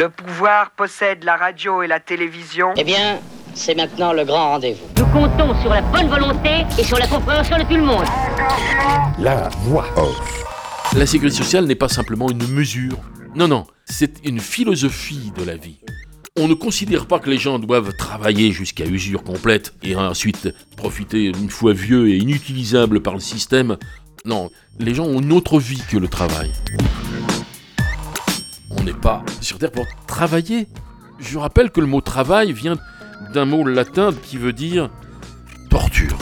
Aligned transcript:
Le 0.00 0.08
pouvoir 0.08 0.70
possède 0.70 1.24
la 1.24 1.36
radio 1.36 1.82
et 1.82 1.86
la 1.86 2.00
télévision. 2.00 2.72
Eh 2.78 2.84
bien, 2.84 3.20
c'est 3.52 3.74
maintenant 3.74 4.14
le 4.14 4.24
grand 4.24 4.52
rendez-vous. 4.52 4.86
Nous 4.96 5.04
comptons 5.08 5.54
sur 5.60 5.68
la 5.68 5.82
bonne 5.82 6.08
volonté 6.08 6.64
et 6.78 6.84
sur 6.84 6.98
la 6.98 7.06
compréhension 7.06 7.58
de 7.58 7.64
tout 7.64 7.76
le 7.76 7.82
monde. 7.82 8.06
La 9.18 9.50
voix 9.58 9.84
off. 9.98 10.44
La 10.96 11.04
sécurité 11.04 11.36
sociale 11.36 11.66
n'est 11.66 11.74
pas 11.74 11.90
simplement 11.90 12.30
une 12.30 12.48
mesure. 12.48 12.96
Non, 13.34 13.46
non, 13.46 13.66
c'est 13.84 14.26
une 14.26 14.40
philosophie 14.40 15.32
de 15.36 15.44
la 15.44 15.56
vie. 15.56 15.80
On 16.38 16.48
ne 16.48 16.54
considère 16.54 17.04
pas 17.04 17.18
que 17.18 17.28
les 17.28 17.36
gens 17.36 17.58
doivent 17.58 17.92
travailler 17.92 18.52
jusqu'à 18.52 18.86
usure 18.86 19.22
complète 19.22 19.74
et 19.82 19.96
ensuite 19.96 20.48
profiter 20.78 21.24
une 21.26 21.50
fois 21.50 21.74
vieux 21.74 22.08
et 22.08 22.16
inutilisable 22.16 23.02
par 23.02 23.12
le 23.12 23.20
système. 23.20 23.76
Non, 24.24 24.50
les 24.78 24.94
gens 24.94 25.04
ont 25.04 25.20
une 25.20 25.32
autre 25.32 25.58
vie 25.58 25.82
que 25.90 25.98
le 25.98 26.08
travail. 26.08 26.50
On 28.80 28.84
n'est 28.84 28.94
pas 28.94 29.22
sur 29.42 29.58
Terre 29.58 29.72
pour 29.72 29.86
travailler. 30.06 30.66
Je 31.18 31.36
rappelle 31.36 31.70
que 31.70 31.82
le 31.82 31.86
mot 31.86 32.00
travail 32.00 32.54
vient 32.54 32.78
d'un 33.34 33.44
mot 33.44 33.62
latin 33.62 34.10
qui 34.22 34.38
veut 34.38 34.54
dire 34.54 34.90
torture. 35.68 36.16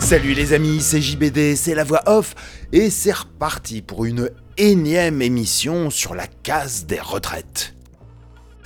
Salut 0.00 0.32
les 0.32 0.54
amis, 0.54 0.80
c'est 0.80 1.02
JBD, 1.02 1.56
c'est 1.56 1.74
la 1.74 1.84
voix 1.84 2.00
off, 2.06 2.34
et 2.72 2.88
c'est 2.88 3.12
reparti 3.12 3.82
pour 3.82 4.06
une 4.06 4.30
énième 4.56 5.20
émission 5.20 5.90
sur 5.90 6.14
la 6.14 6.26
case 6.26 6.86
des 6.86 7.00
retraites. 7.00 7.75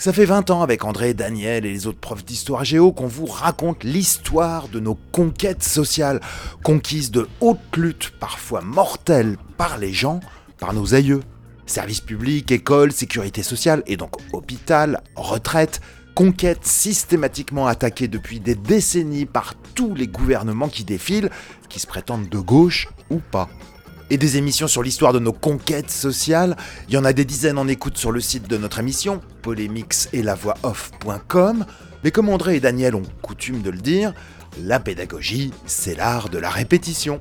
Ça 0.01 0.15
fait 0.15 0.25
20 0.25 0.49
ans 0.49 0.63
avec 0.63 0.87
André, 0.87 1.13
Daniel 1.13 1.67
et 1.67 1.73
les 1.73 1.87
autres 1.87 2.01
profs 2.01 2.25
d'histoire 2.25 2.65
géo 2.65 2.91
qu'on 2.91 3.07
vous 3.07 3.27
raconte 3.27 3.85
l'histoire 3.85 4.69
de 4.69 4.81
nos 4.81 4.95
conquêtes 4.95 5.63
sociales, 5.63 6.23
conquises 6.65 7.11
de 7.11 7.29
haute 7.43 7.77
lutte, 7.77 8.11
parfois 8.19 8.63
mortelles 8.63 9.37
par 9.59 9.77
les 9.77 9.93
gens, 9.93 10.21
par 10.59 10.73
nos 10.73 10.95
aïeux. 10.95 11.21
Services 11.67 12.01
publics, 12.01 12.51
écoles, 12.51 12.93
sécurité 12.93 13.43
sociale 13.43 13.83
et 13.87 13.99
donc 13.99 14.13
hôpital, 14.33 15.03
retraite, 15.17 15.83
conquête 16.15 16.65
systématiquement 16.65 17.67
attaquée 17.67 18.09
depuis 18.09 18.41
des 18.41 18.55
décennies 18.55 19.27
par 19.27 19.53
tous 19.75 19.95
les 19.95 20.07
gouvernements 20.07 20.71
qui 20.71 20.85
défilent, 20.85 21.29
qui 21.69 21.79
se 21.79 21.87
prétendent 21.87 22.31
de 22.31 22.39
gauche 22.39 22.89
ou 23.11 23.19
pas. 23.19 23.51
Et 24.13 24.19
des 24.19 24.37
émissions 24.37 24.67
sur 24.67 24.83
l'histoire 24.83 25.13
de 25.13 25.21
nos 25.21 25.33
conquêtes 25.33 25.91
sociales, 25.91 26.57
il 26.89 26.95
y 26.95 26.99
en 26.99 27.05
a 27.05 27.13
des 27.13 27.25
dizaines 27.25 27.59
en 27.59 27.69
écoute 27.69 27.97
sur 27.97 28.11
le 28.11 28.21
site 28.21 28.49
de 28.49 28.57
notre 28.57 28.81
émission, 28.81 29.21
polémix 29.41 30.09
et 30.13 30.25
la 30.25 30.35
voix 30.35 30.55
off.com. 30.65 31.65
Mais 32.03 32.11
comme 32.11 32.29
André 32.29 32.57
et 32.57 32.61
Daniel 32.61 32.97
ont 32.97 33.05
coutume 33.23 33.63
de 33.63 33.71
le 33.71 33.79
dire, 33.79 34.13
la 34.59 34.81
pédagogie, 34.81 35.53
c'est 35.65 35.95
l'art 35.95 36.29
de 36.29 36.39
la 36.39 36.51
répétition. 36.51 37.21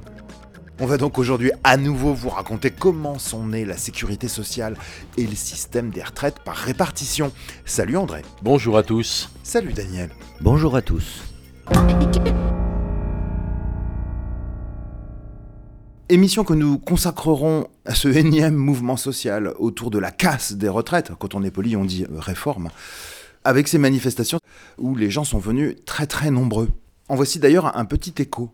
On 0.80 0.88
va 0.88 0.98
donc 0.98 1.20
aujourd'hui 1.20 1.52
à 1.64 1.78
nouveau 1.78 2.14
vous 2.14 2.30
raconter 2.30 2.72
comment 2.72 3.20
sont 3.20 3.46
nées 3.46 3.66
la 3.66 3.78
sécurité 3.78 4.28
sociale 4.28 4.76
et 5.18 5.28
le 5.28 5.36
système 5.36 5.92
des 5.92 6.02
retraites 6.02 6.40
par 6.40 6.56
répartition. 6.56 7.32
Salut 7.66 7.98
André. 7.98 8.24
Bonjour 8.42 8.78
à 8.78 8.84
tous. 8.84 9.30
Salut 9.44 9.74
Daniel. 9.74 10.10
Bonjour 10.42 10.76
à 10.76 10.82
tous. 10.82 11.22
Émission 16.12 16.44
que 16.44 16.56
nous 16.56 16.80
consacrerons 16.80 17.68
à 17.86 17.94
ce 17.94 18.08
énième 18.08 18.56
mouvement 18.56 18.98
social 18.98 19.54
autour 19.60 19.92
de 19.92 20.00
la 20.00 20.10
casse 20.10 20.54
des 20.54 20.68
retraites. 20.68 21.12
Quand 21.20 21.36
on 21.36 21.44
est 21.44 21.52
poli, 21.52 21.76
on 21.76 21.86
dit 21.86 22.04
euh, 22.06 22.20
réforme. 22.20 22.70
Avec 23.44 23.68
ces 23.68 23.78
manifestations 23.78 24.40
où 24.80 24.96
les 24.96 25.12
gens 25.12 25.24
sont 25.24 25.38
venus 25.38 25.76
très 25.86 26.08
très 26.08 26.32
nombreux. 26.32 26.70
En 27.10 27.16
voici 27.16 27.38
d'ailleurs 27.38 27.78
un 27.78 27.86
petit 27.86 28.16
écho. 28.18 28.50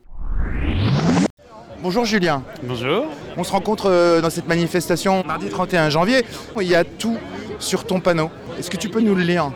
Bonjour 1.81 2.03
Julien. 2.03 2.43
Bonjour. 2.61 3.05
On 3.37 3.45
se 3.45 3.53
rencontre 3.53 3.89
euh, 3.89 4.19
dans 4.19 4.29
cette 4.29 4.49
manifestation 4.49 5.23
mardi 5.25 5.47
31 5.47 5.89
janvier. 5.89 6.25
Il 6.59 6.67
y 6.67 6.75
a 6.75 6.83
tout 6.83 7.17
sur 7.59 7.85
ton 7.85 8.01
panneau. 8.01 8.31
Est-ce 8.59 8.69
que 8.69 8.75
tu 8.75 8.89
peux 8.89 8.99
nous 8.99 9.15
le 9.15 9.23
lire? 9.23 9.53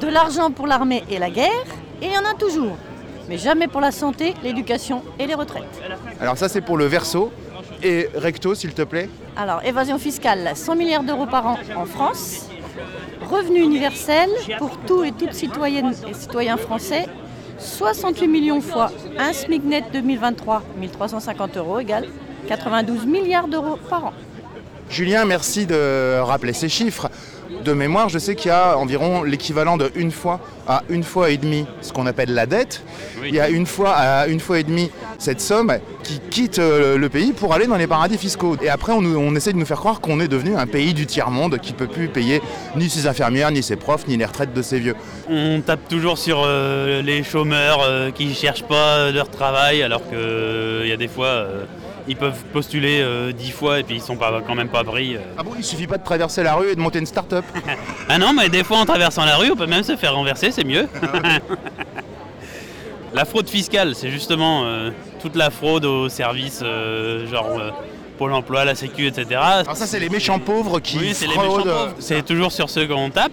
De 0.00 0.06
l'argent 0.06 0.52
pour 0.52 0.68
l'armée 0.68 1.02
et 1.10 1.18
la 1.18 1.30
guerre, 1.30 1.50
et 2.00 2.06
il 2.06 2.12
y 2.12 2.16
en 2.16 2.30
a 2.30 2.34
toujours. 2.34 2.76
Mais 3.28 3.38
jamais 3.38 3.68
pour 3.68 3.80
la 3.80 3.90
santé, 3.90 4.34
l'éducation 4.42 5.02
et 5.18 5.26
les 5.26 5.34
retraites. 5.34 5.80
Alors 6.20 6.36
ça 6.36 6.48
c'est 6.48 6.60
pour 6.60 6.76
le 6.76 6.86
verso. 6.86 7.32
Et 7.82 8.08
recto 8.14 8.54
s'il 8.54 8.72
te 8.72 8.82
plaît. 8.82 9.10
Alors, 9.36 9.62
évasion 9.62 9.98
fiscale, 9.98 10.52
100 10.54 10.76
milliards 10.76 11.02
d'euros 11.02 11.26
par 11.26 11.46
an 11.46 11.58
en 11.76 11.84
France. 11.84 12.48
Revenu 13.30 13.60
universel 13.60 14.30
pour 14.58 14.78
tous 14.86 15.04
et 15.04 15.12
toutes 15.12 15.34
citoyennes 15.34 15.92
et 16.08 16.14
citoyens 16.14 16.56
français. 16.56 17.06
68 17.58 18.26
millions 18.26 18.60
fois 18.60 18.90
un 19.18 19.32
SMIC 19.32 19.64
net 19.64 19.84
2023, 19.92 20.62
1350 20.78 21.56
euros 21.58 21.78
égale 21.78 22.06
92 22.48 23.06
milliards 23.06 23.48
d'euros 23.48 23.78
par 23.88 24.06
an. 24.06 24.12
Julien, 24.88 25.24
merci 25.24 25.66
de 25.66 26.20
rappeler 26.20 26.52
ces 26.52 26.68
chiffres. 26.68 27.10
De 27.64 27.72
mémoire, 27.72 28.08
je 28.10 28.18
sais 28.18 28.34
qu'il 28.34 28.48
y 28.48 28.52
a 28.52 28.76
environ 28.76 29.22
l'équivalent 29.22 29.76
de 29.78 29.90
une 29.94 30.10
fois 30.10 30.38
à 30.68 30.82
une 30.90 31.02
fois 31.02 31.30
et 31.30 31.38
demi 31.38 31.64
ce 31.80 31.92
qu'on 31.92 32.06
appelle 32.06 32.34
la 32.34 32.44
dette. 32.46 32.82
Il 33.24 33.34
y 33.34 33.40
a 33.40 33.48
une 33.48 33.64
fois 33.66 33.92
à 33.92 34.26
une 34.26 34.38
fois 34.40 34.58
et 34.58 34.64
demi 34.64 34.90
cette 35.18 35.40
somme 35.40 35.72
qui 36.02 36.20
quitte 36.30 36.58
euh, 36.58 36.98
le 36.98 37.08
pays 37.08 37.32
pour 37.32 37.54
aller 37.54 37.66
dans 37.66 37.76
les 37.76 37.86
paradis 37.86 38.18
fiscaux. 38.18 38.56
Et 38.60 38.68
après, 38.68 38.92
on, 38.92 39.00
nous- 39.00 39.16
on 39.16 39.34
essaie 39.34 39.52
de 39.54 39.58
nous 39.58 39.64
faire 39.64 39.78
croire 39.78 40.00
qu'on 40.02 40.20
est 40.20 40.28
devenu 40.28 40.54
un 40.56 40.66
pays 40.66 40.92
du 40.92 41.06
tiers-monde 41.06 41.58
qui 41.58 41.72
peut 41.72 41.86
plus 41.86 42.08
payer 42.08 42.42
ni 42.76 42.90
ses 42.90 43.06
infirmières, 43.06 43.50
ni 43.50 43.62
ses 43.62 43.76
profs, 43.76 44.06
ni 44.08 44.16
les 44.18 44.26
retraites 44.26 44.52
de 44.52 44.60
ses 44.62 44.78
vieux. 44.78 44.94
On 45.30 45.62
tape 45.64 45.88
toujours 45.88 46.18
sur 46.18 46.42
euh, 46.44 47.00
les 47.00 47.22
chômeurs 47.22 47.80
euh, 47.82 48.10
qui 48.10 48.34
cherchent 48.34 48.64
pas 48.64 49.10
leur 49.10 49.30
travail 49.30 49.82
alors 49.82 50.02
qu'il 50.08 50.86
y 50.88 50.92
a 50.92 50.96
des 50.98 51.08
fois 51.08 51.46
ils 52.06 52.16
peuvent 52.16 52.42
postuler 52.52 53.00
euh, 53.00 53.32
dix 53.32 53.50
fois 53.50 53.80
et 53.80 53.82
puis 53.82 53.96
ils 53.96 54.02
sont 54.02 54.16
pas, 54.16 54.40
quand 54.46 54.54
même 54.54 54.68
pas 54.68 54.84
pris. 54.84 55.16
euh. 55.16 55.20
Ah 55.38 55.42
bon, 55.42 55.52
il 55.56 55.64
suffit 55.64 55.86
pas 55.86 55.98
de 55.98 56.04
traverser 56.04 56.42
la 56.42 56.54
rue 56.54 56.70
et 56.70 56.74
de 56.74 56.80
monter 56.80 56.98
une 56.98 57.06
start-up 57.06 57.44
Ah 58.08 58.18
non 58.18 58.32
mais 58.32 58.48
des 58.48 58.64
fois 58.64 58.78
en 58.78 58.86
traversant 58.86 59.24
la 59.24 59.36
rue 59.36 59.50
on 59.50 59.56
peut 59.56 59.66
même 59.66 59.82
se 59.84 59.96
faire 59.96 60.14
renverser, 60.14 60.50
c'est 60.50 60.64
mieux. 60.64 60.88
la 63.14 63.24
fraude 63.24 63.48
fiscale 63.48 63.94
c'est 63.94 64.10
justement 64.10 64.62
euh, 64.64 64.90
toute 65.20 65.36
la 65.36 65.50
fraude 65.50 65.84
aux 65.84 66.08
services 66.08 66.60
euh, 66.62 67.26
genre 67.28 67.58
euh, 67.58 67.70
Pôle 68.16 68.32
emploi, 68.32 68.64
la 68.64 68.76
Sécu, 68.76 69.08
etc. 69.08 69.26
Alors 69.40 69.76
ça, 69.76 69.88
c'est 69.88 69.98
les 69.98 70.08
méchants 70.08 70.38
pauvres 70.38 70.78
qui 70.78 70.98
Oui, 70.98 71.14
c'est 71.14 71.26
les 71.26 71.32
fraudent. 71.32 71.64
méchants 71.66 71.78
pauvres. 71.78 71.94
C'est 71.98 72.24
toujours 72.24 72.52
sur 72.52 72.70
ceux 72.70 72.86
qu'on 72.86 73.10
tape, 73.10 73.32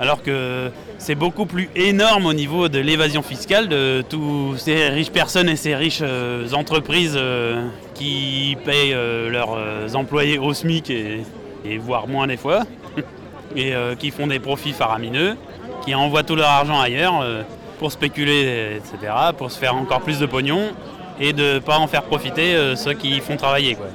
alors 0.00 0.22
que 0.22 0.70
c'est 0.98 1.14
beaucoup 1.14 1.46
plus 1.46 1.68
énorme 1.76 2.26
au 2.26 2.32
niveau 2.32 2.68
de 2.68 2.78
l'évasion 2.78 3.22
fiscale 3.22 3.68
de 3.68 4.02
tous 4.08 4.56
ces 4.56 4.88
riches 4.88 5.10
personnes 5.10 5.48
et 5.48 5.56
ces 5.56 5.74
riches 5.74 6.00
euh, 6.02 6.50
entreprises 6.52 7.14
euh, 7.16 7.68
qui 7.94 8.56
payent 8.64 8.94
euh, 8.94 9.30
leurs 9.30 9.96
employés 9.96 10.38
au 10.38 10.52
SMIC 10.52 10.90
et, 10.90 11.78
voire 11.78 12.08
moins 12.08 12.26
des 12.26 12.36
fois, 12.36 12.64
et 13.56 13.72
qui 13.98 14.10
font 14.10 14.26
des 14.26 14.38
profits 14.38 14.72
faramineux, 14.72 15.36
qui 15.84 15.94
envoient 15.94 16.22
tout 16.22 16.36
leur 16.36 16.48
argent 16.48 16.78
ailleurs 16.78 17.24
pour 17.78 17.90
spéculer, 17.90 18.76
etc., 18.76 19.12
pour 19.36 19.50
se 19.50 19.58
faire 19.58 19.74
encore 19.74 20.02
plus 20.02 20.18
de 20.18 20.26
pognon 20.26 20.72
et 21.18 21.32
de 21.32 21.54
ne 21.54 21.58
pas 21.60 21.78
en 21.78 21.86
faire 21.86 22.02
profiter 22.02 22.74
ceux 22.76 22.92
qui 22.92 23.18
font 23.20 23.36
travailler. 23.36 23.76
Quoi. 23.76 23.86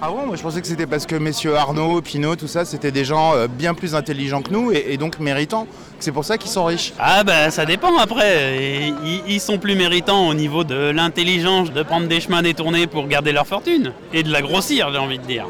Ah 0.00 0.10
bon, 0.10 0.26
moi 0.26 0.36
je 0.36 0.42
pensais 0.42 0.60
que 0.60 0.66
c'était 0.68 0.86
parce 0.86 1.06
que 1.06 1.16
messieurs 1.16 1.56
Arnaud, 1.56 2.00
Pinot, 2.02 2.36
tout 2.36 2.46
ça, 2.46 2.64
c'était 2.64 2.92
des 2.92 3.04
gens 3.04 3.34
euh, 3.34 3.48
bien 3.48 3.74
plus 3.74 3.96
intelligents 3.96 4.42
que 4.42 4.52
nous 4.52 4.70
et, 4.70 4.86
et 4.90 4.96
donc 4.96 5.18
méritants. 5.18 5.66
C'est 5.98 6.12
pour 6.12 6.24
ça 6.24 6.38
qu'ils 6.38 6.52
sont 6.52 6.64
riches. 6.64 6.92
Ah 7.00 7.24
bah 7.24 7.50
ça 7.50 7.66
dépend 7.66 7.96
après. 7.98 8.86
Ils, 9.04 9.22
ils 9.26 9.40
sont 9.40 9.58
plus 9.58 9.74
méritants 9.74 10.28
au 10.28 10.34
niveau 10.34 10.62
de 10.62 10.90
l'intelligence 10.90 11.72
de 11.72 11.82
prendre 11.82 12.06
des 12.06 12.20
chemins 12.20 12.42
détournés 12.42 12.86
pour 12.86 13.08
garder 13.08 13.32
leur 13.32 13.48
fortune. 13.48 13.92
Et 14.12 14.22
de 14.22 14.30
la 14.30 14.40
grossir, 14.40 14.88
j'ai 14.92 14.98
envie 14.98 15.18
de 15.18 15.24
dire. 15.24 15.46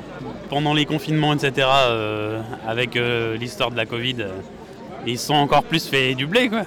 Pendant 0.49 0.73
les 0.73 0.87
confinements, 0.87 1.35
etc., 1.35 1.69
euh, 1.89 2.41
avec 2.67 2.97
euh, 2.97 3.37
l'histoire 3.37 3.71
de 3.71 3.77
la 3.77 3.85
Covid, 3.85 4.17
euh, 4.21 4.29
ils 5.07 5.19
sont 5.19 5.35
encore 5.35 5.63
plus 5.63 5.87
fait 5.87 6.15
du 6.15 6.27
blé, 6.27 6.49
quoi. 6.49 6.63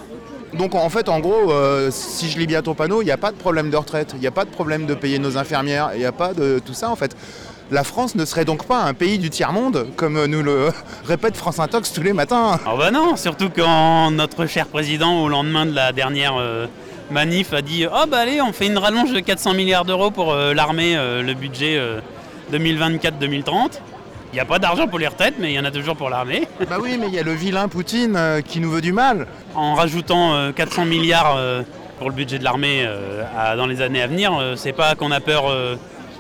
Donc 0.54 0.76
en 0.76 0.90
fait, 0.90 1.10
en 1.10 1.20
gros, 1.20 1.52
euh, 1.52 1.90
si 1.92 2.30
je 2.30 2.38
lis 2.38 2.46
bien 2.46 2.62
ton 2.62 2.76
panneau, 2.76 3.02
il 3.02 3.06
n'y 3.06 3.12
a 3.12 3.18
pas 3.18 3.32
de 3.32 3.38
problème 3.38 3.70
de 3.70 3.78
retraite, 3.78 4.12
il 4.16 4.20
n'y 4.20 4.28
a 4.28 4.32
pas 4.32 4.44
de 4.46 4.50
problème 4.50 4.86
de 4.86 4.94
payer 4.94 5.18
nos 5.18 5.38
infirmières, 5.38 5.92
il 5.94 6.00
n'y 6.00 6.06
a 6.06 6.12
pas 6.12 6.34
de 6.34 6.60
tout 6.64 6.74
ça 6.74 6.90
en 6.90 6.96
fait. 6.98 7.16
La 7.72 7.86
France 7.86 8.16
ne 8.16 8.26
serait 8.26 8.44
donc 8.44 8.68
pas 8.68 8.84
un 8.84 8.94
pays 8.94 9.18
du 9.18 9.30
tiers-monde, 9.30 9.88
comme 9.96 10.26
nous 10.26 10.44
le 10.44 10.72
répète 11.06 11.38
France 11.38 11.58
Intox 11.58 11.94
tous 11.94 12.04
les 12.04 12.12
matins. 12.12 12.60
Ah 12.66 12.74
bah 12.78 12.92
non, 12.92 13.16
surtout 13.16 13.50
quand 13.50 14.12
notre 14.12 14.46
cher 14.46 14.68
président, 14.68 15.24
au 15.24 15.30
lendemain 15.30 15.66
de 15.66 15.74
la 15.74 15.94
dernière 15.94 16.36
euh, 16.38 16.68
manif, 17.12 17.54
a 17.54 17.62
dit 17.62 17.86
«Oh 17.88 18.04
bah 18.10 18.18
allez, 18.18 18.42
on 18.42 18.52
fait 18.52 18.68
une 18.68 18.78
rallonge 18.78 19.14
de 19.14 19.22
400 19.22 19.54
milliards 19.54 19.86
d'euros 19.86 20.12
pour 20.12 20.34
euh, 20.34 20.54
l'armée, 20.54 20.98
euh, 20.98 21.24
le 21.24 21.34
budget 21.34 21.78
euh, 21.78 22.02
2024-2030». 22.52 23.80
Il 24.34 24.36
n'y 24.36 24.42
a 24.42 24.46
pas 24.46 24.60
d'argent 24.60 24.90
pour 24.90 25.00
les 25.00 25.08
retraites, 25.08 25.36
mais 25.40 25.54
il 25.54 25.56
y 25.56 25.60
en 25.60 25.64
a 25.66 25.72
toujours 25.72 25.96
pour 25.96 26.10
l'armée. 26.10 26.50
bah 26.70 26.76
oui, 26.82 26.98
mais 27.00 27.08
il 27.08 27.14
y 27.14 27.20
a 27.20 27.24
le 27.24 27.34
vilain 27.34 27.70
Poutine 27.70 28.42
qui 28.46 28.60
nous 28.60 28.72
veut 28.72 28.82
du 28.82 28.92
mal. 28.92 29.28
En 29.56 29.76
rajoutant 29.76 30.34
euh, 30.34 30.52
400 30.52 30.84
milliards 30.84 31.38
pour 32.00 32.10
le 32.10 32.16
budget 32.16 32.38
de 32.38 32.44
l'armée 32.44 32.86
dans 33.56 33.66
les 33.66 33.82
années 33.82 34.02
à 34.02 34.08
venir, 34.08 34.34
c'est 34.56 34.74
pas 34.74 34.96
qu'on 34.96 35.12
a 35.12 35.20
peur 35.20 35.44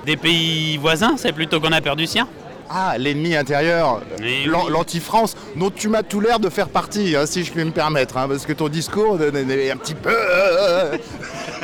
des 0.05 0.17
pays 0.17 0.77
voisins, 0.77 1.15
c'est 1.17 1.31
plutôt 1.33 1.59
qu'on 1.59 1.71
a 1.71 1.81
peur 1.81 1.95
du 1.95 2.07
sien. 2.07 2.27
Ah, 2.73 2.97
l'ennemi 2.97 3.35
intérieur, 3.35 4.01
oui. 4.21 4.45
l'anti-France, 4.69 5.35
dont 5.57 5.69
tu 5.69 5.89
m'as 5.89 6.03
tout 6.03 6.21
l'air 6.21 6.39
de 6.39 6.49
faire 6.49 6.69
partie, 6.69 7.17
hein, 7.17 7.25
si 7.25 7.43
je 7.43 7.51
puis 7.51 7.65
me 7.65 7.71
permettre, 7.71 8.15
hein, 8.15 8.29
parce 8.29 8.45
que 8.45 8.53
ton 8.53 8.69
discours 8.69 9.19
est 9.21 9.71
un 9.71 9.75
petit 9.75 9.93
peu... 9.93 10.09
euh, 10.15 10.97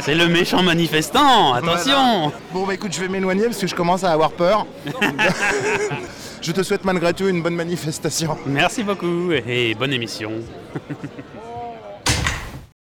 C'est 0.01 0.15
le 0.15 0.27
méchant 0.27 0.61
manifestant, 0.61 1.53
attention 1.53 2.33
Bon, 2.51 2.65
bah 2.65 2.73
écoute, 2.73 2.91
je 2.93 2.99
vais 2.99 3.07
m'éloigner 3.07 3.45
parce 3.45 3.57
que 3.57 3.67
je 3.67 3.75
commence 3.75 4.03
à 4.03 4.11
avoir 4.11 4.31
peur. 4.31 4.65
je 6.41 6.51
te 6.51 6.61
souhaite 6.61 6.83
malgré 6.83 7.13
tout 7.13 7.29
une 7.29 7.41
bonne 7.41 7.55
manifestation. 7.55 8.37
Merci 8.45 8.83
beaucoup 8.83 9.31
et 9.31 9.75
bonne 9.75 9.93
émission. 9.93 10.31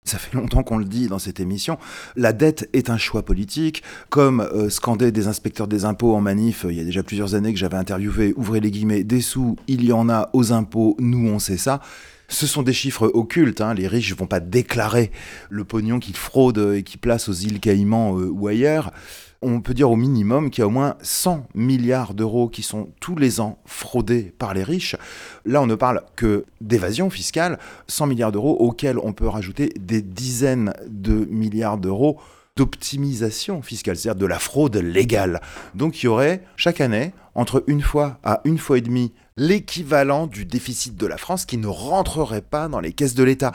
Ça 0.09 0.17
fait 0.17 0.35
longtemps 0.35 0.63
qu'on 0.63 0.79
le 0.79 0.87
dit 0.87 1.07
dans 1.07 1.19
cette 1.19 1.39
émission, 1.39 1.77
la 2.17 2.33
dette 2.33 2.71
est 2.73 2.89
un 2.89 2.97
choix 2.97 3.23
politique, 3.23 3.83
comme 4.09 4.41
euh, 4.41 5.11
des 5.11 5.29
inspecteurs 5.29 5.69
des 5.69 5.85
impôts 5.85 6.15
en 6.15 6.23
manif 6.23 6.65
euh, 6.65 6.73
il 6.73 6.79
y 6.79 6.81
a 6.81 6.85
déjà 6.85 7.03
plusieurs 7.03 7.35
années 7.35 7.53
que 7.53 7.59
j'avais 7.59 7.77
interviewé, 7.77 8.33
ouvrez 8.35 8.61
les 8.61 8.71
guillemets, 8.71 9.05
des 9.05 9.21
sous, 9.21 9.57
il 9.67 9.85
y 9.85 9.93
en 9.93 10.09
a 10.09 10.31
aux 10.33 10.51
impôts, 10.55 10.97
nous 10.99 11.29
on 11.29 11.39
sait 11.39 11.59
ça. 11.59 11.83
Ce 12.29 12.47
sont 12.47 12.63
des 12.63 12.73
chiffres 12.73 13.11
occultes, 13.13 13.61
hein, 13.61 13.75
les 13.75 13.87
riches 13.87 14.11
ne 14.13 14.17
vont 14.17 14.27
pas 14.27 14.41
déclarer 14.41 15.13
le 15.51 15.65
pognon 15.65 15.99
qu'ils 15.99 16.17
fraudent 16.17 16.73
et 16.75 16.83
qu'ils 16.85 17.01
placent 17.01 17.29
aux 17.29 17.35
îles 17.35 17.61
Caïmans 17.61 18.19
euh, 18.19 18.31
ou 18.31 18.49
ailleurs. 18.49 18.93
On 19.41 19.61
peut 19.61 19.75
dire 19.75 19.91
au 19.91 19.97
minimum 19.97 20.51
qu'il 20.51 20.63
y 20.63 20.65
a 20.65 20.67
au 20.67 20.71
moins 20.71 20.97
100 21.01 21.47
milliards 21.55 22.15
d'euros 22.15 22.49
qui 22.49 22.63
sont 22.63 22.89
tous 23.01 23.15
les 23.15 23.41
ans 23.41 23.59
fraudés 23.67 24.35
par 24.37 24.53
les 24.53 24.65
riches. 24.65 24.97
Là, 25.45 25.63
on 25.63 25.67
ne 25.67 25.77
parle 25.77 26.03
que 26.17 26.45
d'évasion 26.61 27.09
fiscale, 27.09 27.59
100 27.87 28.09
milliards 28.09 28.33
d'euros 28.33 28.57
auxquels 28.59 28.99
on 28.99 29.13
peut 29.13 29.29
rajouter 29.29 29.73
des 29.79 30.03
dizaines 30.03 30.73
de 30.89 31.25
milliards 31.31 31.79
d'euros 31.79 32.19
d'optimisation 32.59 33.63
fiscale, 33.63 33.97
c'est-à-dire 33.97 34.19
de 34.19 34.27
la 34.27 34.41
fraude 34.41 34.77
légale. 34.77 35.41
Donc 35.77 36.03
il 36.03 36.07
y 36.07 36.09
aurait 36.09 36.43
chaque 36.57 36.81
année, 36.81 37.13
entre 37.37 37.63
une 37.69 37.83
fois 37.83 38.19
à 38.25 38.41
une 38.45 38.59
fois 38.59 38.79
et 38.79 38.81
demie, 38.81 39.13
l'équivalent 39.37 40.27
du 40.27 40.45
déficit 40.45 40.97
de 40.97 41.07
la 41.07 41.19
France 41.19 41.45
qui 41.45 41.57
ne 41.57 41.69
rentrerait 41.69 42.43
pas 42.43 42.67
dans 42.67 42.81
les 42.81 42.93
caisses 42.93 43.15
de 43.15 43.23
l'État. 43.23 43.53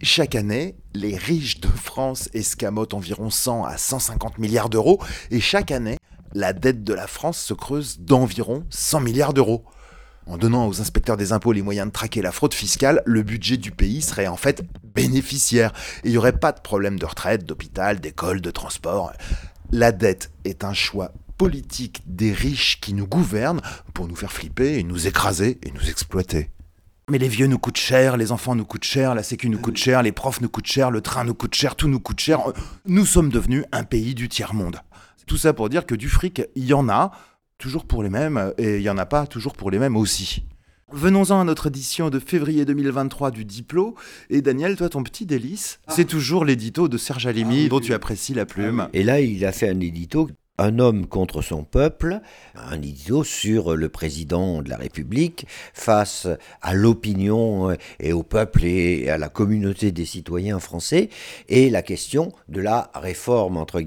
Chaque 0.00 0.34
année, 0.34 0.74
les 0.94 1.16
riches 1.16 1.60
de 1.60 1.68
France 1.68 2.30
escamotent 2.32 2.94
environ 2.94 3.28
100 3.28 3.64
à 3.64 3.76
150 3.76 4.38
milliards 4.38 4.70
d'euros, 4.70 4.98
et 5.30 5.40
chaque 5.40 5.70
année, 5.70 5.98
la 6.32 6.54
dette 6.54 6.82
de 6.82 6.94
la 6.94 7.06
France 7.06 7.38
se 7.38 7.52
creuse 7.52 7.98
d'environ 8.00 8.64
100 8.70 9.00
milliards 9.00 9.34
d'euros. 9.34 9.64
En 10.26 10.38
donnant 10.38 10.66
aux 10.66 10.80
inspecteurs 10.80 11.16
des 11.16 11.32
impôts 11.32 11.52
les 11.52 11.62
moyens 11.62 11.86
de 11.86 11.92
traquer 11.92 12.20
la 12.20 12.32
fraude 12.32 12.52
fiscale, 12.52 13.00
le 13.06 13.22
budget 13.22 13.56
du 13.56 13.70
pays 13.70 14.02
serait 14.02 14.26
en 14.26 14.36
fait 14.36 14.64
bénéficiaire. 14.82 15.72
Il 16.02 16.10
n'y 16.10 16.18
aurait 16.18 16.38
pas 16.38 16.50
de 16.50 16.60
problème 16.60 16.98
de 16.98 17.06
retraite, 17.06 17.44
d'hôpital, 17.44 18.00
d'école, 18.00 18.40
de 18.40 18.50
transport. 18.50 19.12
La 19.70 19.92
dette 19.92 20.32
est 20.44 20.64
un 20.64 20.74
choix 20.74 21.12
politique 21.38 22.02
des 22.06 22.32
riches 22.32 22.80
qui 22.80 22.92
nous 22.92 23.06
gouvernent 23.06 23.60
pour 23.94 24.08
nous 24.08 24.16
faire 24.16 24.32
flipper 24.32 24.78
et 24.78 24.82
nous 24.82 25.06
écraser 25.06 25.58
et 25.62 25.70
nous 25.70 25.88
exploiter. 25.88 26.50
Mais 27.08 27.18
les 27.18 27.28
vieux 27.28 27.46
nous 27.46 27.58
coûtent 27.58 27.76
cher, 27.76 28.16
les 28.16 28.32
enfants 28.32 28.56
nous 28.56 28.64
coûtent 28.64 28.82
cher, 28.82 29.14
la 29.14 29.22
sécu 29.22 29.48
nous 29.48 29.60
coûte 29.60 29.76
cher, 29.76 30.02
les 30.02 30.10
profs 30.10 30.40
nous 30.40 30.48
coûtent 30.48 30.66
cher, 30.66 30.90
le 30.90 31.02
train 31.02 31.22
nous 31.22 31.34
coûte 31.34 31.54
cher, 31.54 31.76
tout 31.76 31.86
nous 31.86 32.00
coûte 32.00 32.18
cher. 32.18 32.40
Nous 32.84 33.06
sommes 33.06 33.28
devenus 33.28 33.64
un 33.70 33.84
pays 33.84 34.16
du 34.16 34.28
tiers-monde. 34.28 34.80
Tout 35.26 35.36
ça 35.36 35.52
pour 35.52 35.68
dire 35.68 35.86
que 35.86 35.94
du 35.94 36.08
fric, 36.08 36.42
il 36.56 36.64
y 36.64 36.74
en 36.74 36.88
a, 36.88 37.12
toujours 37.58 37.84
pour 37.84 38.02
les 38.02 38.10
mêmes, 38.10 38.52
et 38.58 38.76
il 38.76 38.82
n'y 38.82 38.88
en 38.88 38.98
a 38.98 39.06
pas 39.06 39.26
toujours 39.26 39.54
pour 39.54 39.70
les 39.70 39.78
mêmes 39.78 39.96
aussi. 39.96 40.44
Venons-en 40.92 41.40
à 41.40 41.44
notre 41.44 41.66
édition 41.66 42.10
de 42.10 42.20
février 42.20 42.64
2023 42.64 43.32
du 43.32 43.44
Diplo. 43.44 43.96
Et 44.30 44.40
Daniel, 44.40 44.76
toi, 44.76 44.88
ton 44.88 45.02
petit 45.02 45.26
délice, 45.26 45.80
c'est 45.88 46.04
toujours 46.04 46.44
l'édito 46.44 46.86
de 46.86 46.96
Serge 46.96 47.26
Alimi, 47.26 47.68
dont 47.68 47.80
tu 47.80 47.92
apprécies 47.92 48.34
la 48.34 48.46
plume. 48.46 48.88
Et 48.92 49.02
là, 49.02 49.20
il 49.20 49.44
a 49.44 49.50
fait 49.50 49.68
un 49.68 49.80
édito, 49.80 50.30
Un 50.58 50.78
homme 50.78 51.06
contre 51.06 51.42
son 51.42 51.64
peuple, 51.64 52.20
un 52.54 52.76
édito 52.76 53.24
sur 53.24 53.76
le 53.76 53.88
président 53.88 54.62
de 54.62 54.68
la 54.68 54.76
République 54.76 55.46
face 55.74 56.26
à 56.62 56.74
l'opinion 56.74 57.76
et 58.00 58.12
au 58.12 58.22
peuple 58.22 58.64
et 58.64 59.08
à 59.10 59.18
la 59.18 59.28
communauté 59.28 59.92
des 59.92 60.06
citoyens 60.06 60.58
français, 60.58 61.10
et 61.48 61.70
la 61.70 61.82
question 61.82 62.32
de 62.48 62.60
la 62.60 62.90
réforme, 62.94 63.56
entre 63.56 63.80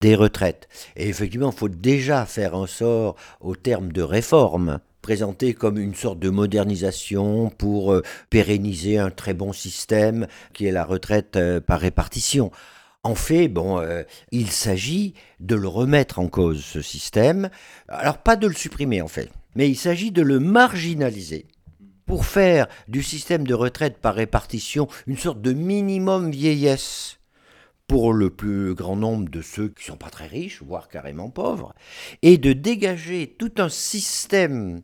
des 0.00 0.14
retraites. 0.14 0.68
Et 0.96 1.08
effectivement, 1.08 1.50
il 1.50 1.56
faut 1.56 1.68
déjà 1.68 2.26
faire 2.26 2.54
un 2.54 2.66
sort 2.66 3.16
au 3.40 3.56
terme 3.56 3.92
de 3.92 4.02
réforme 4.02 4.80
présenté 5.02 5.52
comme 5.52 5.78
une 5.78 5.94
sorte 5.94 6.18
de 6.18 6.30
modernisation 6.30 7.50
pour 7.50 7.92
euh, 7.92 8.02
pérenniser 8.30 8.96
un 8.96 9.10
très 9.10 9.34
bon 9.34 9.52
système 9.52 10.26
qui 10.54 10.64
est 10.64 10.72
la 10.72 10.84
retraite 10.84 11.36
euh, 11.36 11.60
par 11.60 11.80
répartition. 11.80 12.50
En 13.04 13.14
fait, 13.14 13.48
bon, 13.48 13.78
euh, 13.78 14.02
il 14.32 14.50
s'agit 14.50 15.12
de 15.38 15.54
le 15.54 15.68
remettre 15.68 16.18
en 16.18 16.28
cause, 16.28 16.64
ce 16.64 16.80
système. 16.80 17.50
Alors, 17.88 18.18
pas 18.18 18.36
de 18.36 18.46
le 18.46 18.54
supprimer, 18.54 19.02
en 19.02 19.08
fait, 19.08 19.30
mais 19.54 19.68
il 19.68 19.76
s'agit 19.76 20.10
de 20.10 20.22
le 20.22 20.40
marginaliser 20.40 21.46
pour 22.06 22.24
faire 22.24 22.66
du 22.88 23.02
système 23.02 23.46
de 23.46 23.54
retraite 23.54 23.98
par 23.98 24.14
répartition 24.14 24.88
une 25.06 25.18
sorte 25.18 25.42
de 25.42 25.52
minimum 25.52 26.30
vieillesse 26.30 27.18
pour 27.86 28.14
le 28.14 28.30
plus 28.30 28.74
grand 28.74 28.96
nombre 28.96 29.28
de 29.28 29.42
ceux 29.42 29.68
qui 29.68 29.82
ne 29.82 29.92
sont 29.92 29.98
pas 29.98 30.10
très 30.10 30.26
riches, 30.26 30.62
voire 30.62 30.88
carrément 30.88 31.28
pauvres, 31.28 31.74
et 32.22 32.38
de 32.38 32.54
dégager 32.54 33.34
tout 33.38 33.52
un 33.58 33.68
système 33.68 34.80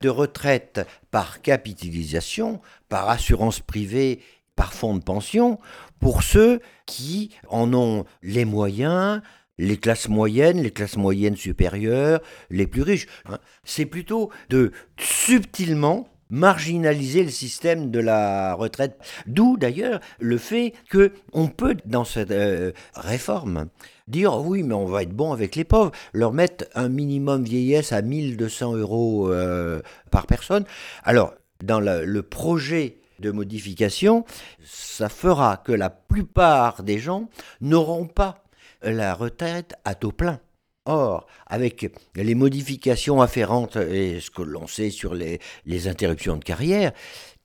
de 0.00 0.08
retraite 0.08 0.80
par 1.12 1.42
capitalisation, 1.42 2.60
par 2.88 3.08
assurance 3.08 3.60
privée, 3.60 4.20
par 4.56 4.72
fonds 4.74 4.96
de 4.96 5.02
pension, 5.02 5.58
pour 6.00 6.22
ceux 6.22 6.60
qui 6.86 7.30
en 7.48 7.72
ont 7.74 8.04
les 8.22 8.44
moyens, 8.44 9.20
les 9.58 9.76
classes 9.76 10.08
moyennes, 10.08 10.62
les 10.62 10.70
classes 10.70 10.96
moyennes 10.96 11.36
supérieures, 11.36 12.20
les 12.48 12.66
plus 12.66 12.82
riches. 12.82 13.06
hein. 13.28 13.38
C'est 13.62 13.86
plutôt 13.86 14.30
de 14.48 14.72
subtilement 14.98 16.08
marginaliser 16.30 17.24
le 17.24 17.30
système 17.30 17.90
de 17.90 17.98
la 17.98 18.54
retraite. 18.54 18.98
D'où 19.26 19.56
d'ailleurs 19.56 20.00
le 20.20 20.38
fait 20.38 20.72
que 20.88 21.12
on 21.32 21.48
peut 21.48 21.76
dans 21.84 22.04
cette 22.04 22.30
euh, 22.30 22.72
réforme 22.94 23.66
dire 24.06 24.40
oui 24.40 24.62
mais 24.62 24.74
on 24.74 24.86
va 24.86 25.02
être 25.02 25.12
bon 25.12 25.32
avec 25.32 25.56
les 25.56 25.64
pauvres, 25.64 25.90
leur 26.12 26.32
mettre 26.32 26.66
un 26.74 26.88
minimum 26.88 27.42
vieillesse 27.42 27.92
à 27.92 28.00
1200 28.00 28.76
euros 28.76 29.28
euh, 29.30 29.82
par 30.10 30.26
personne. 30.26 30.64
Alors 31.02 31.34
dans 31.62 31.80
le, 31.80 32.04
le 32.04 32.22
projet 32.22 32.99
de 33.20 33.30
modification, 33.30 34.24
ça 34.64 35.08
fera 35.08 35.56
que 35.58 35.72
la 35.72 35.90
plupart 35.90 36.82
des 36.82 36.98
gens 36.98 37.28
n'auront 37.60 38.06
pas 38.06 38.44
la 38.82 39.14
retraite 39.14 39.74
à 39.84 39.94
taux 39.94 40.12
plein. 40.12 40.40
Or, 40.86 41.26
avec 41.46 41.92
les 42.16 42.34
modifications 42.34 43.20
afférentes 43.20 43.76
et 43.76 44.18
ce 44.20 44.30
que 44.30 44.42
l'on 44.42 44.66
sait 44.66 44.90
sur 44.90 45.14
les, 45.14 45.38
interruptions 45.86 46.36
de 46.36 46.44
carrière, 46.44 46.92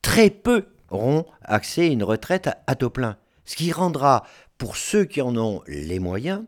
très 0.01 0.29
peu 0.29 0.65
auront 0.89 1.25
accès 1.41 1.81
à 1.81 1.85
une 1.85 2.03
retraite 2.03 2.47
à, 2.47 2.57
à 2.67 2.75
taux 2.75 2.89
plein. 2.89 3.17
Ce 3.43 3.55
qui 3.55 3.71
rendra, 3.71 4.25
pour 4.57 4.77
ceux 4.77 5.05
qui 5.05 5.21
en 5.21 5.35
ont 5.35 5.61
les 5.67 5.99
moyens, 5.99 6.43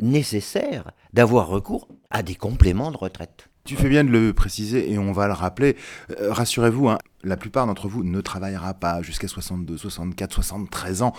nécessaire 0.00 0.92
d'avoir 1.12 1.48
recours 1.48 1.88
à 2.10 2.22
des 2.22 2.34
compléments 2.34 2.90
de 2.90 2.96
retraite. 2.96 3.48
Tu 3.64 3.76
fais 3.76 3.88
bien 3.88 4.02
de 4.02 4.10
le 4.10 4.32
préciser 4.32 4.90
et 4.90 4.98
on 4.98 5.12
va 5.12 5.28
le 5.28 5.32
rappeler. 5.34 5.76
Euh, 6.20 6.32
Rassurez-vous, 6.32 6.88
hein, 6.88 6.98
la 7.22 7.36
plupart 7.36 7.66
d'entre 7.66 7.86
vous 7.86 8.02
ne 8.02 8.20
travaillera 8.20 8.74
pas 8.74 9.02
jusqu'à 9.02 9.28
62, 9.28 9.76
64, 9.76 10.32
73 10.32 11.02
ans. 11.02 11.12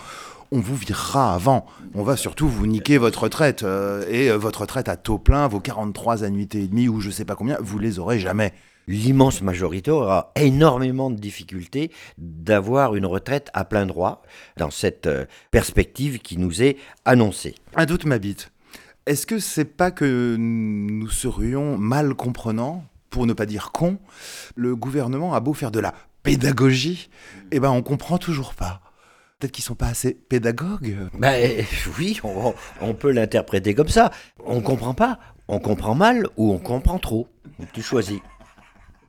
On 0.52 0.60
vous 0.60 0.76
virera 0.76 1.34
avant. 1.34 1.64
On 1.94 2.02
va 2.02 2.16
surtout 2.18 2.46
vous 2.46 2.66
niquer 2.66 2.98
votre 2.98 3.22
retraite. 3.22 3.62
euh, 3.62 4.04
et 4.10 4.30
euh, 4.30 4.36
votre 4.36 4.60
retraite 4.60 4.90
à 4.90 4.96
taux 4.96 5.16
plein, 5.16 5.48
vos 5.48 5.60
43 5.60 6.22
annuités 6.22 6.60
et 6.60 6.68
demie 6.68 6.86
ou 6.86 7.00
je 7.00 7.08
sais 7.10 7.24
pas 7.24 7.34
combien, 7.34 7.56
vous 7.62 7.78
les 7.78 7.98
aurez 7.98 8.18
jamais. 8.18 8.52
L'immense 8.86 9.40
majorité 9.40 9.90
aura 9.90 10.30
énormément 10.36 11.10
de 11.10 11.16
difficultés 11.16 11.90
d'avoir 12.18 12.94
une 12.94 13.06
retraite 13.06 13.48
à 13.54 13.64
plein 13.64 13.86
droit 13.86 14.20
dans 14.58 14.70
cette 14.70 15.08
perspective 15.50 16.18
qui 16.18 16.36
nous 16.36 16.62
est 16.62 16.76
annoncée. 17.06 17.54
Un 17.74 17.86
doute 17.86 18.04
m'habite. 18.04 18.50
Est-ce 19.06 19.26
que 19.26 19.38
c'est 19.38 19.66
pas 19.66 19.90
que 19.90 20.36
nous 20.38 21.10
serions 21.10 21.76
mal 21.76 22.14
comprenants, 22.14 22.86
pour 23.10 23.26
ne 23.26 23.34
pas 23.34 23.44
dire 23.44 23.70
cons 23.70 23.98
Le 24.56 24.74
gouvernement 24.74 25.34
a 25.34 25.40
beau 25.40 25.52
faire 25.52 25.70
de 25.70 25.78
la 25.78 25.92
pédagogie, 26.22 27.10
eh 27.50 27.60
ben 27.60 27.70
on 27.70 27.82
comprend 27.82 28.16
toujours 28.16 28.54
pas. 28.54 28.80
Peut-être 29.38 29.52
qu'ils 29.52 29.64
sont 29.64 29.74
pas 29.74 29.88
assez 29.88 30.14
pédagogues. 30.14 30.96
Ben, 31.12 31.66
oui, 31.98 32.18
on, 32.24 32.54
on 32.80 32.94
peut 32.94 33.10
l'interpréter 33.10 33.74
comme 33.74 33.88
ça. 33.88 34.10
On 34.42 34.62
comprend 34.62 34.94
pas, 34.94 35.18
on 35.48 35.58
comprend 35.58 35.94
mal 35.94 36.26
ou 36.38 36.50
on 36.52 36.58
comprend 36.58 36.98
trop. 36.98 37.28
Tu 37.74 37.82
choisis. 37.82 38.20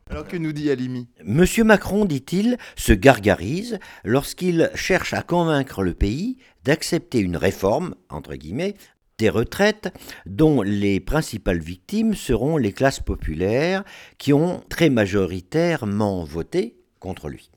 Alors 0.09 0.27
que 0.27 0.37
nous 0.37 0.51
dit 0.51 0.69
Alimi? 0.69 1.07
Monsieur 1.23 1.63
Macron, 1.63 2.05
dit-il, 2.05 2.57
se 2.75 2.93
gargarise 2.93 3.79
lorsqu'il 4.03 4.69
cherche 4.75 5.13
à 5.13 5.23
convaincre 5.23 5.81
le 5.81 5.95
pays 5.95 6.37
d'accepter 6.63 7.19
une 7.19 7.37
réforme, 7.37 7.95
entre 8.09 8.35
guillemets, 8.35 8.75
des 9.17 9.29
retraites 9.29 9.93
dont 10.25 10.61
les 10.61 10.99
principales 10.99 11.59
victimes 11.59 12.15
seront 12.15 12.57
les 12.57 12.73
classes 12.73 12.99
populaires 12.99 13.83
qui 14.17 14.33
ont 14.33 14.61
très 14.69 14.89
majoritairement 14.89 16.23
voté 16.23 16.75
contre 16.99 17.29
lui. 17.29 17.51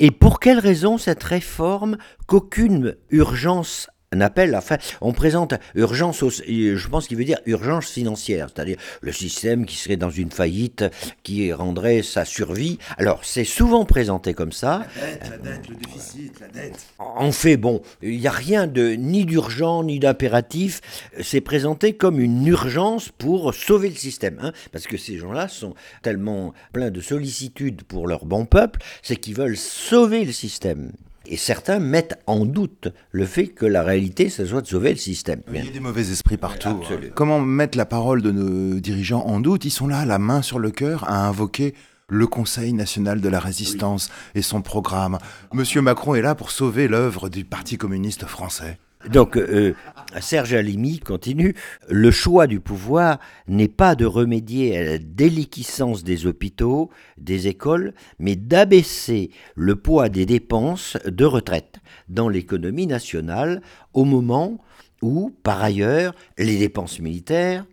Et 0.00 0.10
pour 0.10 0.40
quelle 0.40 0.58
raison 0.58 0.98
cette 0.98 1.22
réforme 1.22 1.96
qu'aucune 2.26 2.96
urgence 3.10 3.88
un 4.14 4.20
appel, 4.20 4.54
enfin, 4.54 4.78
on 5.00 5.12
présente 5.12 5.54
urgence, 5.74 6.22
au- 6.22 6.30
je 6.30 6.88
pense 6.88 7.08
qu'il 7.08 7.16
veut 7.16 7.24
dire 7.24 7.38
urgence 7.46 7.90
financière, 7.90 8.48
c'est-à-dire 8.54 8.76
le 9.00 9.12
système 9.12 9.66
qui 9.66 9.76
serait 9.76 9.96
dans 9.96 10.10
une 10.10 10.30
faillite, 10.30 10.84
qui 11.22 11.52
rendrait 11.52 12.02
sa 12.02 12.24
survie. 12.24 12.78
Alors, 12.96 13.20
c'est 13.24 13.44
souvent 13.44 13.84
présenté 13.84 14.34
comme 14.34 14.52
ça. 14.52 14.86
La 15.28 15.36
dette, 15.38 15.68
le 15.68 15.74
déficit, 15.76 16.40
la 16.40 16.48
dette. 16.48 16.86
En 16.98 17.32
fait, 17.32 17.56
bon, 17.56 17.82
il 18.02 18.18
n'y 18.18 18.26
a 18.26 18.30
rien 18.32 18.66
de 18.66 18.90
ni 18.90 19.24
d'urgent 19.24 19.82
ni 19.82 19.98
d'impératif. 19.98 20.80
C'est 21.22 21.40
présenté 21.40 21.94
comme 21.94 22.20
une 22.20 22.46
urgence 22.46 23.08
pour 23.08 23.52
sauver 23.54 23.88
le 23.88 23.96
système, 23.96 24.38
hein, 24.40 24.52
parce 24.72 24.86
que 24.86 24.96
ces 24.96 25.18
gens-là 25.18 25.48
sont 25.48 25.74
tellement 26.02 26.52
pleins 26.72 26.90
de 26.90 27.00
sollicitude 27.00 27.82
pour 27.82 28.06
leur 28.06 28.24
bon 28.24 28.46
peuple, 28.46 28.80
c'est 29.02 29.16
qu'ils 29.16 29.34
veulent 29.34 29.56
sauver 29.56 30.24
le 30.24 30.32
système. 30.32 30.92
Et 31.26 31.36
certains 31.36 31.78
mettent 31.78 32.18
en 32.26 32.44
doute 32.44 32.88
le 33.10 33.24
fait 33.24 33.46
que 33.48 33.64
la 33.66 33.82
réalité, 33.82 34.28
ce 34.28 34.44
soit 34.44 34.60
de 34.60 34.66
sauver 34.66 34.90
le 34.90 34.96
système. 34.96 35.40
Il 35.52 35.64
y 35.64 35.68
a 35.68 35.70
des 35.70 35.80
mauvais 35.80 36.10
esprits 36.10 36.36
partout. 36.36 36.68
hein. 36.68 36.78
Absolument. 36.82 37.12
Comment 37.14 37.40
mettre 37.40 37.78
la 37.78 37.86
parole 37.86 38.20
de 38.22 38.30
nos 38.30 38.78
dirigeants 38.80 39.24
en 39.26 39.40
doute? 39.40 39.64
Ils 39.64 39.70
sont 39.70 39.88
là, 39.88 40.04
la 40.04 40.18
main 40.18 40.42
sur 40.42 40.58
le 40.58 40.70
cœur, 40.70 41.04
à 41.08 41.26
invoquer 41.26 41.74
le 42.08 42.26
Conseil 42.26 42.74
national 42.74 43.22
de 43.22 43.28
la 43.30 43.40
résistance 43.40 44.10
et 44.34 44.42
son 44.42 44.60
programme. 44.60 45.18
Monsieur 45.54 45.80
Macron 45.80 46.14
est 46.14 46.20
là 46.22 46.34
pour 46.34 46.50
sauver 46.50 46.86
l'œuvre 46.88 47.30
du 47.30 47.44
Parti 47.46 47.78
communiste 47.78 48.26
français. 48.26 48.78
Donc, 49.10 49.36
euh, 49.36 49.74
Serge 50.20 50.54
Alimi 50.54 50.98
continue. 50.98 51.54
Le 51.88 52.10
choix 52.10 52.46
du 52.46 52.60
pouvoir 52.60 53.18
n'est 53.48 53.68
pas 53.68 53.94
de 53.94 54.06
remédier 54.06 54.78
à 54.78 54.84
la 54.84 54.98
déliquescence 54.98 56.04
des 56.04 56.26
hôpitaux, 56.26 56.90
des 57.18 57.48
écoles, 57.48 57.94
mais 58.18 58.36
d'abaisser 58.36 59.30
le 59.56 59.76
poids 59.76 60.08
des 60.08 60.26
dépenses 60.26 60.96
de 61.04 61.24
retraite 61.24 61.80
dans 62.08 62.28
l'économie 62.28 62.86
nationale 62.86 63.60
au 63.92 64.04
moment 64.04 64.58
où, 65.02 65.34
par 65.42 65.62
ailleurs, 65.62 66.14
les 66.38 66.58
dépenses 66.58 67.00
militaires 67.00 67.66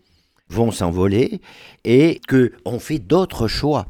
vont 0.50 0.72
s'envoler 0.72 1.40
et 1.86 2.20
que 2.28 2.52
on 2.66 2.80
fait 2.80 3.00
d'autres 3.00 3.48
choix. 3.48 3.88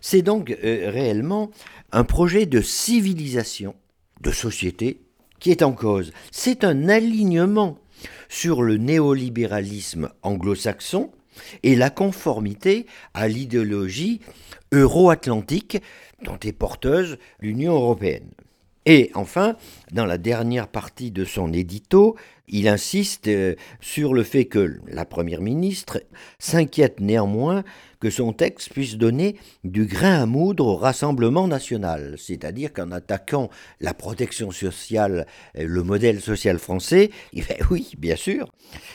C'est 0.00 0.22
donc 0.22 0.50
euh, 0.50 0.90
réellement 0.90 1.50
un 1.90 2.04
projet 2.04 2.46
de 2.46 2.60
civilisation, 2.60 3.74
de 4.20 4.30
société 4.30 5.00
est 5.50 5.62
en 5.62 5.72
cause. 5.72 6.12
C'est 6.30 6.64
un 6.64 6.88
alignement 6.88 7.78
sur 8.28 8.62
le 8.62 8.76
néolibéralisme 8.76 10.10
anglo-saxon 10.22 11.10
et 11.62 11.76
la 11.76 11.90
conformité 11.90 12.86
à 13.12 13.28
l'idéologie 13.28 14.20
euro-atlantique 14.72 15.78
dont 16.22 16.38
est 16.42 16.52
porteuse 16.52 17.18
l'Union 17.40 17.74
européenne. 17.74 18.30
Et 18.86 19.10
enfin, 19.14 19.56
dans 19.92 20.04
la 20.04 20.18
dernière 20.18 20.68
partie 20.68 21.10
de 21.10 21.24
son 21.24 21.52
édito, 21.52 22.16
il 22.48 22.68
insiste 22.68 23.28
euh, 23.28 23.54
sur 23.80 24.12
le 24.12 24.22
fait 24.22 24.44
que 24.44 24.78
la 24.86 25.06
Première 25.06 25.40
ministre 25.40 26.02
s'inquiète 26.38 27.00
néanmoins 27.00 27.64
que 28.04 28.10
son 28.10 28.34
texte 28.34 28.70
puisse 28.70 28.98
donner 28.98 29.36
du 29.64 29.86
grain 29.86 30.20
à 30.20 30.26
moudre 30.26 30.66
au 30.66 30.76
Rassemblement 30.76 31.48
national, 31.48 32.16
c'est-à-dire 32.18 32.70
qu'en 32.74 32.92
attaquant 32.92 33.48
la 33.80 33.94
protection 33.94 34.50
sociale, 34.50 35.26
euh, 35.56 35.66
le 35.66 35.82
modèle 35.82 36.20
social 36.20 36.58
français, 36.58 37.10
eh 37.32 37.40
ben 37.40 37.56
oui, 37.70 37.94
bien 37.96 38.16
sûr, 38.16 38.52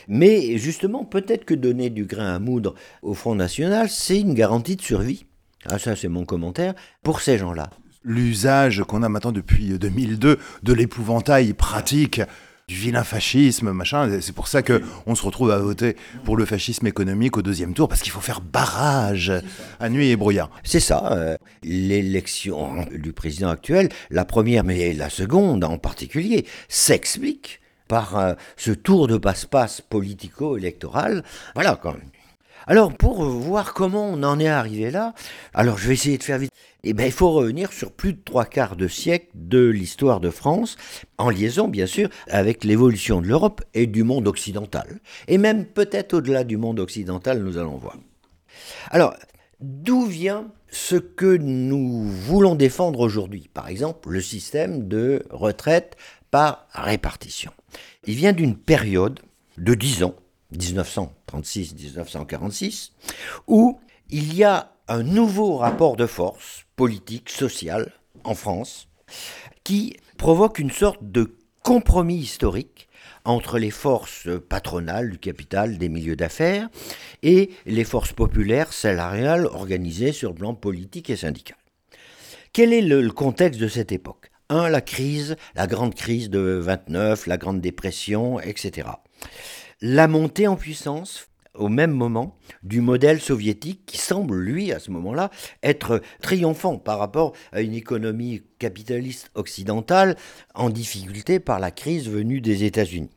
mais 0.08 0.60
justement, 0.60 1.06
peut-être 1.06 1.44
que 1.44 1.56
donner 1.56 1.90
du 1.90 2.06
grain 2.06 2.36
à 2.36 2.38
moudre 2.38 2.76
au 3.02 3.16
Front 3.16 3.34
National, 3.34 3.90
c'est 3.90 4.20
une 4.20 4.36
garantie 4.36 4.76
de 4.76 4.84
survie. 4.84 5.26
Ah 5.66 5.80
ça, 5.80 5.96
c'est 5.96 6.08
mon 6.08 6.24
commentaire 6.24 6.76
pour 7.02 7.22
ces 7.22 7.40
gens-là. 7.40 7.72
L'usage 8.04 8.84
qu'on 8.84 9.02
a 9.02 9.10
maintenant 9.10 9.32
depuis 9.32 9.70
2002 9.80 10.38
de 10.62 10.74
l'épouvantail 10.74 11.54
pratique 11.54 12.22
du 12.70 12.76
vilain 12.76 13.04
fascisme, 13.04 13.72
machin. 13.72 14.22
C'est 14.22 14.36
pour 14.36 14.48
ça 14.48 14.62
que 14.62 14.84
on 15.08 15.16
se 15.16 15.24
retrouve 15.24 15.50
à 15.50 15.58
voter 15.58 15.96
pour 16.24 16.38
le 16.38 16.46
fascisme 16.46 16.86
économique 16.86 17.36
au 17.36 17.42
deuxième 17.42 17.74
tour, 17.74 17.90
parce 17.90 18.02
qu'il 18.02 18.12
faut 18.12 18.22
faire 18.22 18.42
barrage 18.42 19.34
à 19.80 19.90
nuit 19.90 20.10
et 20.10 20.16
brouillard. 20.16 20.52
C'est 20.64 20.80
ça, 20.80 21.12
euh, 21.12 21.36
l'élection 21.64 22.86
du 22.92 23.12
président 23.12 23.50
actuel, 23.50 23.90
la 24.12 24.24
première 24.24 24.64
mais 24.64 24.94
la 24.94 25.10
seconde 25.10 25.64
en 25.64 25.80
particulier, 25.80 26.46
s'explique 26.68 27.60
par 27.88 28.16
euh, 28.18 28.34
ce 28.56 28.70
tour 28.70 29.08
de 29.08 29.18
passe-passe 29.18 29.82
politico-électoral. 29.82 31.24
Voilà 31.56 31.76
quand 31.76 31.94
même. 31.94 32.12
Alors 32.70 32.96
pour 32.96 33.24
voir 33.24 33.74
comment 33.74 34.12
on 34.12 34.22
en 34.22 34.40
est 34.40 34.48
arrivé 34.48 34.92
là, 34.92 35.16
alors 35.56 35.80
je 35.80 35.88
vais 35.88 35.96
essayer 35.96 36.20
de 36.20 36.24
faire 36.24 36.38
vite. 36.38 36.52
Eh 36.84 36.94
ben, 36.94 37.08
il 37.08 37.12
faut 37.12 37.32
revenir 37.32 37.74
sur 37.74 37.92
plus 37.92 38.14
de 38.14 38.22
trois 38.24 38.46
quarts 38.46 38.76
de 38.76 38.88
siècle 38.88 39.30
de 39.34 39.68
l'histoire 39.68 40.20
de 40.20 40.30
France, 40.30 40.78
en 41.18 41.32
liaison 41.32 41.68
bien 41.68 41.88
sûr 41.88 42.10
avec 42.28 42.64
l'évolution 42.64 43.22
de 43.22 43.28
l'Europe 43.28 43.64
et 43.74 43.88
du 43.88 44.04
monde 44.04 44.28
occidental. 44.28 45.00
Et 45.28 45.40
même 45.40 45.66
peut-être 45.66 46.14
au-delà 46.14 46.44
du 46.44 46.58
monde 46.58 46.80
occidental, 46.80 47.42
nous 47.42 47.58
allons 47.58 47.78
voir. 47.78 47.98
Alors, 48.92 49.16
d'où 49.60 50.06
vient 50.06 50.52
ce 50.70 50.96
que 50.96 51.38
nous 51.38 52.04
voulons 52.04 52.54
défendre 52.54 53.00
aujourd'hui? 53.00 53.50
Par 53.52 53.68
exemple, 53.68 54.10
le 54.12 54.22
système 54.22 54.88
de 54.88 55.24
retraite 55.32 55.98
par 56.30 56.68
répartition. 56.72 57.52
Il 58.06 58.14
vient 58.14 58.32
d'une 58.32 58.56
période 58.56 59.22
de 59.58 59.74
10 59.74 60.04
ans, 60.04 60.14
1936-1946, 60.58 62.92
où 63.48 63.80
il 64.10 64.36
y 64.36 64.44
a 64.44 64.74
un 64.88 65.04
nouveau 65.04 65.58
rapport 65.58 65.96
de 65.96 66.08
force 66.08 66.66
politique, 66.76 67.30
social, 67.30 67.94
en 68.24 68.34
France, 68.34 68.88
qui 69.64 69.96
provoque 70.18 70.58
une 70.60 70.72
sorte 70.72 71.00
de 71.02 71.36
compromis 71.64 72.18
historique 72.18 72.90
entre 73.26 73.60
les 73.60 73.70
forces 73.70 74.30
patronales 74.48 75.12
du 75.12 75.20
capital 75.20 75.78
des 75.78 75.90
milieux 75.90 76.16
d'affaires 76.16 76.70
et 77.22 77.52
les 77.66 77.84
forces 77.84 78.14
populaires 78.14 78.72
salariales 78.74 79.46
organisées 79.46 80.14
sur 80.14 80.30
le 80.30 80.36
plan 80.36 80.56
politique 80.56 81.10
et 81.10 81.16
syndical. 81.16 81.58
Quel 82.54 82.74
est 82.74 82.82
le, 82.82 83.02
le 83.02 83.12
contexte 83.12 83.60
de 83.60 83.68
cette 83.68 83.92
époque? 83.92 84.32
Un, 84.50 84.70
la 84.70 84.82
crise, 84.82 85.36
la 85.56 85.68
grande 85.68 85.94
crise 85.94 86.32
de 86.32 86.40
29, 86.40 87.28
la 87.28 87.38
grande 87.38 87.62
dépression, 87.62 88.40
etc. 88.40 88.88
La 89.82 90.10
montée 90.10 90.46
en 90.46 90.58
puissance 90.58 91.30
au 91.54 91.70
même 91.70 91.92
moment 91.92 92.36
du 92.64 92.82
modèle 92.82 93.22
soviétique 93.22 93.86
qui 93.86 93.98
semble, 93.98 94.38
lui, 94.38 94.74
à 94.74 94.80
ce 94.80 94.92
moment-là, 94.92 95.32
être 95.64 96.02
triomphant 96.22 96.78
par 96.78 97.00
rapport 97.00 97.34
à 97.54 97.62
une 97.62 97.74
économie 97.74 98.44
capitaliste 98.60 99.32
occidentale 99.36 100.18
en 100.54 100.70
difficulté 100.70 101.40
par 101.40 101.60
la 101.60 101.72
crise 101.72 102.10
venue 102.10 102.42
des 102.42 102.66
États-Unis. 102.66 103.10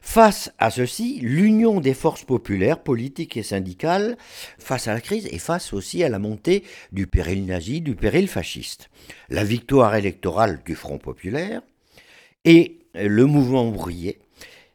Face 0.00 0.52
à 0.58 0.70
ceci, 0.70 1.18
l'union 1.22 1.80
des 1.80 1.94
forces 1.94 2.24
populaires, 2.24 2.82
politiques 2.82 3.36
et 3.36 3.42
syndicales, 3.42 4.16
face 4.58 4.86
à 4.86 4.94
la 4.94 5.00
crise 5.00 5.26
et 5.32 5.38
face 5.38 5.72
aussi 5.72 6.04
à 6.04 6.08
la 6.08 6.20
montée 6.20 6.62
du 6.92 7.08
péril 7.08 7.46
nazi, 7.46 7.80
du 7.80 7.96
péril 7.96 8.28
fasciste. 8.28 8.90
La 9.28 9.42
victoire 9.42 9.96
électorale 9.96 10.60
du 10.64 10.76
Front 10.76 10.98
populaire 10.98 11.62
et 12.44 12.78
le 12.94 13.26
mouvement 13.26 13.66
ouvrier 13.68 14.18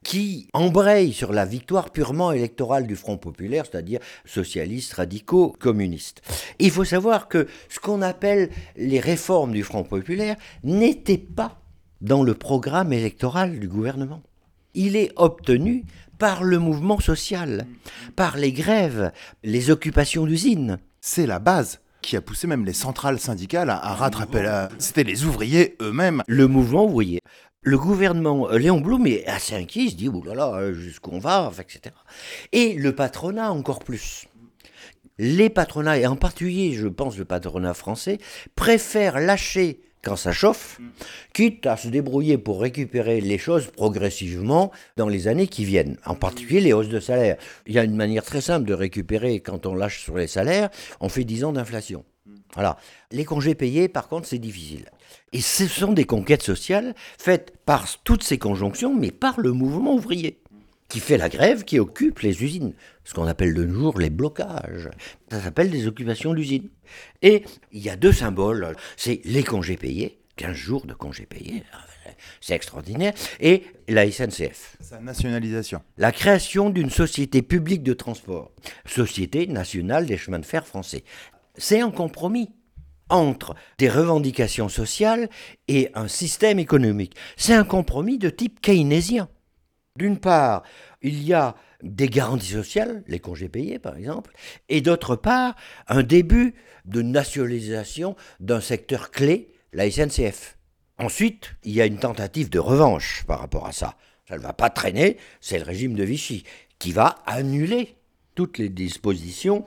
qui 0.04 0.48
embraye 0.54 1.14
sur 1.14 1.34
la 1.34 1.46
victoire 1.46 1.90
purement 1.90 2.32
électorale 2.32 2.88
du 2.88 2.96
Front 2.96 3.18
populaire, 3.18 3.66
c'est-à-dire 3.70 4.00
socialistes, 4.26 4.94
radicaux, 4.94 5.56
communistes. 5.60 6.22
Il 6.60 6.72
faut 6.72 6.86
savoir 6.86 7.28
que 7.28 7.48
ce 7.70 7.80
qu'on 7.80 8.02
appelle 8.02 8.50
les 8.78 9.00
réformes 9.00 9.52
du 9.52 9.64
Front 9.64 9.84
populaire 9.84 10.36
n'étaient 10.64 11.18
pas 11.18 11.62
dans 12.02 12.24
le 12.24 12.34
programme 12.34 12.94
électoral 12.94 13.60
du 13.60 13.68
gouvernement. 13.68 14.24
Il 14.74 14.96
est 14.96 15.12
obtenu 15.16 15.84
par 16.18 16.44
le 16.44 16.60
mouvement 16.60 17.00
social, 17.00 17.66
par 18.16 18.38
les 18.38 18.52
grèves, 18.52 19.12
les 19.44 19.70
occupations 19.70 20.26
d'usines. 20.26 20.78
C'est 21.02 21.26
la 21.26 21.40
base 21.40 21.80
qui 22.02 22.16
a 22.16 22.22
poussé 22.22 22.48
même 22.48 22.66
les 22.66 22.74
centrales 22.74 23.20
syndicales 23.20 23.70
à, 23.70 23.78
à 23.78 23.94
rattraper 23.94 24.42
la... 24.42 24.70
C'était 24.78 25.04
les 25.04 25.26
ouvriers 25.26 25.76
eux-mêmes. 25.82 26.24
Le 26.28 26.48
mouvement 26.48 26.86
ouvrier. 26.86 27.20
Le 27.62 27.78
gouvernement, 27.78 28.50
euh, 28.50 28.58
Léon 28.58 28.80
Blum 28.80 29.06
est 29.06 29.28
assez 29.28 29.54
inquiet, 29.54 29.84
il 29.84 29.92
se 29.92 29.96
dit, 29.96 30.08
oulala, 30.08 30.62
là, 30.62 30.74
jusqu'où 30.74 31.12
on 31.12 31.20
va, 31.20 31.52
etc. 31.60 31.94
Et 32.54 32.74
le 32.74 32.96
patronat 32.96 33.52
encore 33.52 33.80
plus. 33.80 34.28
Les 35.18 35.50
patronats, 35.50 35.98
et 35.98 36.08
en 36.08 36.16
particulier, 36.16 36.72
je 36.72 36.88
pense, 36.88 37.18
le 37.18 37.26
patronat 37.26 37.74
français, 37.74 38.18
préfèrent 38.56 39.20
lâcher 39.20 39.82
quand 40.02 40.16
ça 40.16 40.32
chauffe, 40.32 40.80
quitte 41.34 41.66
à 41.66 41.76
se 41.76 41.90
débrouiller 41.90 42.38
pour 42.38 42.62
récupérer 42.62 43.20
les 43.20 43.38
choses 43.38 43.68
progressivement 43.68 44.72
dans 44.96 45.10
les 45.10 45.28
années 45.28 45.48
qui 45.48 45.66
viennent, 45.66 45.98
en 46.06 46.16
particulier 46.16 46.62
les 46.62 46.72
hausses 46.72 46.88
de 46.88 47.02
salaire. 47.02 47.36
Il 47.68 47.74
y 47.74 47.80
a 47.80 47.84
une 47.84 47.98
manière 47.98 48.24
très 48.24 48.40
simple 48.40 48.66
de 48.66 48.74
récupérer 48.74 49.42
quand 49.42 49.66
on 49.66 49.76
lâche 49.76 50.02
sur 50.02 50.18
les 50.18 50.28
salaires, 50.28 50.70
on 51.02 51.10
fait 51.10 51.26
10 51.26 51.44
ans 51.44 51.52
d'inflation. 51.52 52.06
Voilà. 52.54 52.78
Les 53.12 53.26
congés 53.26 53.56
payés, 53.56 53.90
par 53.90 54.08
contre, 54.08 54.28
c'est 54.28 54.40
difficile. 54.40 54.90
Et 55.34 55.42
ce 55.42 55.68
sont 55.68 55.94
des 55.94 56.06
conquêtes 56.06 56.44
sociales 56.44 56.96
faites 57.18 57.54
par 57.66 57.88
toutes 58.04 58.24
ces 58.24 58.38
conjonctions, 58.38 58.96
mais 58.96 59.12
par 59.12 59.40
le 59.40 59.52
mouvement 59.52 59.94
ouvrier, 59.94 60.42
qui 60.88 61.00
fait 61.00 61.18
la 61.18 61.30
grève, 61.30 61.64
qui 61.64 61.80
occupe 61.80 62.20
les 62.20 62.44
usines, 62.44 62.74
ce 63.04 63.14
qu'on 63.14 63.28
appelle 63.28 63.54
de 63.54 63.64
nos 63.64 63.80
jours 63.80 64.00
les 64.00 64.10
blocages. 64.10 64.90
Ça 65.32 65.42
s'appelle 65.42 65.70
des 65.70 65.88
occupations 65.88 66.34
d'usines. 66.34 66.70
Et 67.22 67.44
il 67.72 67.82
y 67.82 67.90
a 67.90 67.96
deux 67.96 68.12
symboles, 68.12 68.76
c'est 68.98 69.22
les 69.26 69.44
congés 69.44 69.78
payés, 69.78 70.20
15 70.38 70.56
jours 70.56 70.86
de 70.86 70.94
congés 70.94 71.26
payés. 71.26 71.64
C'est 72.42 72.54
extraordinaire. 72.54 73.14
Et 73.40 73.64
la 73.88 74.10
SNCF. 74.10 74.78
Sa 74.80 75.00
nationalisation. 75.00 75.82
La 75.98 76.12
création 76.12 76.70
d'une 76.70 76.90
société 76.90 77.42
publique 77.42 77.84
de 77.84 77.94
transport. 77.94 78.52
Société 78.86 79.48
nationale 79.48 80.06
des 80.06 80.18
chemins 80.18 80.40
de 80.40 80.46
fer 80.46 80.66
français. 80.66 81.04
C'est 81.58 81.82
un 81.82 81.92
compromis 81.92 82.50
entre 83.10 83.56
des 83.78 83.90
revendications 83.90 84.70
sociales 84.70 85.30
et 85.68 85.90
un 85.94 86.08
système 86.08 86.60
économique. 86.60 87.16
C'est 87.38 87.54
un 87.54 87.64
compromis 87.64 88.18
de 88.18 88.30
type 88.30 88.62
keynésien. 88.62 89.30
D'une 89.96 90.18
part, 90.18 90.64
il 91.02 91.24
y 91.24 91.34
a 91.34 91.56
des 91.84 92.10
garanties 92.10 92.54
sociales, 92.54 93.04
les 93.08 93.20
congés 93.20 93.50
payés 93.50 93.80
par 93.80 93.98
exemple, 93.98 94.34
et 94.68 94.82
d'autre 94.82 95.16
part, 95.16 95.56
un 95.88 96.04
début 96.04 96.56
de 96.86 97.02
nationalisation 97.02 98.16
d'un 98.40 98.62
secteur 98.62 99.12
clé, 99.12 99.50
la 99.74 99.90
SNCF. 99.90 100.58
Ensuite, 100.98 101.56
il 101.64 101.74
y 101.74 101.82
a 101.82 101.86
une 101.86 102.00
tentative 102.00 102.50
de 102.50 102.60
revanche 102.60 103.24
par 103.26 103.40
rapport 103.40 103.66
à 103.66 103.72
ça. 103.72 103.96
Ça 104.28 104.38
ne 104.38 104.42
va 104.42 104.54
pas 104.54 104.70
traîner, 104.70 105.18
c'est 105.42 105.58
le 105.58 105.64
régime 105.64 105.96
de 105.96 106.04
Vichy 106.04 106.44
qui 106.78 106.92
va 106.92 107.16
annuler 107.26 107.96
toutes 108.36 108.58
les 108.58 108.70
dispositions 108.70 109.66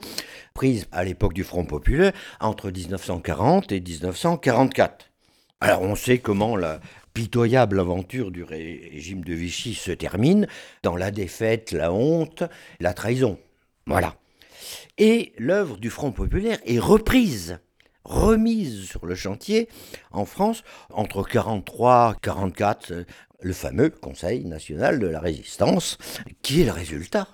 prises 0.53 0.87
à 0.91 1.03
l'époque 1.03 1.33
du 1.33 1.43
Front 1.43 1.65
populaire 1.65 2.13
entre 2.39 2.71
1940 2.71 3.71
et 3.71 3.81
1944. 3.81 5.09
Alors 5.61 5.81
on 5.81 5.95
sait 5.95 6.17
comment 6.17 6.55
la 6.55 6.81
pitoyable 7.13 7.79
aventure 7.79 8.31
du 8.31 8.43
régime 8.43 9.23
de 9.23 9.33
Vichy 9.33 9.75
se 9.75 9.91
termine 9.91 10.47
dans 10.81 10.95
la 10.95 11.11
défaite, 11.11 11.71
la 11.71 11.93
honte, 11.93 12.43
la 12.79 12.93
trahison. 12.93 13.39
Voilà. 13.85 14.15
Et 14.97 15.33
l'œuvre 15.37 15.77
du 15.77 15.89
Front 15.89 16.11
populaire 16.11 16.59
est 16.65 16.79
reprise 16.79 17.59
remise 18.03 18.85
sur 18.85 19.05
le 19.05 19.15
chantier 19.15 19.69
en 20.11 20.25
France 20.25 20.63
entre 20.89 21.23
43 21.23 22.15
44 22.21 23.05
le 23.41 23.53
fameux 23.53 23.89
Conseil 23.89 24.43
national 24.45 24.99
de 24.99 25.07
la 25.07 25.19
résistance 25.19 25.97
qui 26.41 26.61
est 26.61 26.65
le 26.65 26.71
résultat 26.71 27.27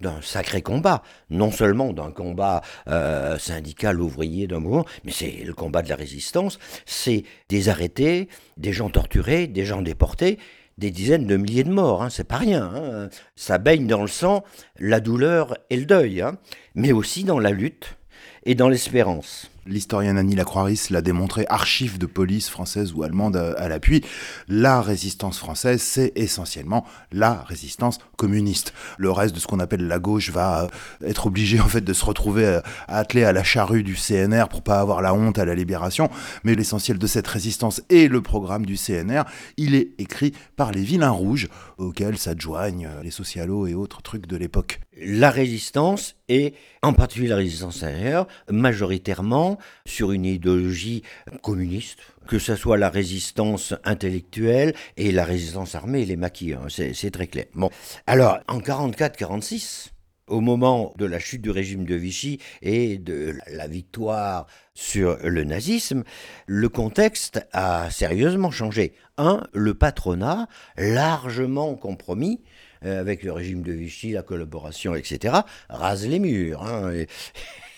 d'un 0.00 0.20
sacré 0.22 0.62
combat, 0.62 1.02
non 1.30 1.50
seulement 1.50 1.92
d'un 1.92 2.10
combat 2.10 2.62
euh, 2.88 3.38
syndical 3.38 4.00
ouvrier 4.00 4.46
d'un 4.46 4.60
mouvement, 4.60 4.84
mais 5.04 5.12
c'est 5.12 5.42
le 5.44 5.54
combat 5.54 5.82
de 5.82 5.88
la 5.88 5.96
résistance, 5.96 6.58
c'est 6.86 7.24
des 7.48 7.68
arrêtés, 7.68 8.28
des 8.56 8.72
gens 8.72 8.90
torturés, 8.90 9.46
des 9.46 9.64
gens 9.64 9.82
déportés, 9.82 10.38
des 10.78 10.90
dizaines 10.90 11.26
de 11.26 11.36
milliers 11.36 11.64
de 11.64 11.70
morts, 11.70 12.02
hein, 12.02 12.10
c'est 12.10 12.26
pas 12.26 12.36
rien. 12.36 12.72
Hein. 12.74 13.08
Ça 13.36 13.58
baigne 13.58 13.86
dans 13.86 14.02
le 14.02 14.08
sang 14.08 14.42
la 14.78 15.00
douleur 15.00 15.56
et 15.70 15.76
le 15.76 15.86
deuil, 15.86 16.20
hein, 16.20 16.38
mais 16.74 16.92
aussi 16.92 17.24
dans 17.24 17.38
la 17.38 17.50
lutte 17.50 17.96
et 18.44 18.54
dans 18.54 18.68
l'espérance. 18.68 19.50
L'historienne 19.66 20.18
Annie 20.18 20.34
Lacroix-Ris 20.34 20.88
l'a 20.90 21.00
démontré, 21.00 21.46
archives 21.48 21.98
de 21.98 22.06
police 22.06 22.50
française 22.50 22.92
ou 22.92 23.02
allemande 23.02 23.36
à, 23.36 23.68
l'appui. 23.68 24.04
La 24.46 24.82
résistance 24.82 25.38
française, 25.38 25.80
c'est 25.80 26.12
essentiellement 26.16 26.84
la 27.12 27.42
résistance 27.42 27.98
communiste. 28.16 28.74
Le 28.98 29.10
reste 29.10 29.34
de 29.34 29.40
ce 29.40 29.46
qu'on 29.46 29.60
appelle 29.60 29.86
la 29.86 29.98
gauche 29.98 30.30
va 30.30 30.64
euh, 30.64 31.08
être 31.08 31.26
obligé 31.26 31.60
en 31.60 31.68
fait 31.68 31.80
de 31.80 31.92
se 31.92 32.04
retrouver 32.04 32.44
euh, 32.44 32.60
attelé 32.88 33.24
à 33.24 33.32
la 33.32 33.42
charrue 33.42 33.82
du 33.82 33.94
CNR 33.94 34.48
pour 34.50 34.62
pas 34.62 34.80
avoir 34.80 35.00
la 35.00 35.14
honte 35.14 35.38
à 35.38 35.44
la 35.44 35.54
libération. 35.54 36.10
Mais 36.44 36.54
l'essentiel 36.54 36.98
de 36.98 37.06
cette 37.06 37.26
résistance 37.26 37.80
est 37.88 38.08
le 38.08 38.20
programme 38.20 38.66
du 38.66 38.76
CNR. 38.76 39.22
Il 39.56 39.74
est 39.74 39.92
écrit 39.98 40.32
par 40.56 40.72
les 40.72 40.82
vilains 40.82 41.10
rouges 41.10 41.48
auxquels 41.78 42.18
s'adjoignent 42.18 42.86
euh, 42.86 43.02
les 43.02 43.10
socialos 43.10 43.66
et 43.66 43.74
autres 43.74 44.02
trucs 44.02 44.26
de 44.26 44.36
l'époque. 44.36 44.80
La 44.96 45.30
résistance 45.30 46.14
et 46.28 46.54
en 46.82 46.92
particulier 46.92 47.28
la 47.28 47.36
résistance 47.36 47.82
aérienne, 47.82 48.26
majoritairement 48.50 49.58
sur 49.86 50.12
une 50.12 50.24
idéologie 50.24 51.02
communiste, 51.42 51.98
que 52.28 52.38
ce 52.38 52.54
soit 52.54 52.78
la 52.78 52.90
résistance 52.90 53.74
intellectuelle 53.84 54.74
et 54.96 55.10
la 55.10 55.24
résistance 55.24 55.74
armée, 55.74 56.04
les 56.04 56.16
maquis, 56.16 56.52
hein, 56.52 56.66
c'est 56.68 57.10
très 57.10 57.26
clair. 57.26 57.46
Bon, 57.54 57.70
alors 58.06 58.38
en 58.46 58.60
44-46, 58.60 59.90
au 60.26 60.40
moment 60.40 60.94
de 60.96 61.04
la 61.04 61.18
chute 61.18 61.42
du 61.42 61.50
régime 61.50 61.84
de 61.84 61.94
Vichy 61.94 62.40
et 62.62 62.98
de 62.98 63.36
la 63.50 63.66
victoire 63.66 64.46
sur 64.74 65.18
le 65.22 65.44
nazisme, 65.44 66.02
le 66.46 66.68
contexte 66.68 67.46
a 67.52 67.90
sérieusement 67.90 68.50
changé. 68.50 68.94
Un, 69.18 69.42
le 69.52 69.74
patronat, 69.74 70.48
largement 70.76 71.74
compromis, 71.74 72.42
avec 72.84 73.22
le 73.22 73.32
régime 73.32 73.62
de 73.62 73.72
Vichy, 73.72 74.12
la 74.12 74.22
collaboration, 74.22 74.94
etc., 74.94 75.34
rase 75.68 76.06
les 76.06 76.18
murs. 76.18 76.62
Hein, 76.62 76.92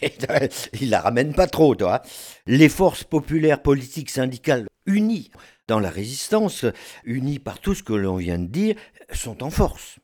il 0.81 0.90
la 0.90 1.01
ramène 1.01 1.33
pas 1.33 1.47
trop, 1.47 1.75
toi. 1.75 2.03
Les 2.47 2.69
forces 2.69 3.05
populaires, 3.05 3.62
politiques, 3.62 4.11
syndicales 4.11 4.66
unies 4.87 5.31
dans 5.69 5.81
la 5.81 5.90
résistance, 5.90 6.64
unies 7.05 7.38
par 7.38 7.59
tout 7.59 7.75
ce 7.75 7.83
que 7.83 7.92
l'on 7.92 8.16
vient 8.16 8.38
de 8.38 8.47
dire, 8.47 8.77
sont 9.12 9.42
en 9.42 9.51
force. 9.51 9.99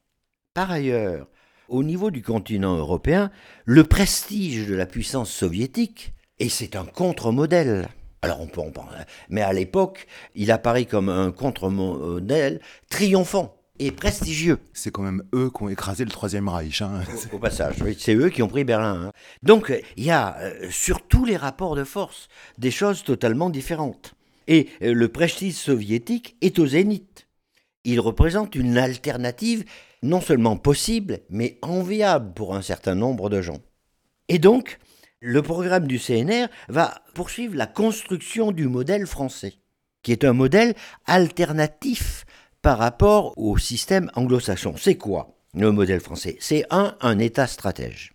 Par 0.55 0.71
ailleurs, 0.71 1.29
au 1.69 1.83
niveau 1.83 2.11
du 2.11 2.23
continent 2.23 2.77
européen, 2.77 3.31
le 3.65 3.85
prestige 3.85 4.67
de 4.67 4.75
la 4.75 4.87
puissance 4.87 5.31
soviétique, 5.31 6.13
et 6.39 6.49
c'est 6.49 6.77
un 6.77 6.85
contre-modèle. 6.85 7.89
Alors 8.23 8.41
on 8.41 8.47
peut 8.47 8.61
en 8.61 8.71
parler, 8.71 9.05
mais 9.31 9.41
à 9.41 9.53
l'époque, 9.53 10.07
il 10.35 10.51
apparaît 10.51 10.85
comme 10.85 11.09
un 11.09 11.33
contre-modèle 11.33 12.61
triomphant 12.89 13.62
et 13.79 13.91
prestigieux. 13.91 14.59
C'est 14.73 14.91
quand 14.91 15.03
même 15.03 15.23
eux 15.35 15.51
qui 15.51 15.63
ont 15.63 15.69
écrasé 15.69 16.05
le 16.05 16.11
Troisième 16.11 16.49
Reich. 16.49 16.83
Hein. 16.83 17.03
Au, 17.33 17.39
passage, 17.39 17.77
c'est 17.99 18.15
eux 18.15 18.29
qui 18.29 18.43
ont 18.43 18.49
pris 18.49 18.65
Berlin. 18.65 19.07
Hein. 19.07 19.13
Donc 19.43 19.73
il 19.97 20.05
y 20.05 20.11
a 20.11 20.37
euh, 20.39 20.69
sur 20.71 21.07
tous 21.07 21.25
les 21.25 21.37
rapports 21.37 21.77
de 21.77 21.85
force 21.85 22.29
des 22.59 22.71
choses 22.71 23.03
totalement 23.03 23.51
différentes. 23.51 24.15
Et 24.49 24.69
euh, 24.83 24.93
le 24.93 25.09
prestige 25.09 25.55
soviétique 25.55 26.37
est 26.41 26.59
au 26.59 26.67
zénith. 26.67 27.27
Il 27.85 28.01
représente 28.01 28.55
une 28.55 28.79
alternative 28.79 29.65
non 30.03 30.21
seulement 30.21 30.57
possible, 30.57 31.21
mais 31.31 31.59
enviable 31.63 32.33
pour 32.35 32.55
un 32.55 32.63
certain 32.63 32.95
nombre 32.95 33.31
de 33.31 33.41
gens. 33.41 33.59
Et 34.29 34.39
donc, 34.39 34.79
le 35.21 35.43
programme 35.43 35.87
du 35.87 35.99
CNR 35.99 36.47
va 36.69 37.03
poursuivre 37.15 37.57
la 37.57 37.67
construction 37.67 38.51
du 38.51 38.67
modèle 38.67 39.07
français, 39.07 39.55
qui 40.03 40.13
est 40.13 40.25
un 40.25 40.33
modèle 40.33 40.75
alternatif 41.07 42.25
par 42.63 42.79
rapport 42.79 43.35
au 43.37 43.59
système 43.59 44.11
anglo-saxon. 44.15 44.75
C'est 44.79 44.97
quoi 44.97 45.37
le 45.53 45.73
modèle 45.73 46.01
français? 46.01 46.37
C'est 46.41 46.65
un, 46.71 47.19
État 47.19 47.49
stratège. 47.49 48.15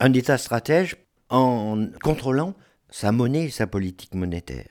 Un 0.00 0.12
État 0.12 0.38
stratège 0.38 0.96
en 1.28 1.86
contrôlant 2.02 2.54
sa 2.88 3.12
monnaie 3.12 3.46
et 3.46 3.50
sa 3.50 3.66
politique 3.66 4.14
monétaire, 4.14 4.70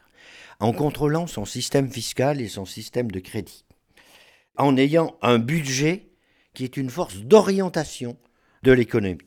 en 0.59 0.73
contrôlant 0.73 1.27
son 1.27 1.45
système 1.45 1.91
fiscal 1.91 2.41
et 2.41 2.47
son 2.47 2.65
système 2.65 3.11
de 3.11 3.19
crédit, 3.19 3.65
en 4.57 4.75
ayant 4.77 5.15
un 5.21 5.37
budget 5.37 6.09
qui 6.55 6.63
est 6.63 6.77
une 6.77 6.89
force 6.89 7.17
d'orientation 7.17 8.17
de 8.63 8.71
l'économie 8.71 9.26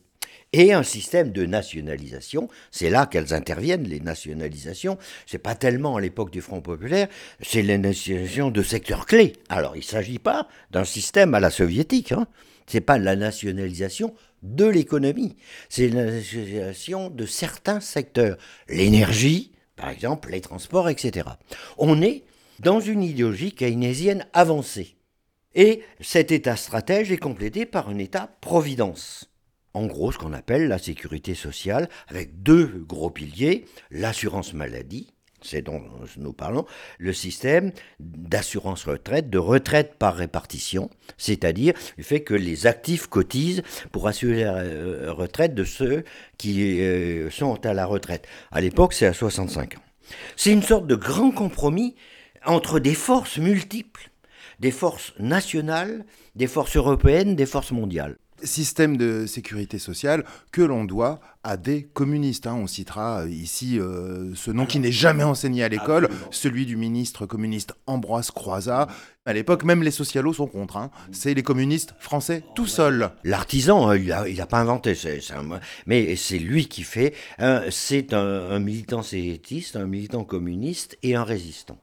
et 0.53 0.73
un 0.73 0.83
système 0.83 1.31
de 1.31 1.45
nationalisation. 1.45 2.49
C'est 2.71 2.89
là 2.89 3.05
qu'elles 3.05 3.33
interviennent, 3.33 3.87
les 3.87 3.99
nationalisations. 3.99 4.97
C'est 5.25 5.37
pas 5.37 5.55
tellement 5.55 5.95
à 5.95 6.01
l'époque 6.01 6.31
du 6.31 6.41
Front 6.41 6.61
populaire, 6.61 7.07
c'est 7.41 7.61
la 7.61 7.77
nationalisation 7.77 8.51
de 8.51 8.61
secteurs 8.61 9.05
clés. 9.05 9.33
Alors, 9.49 9.75
il 9.75 9.79
ne 9.79 9.83
s'agit 9.83 10.19
pas 10.19 10.47
d'un 10.71 10.85
système 10.85 11.33
à 11.33 11.39
la 11.39 11.49
soviétique. 11.49 12.11
Hein. 12.11 12.27
C'est 12.67 12.81
pas 12.81 12.97
la 12.97 13.15
nationalisation 13.15 14.13
de 14.43 14.65
l'économie. 14.65 15.35
C'est 15.69 15.89
la 15.89 16.05
nationalisation 16.05 17.09
de 17.09 17.25
certains 17.25 17.79
secteurs. 17.79 18.37
L'énergie, 18.67 19.51
par 19.75 19.89
exemple, 19.89 20.31
les 20.31 20.41
transports, 20.41 20.89
etc. 20.89 21.27
On 21.77 22.01
est 22.01 22.23
dans 22.59 22.79
une 22.79 23.03
idéologie 23.03 23.53
keynésienne 23.53 24.25
avancée. 24.33 24.95
Et 25.53 25.81
cet 25.99 26.31
État 26.31 26.55
stratège 26.55 27.11
est 27.11 27.17
complété 27.17 27.65
par 27.65 27.89
un 27.89 27.97
État-providence 27.97 29.30
en 29.73 29.85
gros 29.85 30.11
ce 30.11 30.17
qu'on 30.17 30.33
appelle 30.33 30.67
la 30.67 30.77
sécurité 30.77 31.35
sociale, 31.35 31.89
avec 32.07 32.41
deux 32.43 32.83
gros 32.87 33.09
piliers, 33.09 33.65
l'assurance 33.89 34.53
maladie, 34.53 35.07
c'est 35.41 35.61
dont 35.61 35.81
nous 36.17 36.33
parlons, 36.33 36.65
le 36.99 37.13
système 37.13 37.71
d'assurance 37.99 38.85
retraite, 38.85 39.29
de 39.29 39.37
retraite 39.37 39.95
par 39.97 40.15
répartition, 40.15 40.89
c'est-à-dire 41.17 41.73
le 41.97 42.03
fait 42.03 42.21
que 42.21 42.33
les 42.33 42.67
actifs 42.67 43.07
cotisent 43.07 43.63
pour 43.91 44.07
assurer 44.07 44.43
la 44.43 44.57
euh, 44.57 45.11
retraite 45.11 45.55
de 45.55 45.63
ceux 45.63 46.03
qui 46.37 46.81
euh, 46.81 47.29
sont 47.31 47.65
à 47.65 47.73
la 47.73 47.85
retraite. 47.85 48.27
À 48.51 48.61
l'époque, 48.61 48.93
c'est 48.93 49.07
à 49.07 49.13
65 49.13 49.77
ans. 49.77 49.81
C'est 50.35 50.51
une 50.51 50.63
sorte 50.63 50.87
de 50.87 50.95
grand 50.95 51.31
compromis 51.31 51.95
entre 52.45 52.79
des 52.79 52.95
forces 52.95 53.37
multiples, 53.37 54.11
des 54.59 54.71
forces 54.71 55.13
nationales, 55.19 56.05
des 56.35 56.47
forces 56.47 56.75
européennes, 56.75 57.35
des 57.35 57.45
forces 57.45 57.71
mondiales 57.71 58.17
système 58.43 58.97
de 58.97 59.25
sécurité 59.25 59.79
sociale 59.79 60.23
que 60.51 60.61
l'on 60.61 60.85
doit 60.85 61.19
à 61.43 61.57
des 61.57 61.83
communistes. 61.83 62.47
Hein. 62.47 62.55
On 62.55 62.67
citera 62.67 63.25
ici 63.27 63.79
euh, 63.79 64.33
ce 64.35 64.51
nom 64.51 64.65
qui 64.65 64.79
n'est 64.79 64.91
jamais 64.91 65.23
enseigné 65.23 65.63
à 65.63 65.69
l'école, 65.69 66.09
celui 66.29 66.65
du 66.65 66.77
ministre 66.77 67.25
communiste 67.25 67.73
Ambroise 67.87 68.31
Croizat. 68.31 68.87
À 69.25 69.33
l'époque, 69.33 69.63
même 69.63 69.83
les 69.83 69.91
socialos 69.91 70.33
sont 70.33 70.47
contre. 70.47 70.77
Hein. 70.77 70.91
C'est 71.11 71.33
les 71.33 71.43
communistes 71.43 71.93
français 71.99 72.43
tout 72.55 72.67
seuls. 72.67 73.11
L'artisan, 73.23 73.89
hein, 73.89 73.97
il 73.97 74.07
n'a 74.07 74.43
a 74.43 74.45
pas 74.47 74.59
inventé, 74.59 74.95
mais 75.85 76.15
c'est 76.15 76.39
lui 76.39 76.67
qui 76.67 76.83
fait. 76.83 77.13
c'est 77.69 78.13
un, 78.13 78.59
militant 78.59 79.03
sécurité, 79.03 79.63
un 79.75 79.85
militant 79.85 80.23
communiste 80.23 80.97
et 81.03 81.15
un 81.15 81.23
résistant. 81.23 81.77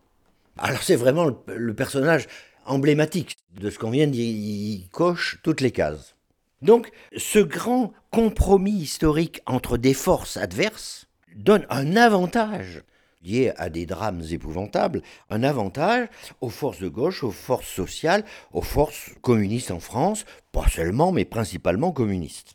Alors 0.57 0.83
c'est 0.83 0.97
vraiment 0.97 1.25
le, 1.25 1.37
le 1.57 1.75
personnage 1.75 2.27
emblématique 2.69 3.37
de 3.59 3.71
ce 3.71 3.79
qu'on 3.79 3.91
vient 3.91 4.07
de 4.07 4.13
dire, 4.13 4.27
il 4.27 4.89
coche 4.91 5.39
toutes 5.43 5.61
les 5.61 5.71
cases. 5.71 6.15
Donc 6.63 6.91
ce 7.17 7.39
grand 7.39 7.93
compromis 8.11 8.73
historique 8.73 9.41
entre 9.47 9.77
des 9.77 9.95
forces 9.95 10.37
adverses 10.37 11.07
donne 11.37 11.67
un 11.71 11.97
avantage 11.97 12.83
lié 13.23 13.53
à 13.57 13.69
des 13.69 13.87
drames 13.87 14.23
épouvantables, 14.31 15.03
un 15.31 15.43
avantage 15.43 16.09
aux 16.41 16.51
forces 16.51 16.81
de 16.81 16.89
gauche, 16.89 17.25
aux 17.25 17.31
forces 17.31 17.69
sociales, 17.69 18.25
aux 18.53 18.63
forces 18.63 19.11
communistes 19.23 19.71
en 19.71 19.81
France, 19.81 20.25
pas 20.53 20.69
seulement, 20.69 21.13
mais 21.13 21.25
principalement 21.25 21.93
communistes. 21.93 22.55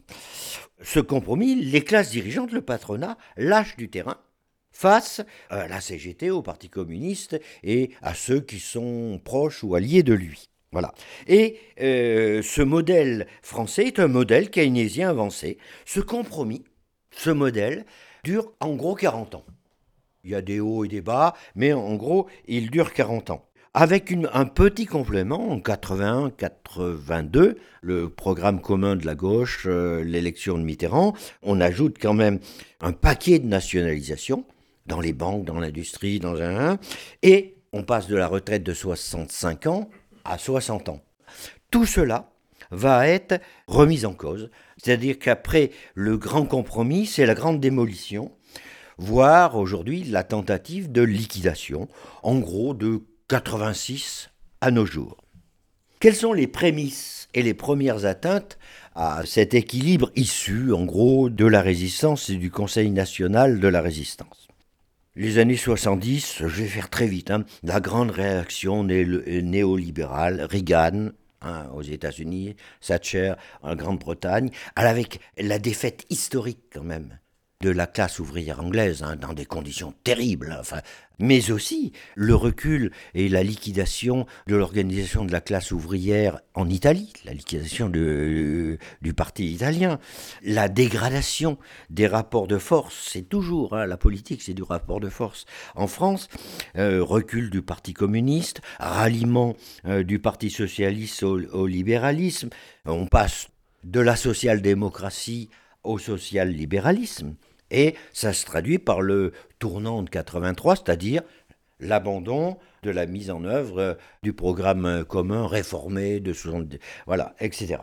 Ce 0.81 0.99
compromis, 0.99 1.55
les 1.55 1.83
classes 1.83 2.11
dirigeantes, 2.11 2.51
le 2.51 2.61
patronat, 2.61 3.17
lâchent 3.37 3.77
du 3.77 3.89
terrain 3.89 4.17
face 4.71 5.21
à 5.49 5.67
la 5.67 5.79
CGT, 5.79 6.31
au 6.31 6.41
Parti 6.41 6.69
communiste 6.69 7.39
et 7.63 7.91
à 8.01 8.13
ceux 8.13 8.41
qui 8.41 8.59
sont 8.59 9.21
proches 9.23 9.63
ou 9.63 9.75
alliés 9.75 10.03
de 10.03 10.13
lui. 10.13 10.49
Voilà. 10.73 10.93
Et 11.27 11.59
euh, 11.81 12.41
ce 12.41 12.61
modèle 12.61 13.27
français 13.41 13.85
est 13.85 13.99
un 13.99 14.07
modèle 14.07 14.49
keynésien 14.49 15.09
avancé. 15.09 15.57
Ce 15.85 15.99
compromis, 15.99 16.63
ce 17.11 17.29
modèle, 17.29 17.85
dure 18.23 18.51
en 18.59 18.75
gros 18.75 18.95
40 18.95 19.35
ans. 19.35 19.45
Il 20.23 20.31
y 20.31 20.35
a 20.35 20.41
des 20.41 20.59
hauts 20.59 20.83
et 20.83 20.87
des 20.87 21.01
bas, 21.01 21.35
mais 21.55 21.73
en 21.73 21.95
gros, 21.95 22.27
il 22.47 22.71
dure 22.71 22.93
40 22.93 23.29
ans. 23.29 23.45
Avec 23.75 24.13
un 24.33 24.45
petit 24.45 24.85
complément 24.85 25.49
en 25.51 25.57
81-82, 25.59 27.55
le 27.81 28.09
programme 28.09 28.61
commun 28.61 28.95
de 28.95 29.05
la 29.05 29.15
gauche, 29.15 29.65
euh, 29.67 30.03
l'élection 30.03 30.57
de 30.57 30.63
Mitterrand, 30.63 31.13
on 31.41 31.59
ajoute 31.59 31.97
quand 31.99 32.13
même 32.13 32.39
un 32.81 32.93
paquet 32.93 33.39
de 33.39 33.47
nationalisations 33.47 34.45
dans 34.85 34.99
les 34.99 35.13
banques, 35.13 35.45
dans 35.45 35.59
l'industrie, 35.59 36.19
dans 36.19 36.39
un... 36.41 36.77
Et 37.23 37.55
on 37.73 37.83
passe 37.83 38.07
de 38.07 38.15
la 38.15 38.27
retraite 38.27 38.63
de 38.63 38.73
65 38.73 39.65
ans 39.65 39.89
à 40.25 40.37
60 40.37 40.89
ans. 40.89 41.01
Tout 41.71 41.85
cela 41.85 42.31
va 42.71 43.07
être 43.07 43.39
remis 43.67 44.05
en 44.05 44.13
cause. 44.13 44.49
C'est-à-dire 44.77 45.19
qu'après 45.19 45.71
le 45.95 46.17
grand 46.17 46.45
compromis, 46.45 47.05
c'est 47.05 47.25
la 47.25 47.35
grande 47.35 47.59
démolition, 47.59 48.31
voire 48.97 49.57
aujourd'hui 49.57 50.03
la 50.03 50.23
tentative 50.23 50.91
de 50.91 51.01
liquidation, 51.01 51.87
en 52.21 52.39
gros 52.39 52.73
de 52.73 53.03
86 53.27 54.29
à 54.61 54.71
nos 54.71 54.85
jours. 54.85 55.17
Quelles 55.99 56.15
sont 56.15 56.33
les 56.33 56.47
prémices 56.47 57.29
et 57.33 57.43
les 57.43 57.53
premières 57.53 58.05
atteintes 58.05 58.57
à 58.93 59.21
cet 59.25 59.53
équilibre 59.53 60.11
issu, 60.15 60.73
en 60.73 60.83
gros, 60.83 61.29
de 61.29 61.45
la 61.45 61.61
résistance 61.61 62.29
et 62.29 62.35
du 62.35 62.51
Conseil 62.51 62.91
national 62.91 63.59
de 63.59 63.67
la 63.67 63.81
résistance? 63.81 64.49
Les 65.15 65.37
années 65.37 65.57
70, 65.57 66.37
je 66.39 66.45
vais 66.45 66.67
faire 66.67 66.89
très 66.89 67.07
vite, 67.07 67.29
hein, 67.29 67.45
la 67.61 67.79
grande 67.79 68.11
réaction 68.11 68.83
néolibérale, 68.83 70.47
Reagan, 70.49 71.09
hein, 71.41 71.67
aux 71.73 71.83
États-Unis, 71.83 72.55
Thatcher 72.81 73.33
en 73.61 73.75
Grande-Bretagne, 73.75 74.49
avec 74.75 75.19
la 75.37 75.59
défaite 75.59 76.05
historique 76.09 76.63
quand 76.73 76.83
même 76.83 77.19
de 77.63 77.69
la 77.69 77.87
classe 77.87 78.19
ouvrière 78.19 78.59
anglaise, 78.59 79.03
hein, 79.03 79.15
dans 79.15 79.31
des 79.31 79.45
conditions 79.45 79.93
terribles, 80.03 80.61
mais 81.17 81.49
aussi 81.49 81.93
le 82.15 82.35
recul 82.35 82.91
et 83.13 83.29
la 83.29 83.41
liquidation 83.41 84.25
de 84.47 84.57
l'organisation 84.57 85.23
de 85.23 85.31
la 85.31 85.39
classe 85.39 85.71
ouvrière 85.71 86.41
en 86.55 86.69
Italie, 86.69 87.13
la 87.23 87.31
liquidation 87.31 87.87
du 87.87 88.77
parti 89.15 89.49
italien, 89.49 89.97
la 90.43 90.67
dégradation 90.67 91.57
des 91.89 92.05
rapports 92.05 92.47
de 92.47 92.57
force, 92.57 93.07
c'est 93.09 93.29
toujours, 93.29 93.77
hein, 93.77 93.85
la 93.85 93.95
politique 93.95 94.41
c'est 94.41 94.53
du 94.53 94.63
rapport 94.63 94.99
de 94.99 95.09
force. 95.09 95.45
En 95.75 95.87
France, 95.87 96.27
euh, 96.75 97.01
recul 97.01 97.49
du 97.49 97.61
parti 97.61 97.93
communiste, 97.93 98.59
ralliement 98.77 99.55
euh, 99.85 100.03
du 100.03 100.19
parti 100.19 100.49
socialiste 100.49 101.23
au 101.23 101.65
libéralisme, 101.65 102.49
on 102.85 103.07
passe 103.07 103.47
de 103.85 104.01
la 104.01 104.17
social-démocratie 104.17 105.49
au 105.83 105.97
social-libéralisme. 105.97 107.35
Et 107.73 107.95
ça 108.13 108.31
se 108.31 108.45
traduit 108.45 108.79
par 108.79 109.01
le 109.01 109.33
tournant 109.59 110.03
de 110.03 110.09
83, 110.09 110.77
c'est-à-dire 110.77 111.23
l'abandon 111.79 112.57
de 112.83 112.91
la 112.91 113.05
mise 113.05 113.31
en 113.31 113.43
œuvre 113.43 113.79
euh, 113.79 113.93
du 114.21 114.31
programme 114.31 115.03
commun 115.03 115.47
réformé 115.47 116.19
de 116.19 116.31
70, 116.31 116.79
voilà, 117.07 117.35
etc. 117.39 117.81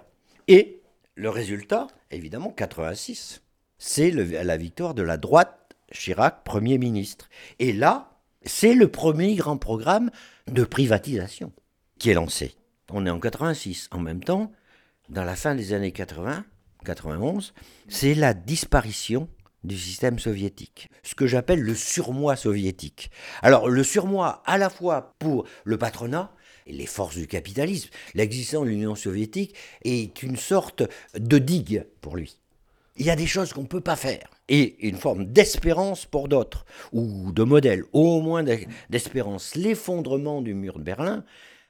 Et 0.48 0.80
le 1.16 1.28
résultat, 1.28 1.88
évidemment, 2.10 2.50
86, 2.50 3.42
c'est 3.78 4.10
la 4.10 4.56
victoire 4.56 4.94
de 4.94 5.02
la 5.02 5.16
droite, 5.16 5.74
Chirac, 5.92 6.44
Premier 6.44 6.78
ministre. 6.78 7.28
Et 7.58 7.72
là, 7.72 8.10
c'est 8.44 8.74
le 8.74 8.88
premier 8.88 9.34
grand 9.34 9.56
programme 9.56 10.10
de 10.46 10.64
privatisation 10.64 11.52
qui 11.98 12.10
est 12.10 12.14
lancé. 12.14 12.54
On 12.90 13.06
est 13.06 13.10
en 13.10 13.20
86. 13.20 13.88
En 13.90 13.98
même 13.98 14.22
temps, 14.22 14.52
dans 15.08 15.24
la 15.24 15.36
fin 15.36 15.54
des 15.54 15.72
années 15.72 15.92
80, 15.92 16.44
91, 16.84 17.54
c'est 17.88 18.14
la 18.14 18.34
disparition 18.34 19.28
du 19.64 19.76
système 19.78 20.18
soviétique, 20.18 20.88
ce 21.02 21.14
que 21.14 21.26
j'appelle 21.26 21.60
le 21.60 21.74
surmoi 21.74 22.36
soviétique. 22.36 23.10
Alors 23.42 23.68
le 23.68 23.84
surmoi 23.84 24.42
à 24.46 24.58
la 24.58 24.70
fois 24.70 25.14
pour 25.18 25.46
le 25.64 25.76
patronat 25.76 26.32
et 26.66 26.72
les 26.72 26.86
forces 26.86 27.16
du 27.16 27.26
capitalisme, 27.26 27.90
l'existence 28.14 28.64
de 28.64 28.70
l'Union 28.70 28.94
soviétique 28.94 29.54
est 29.84 30.22
une 30.22 30.36
sorte 30.36 30.82
de 31.14 31.38
digue 31.38 31.86
pour 32.00 32.16
lui. 32.16 32.36
Il 32.96 33.06
y 33.06 33.10
a 33.10 33.16
des 33.16 33.26
choses 33.26 33.52
qu'on 33.52 33.62
ne 33.62 33.66
peut 33.66 33.80
pas 33.80 33.96
faire. 33.96 34.28
Et 34.48 34.76
une 34.86 34.96
forme 34.96 35.24
d'espérance 35.24 36.06
pour 36.06 36.28
d'autres, 36.28 36.66
ou 36.92 37.30
de 37.32 37.44
modèle, 37.44 37.84
au 37.92 38.20
moins 38.20 38.44
d'espérance. 38.90 39.54
L'effondrement 39.54 40.42
du 40.42 40.54
mur 40.54 40.78
de 40.78 40.82
Berlin 40.82 41.24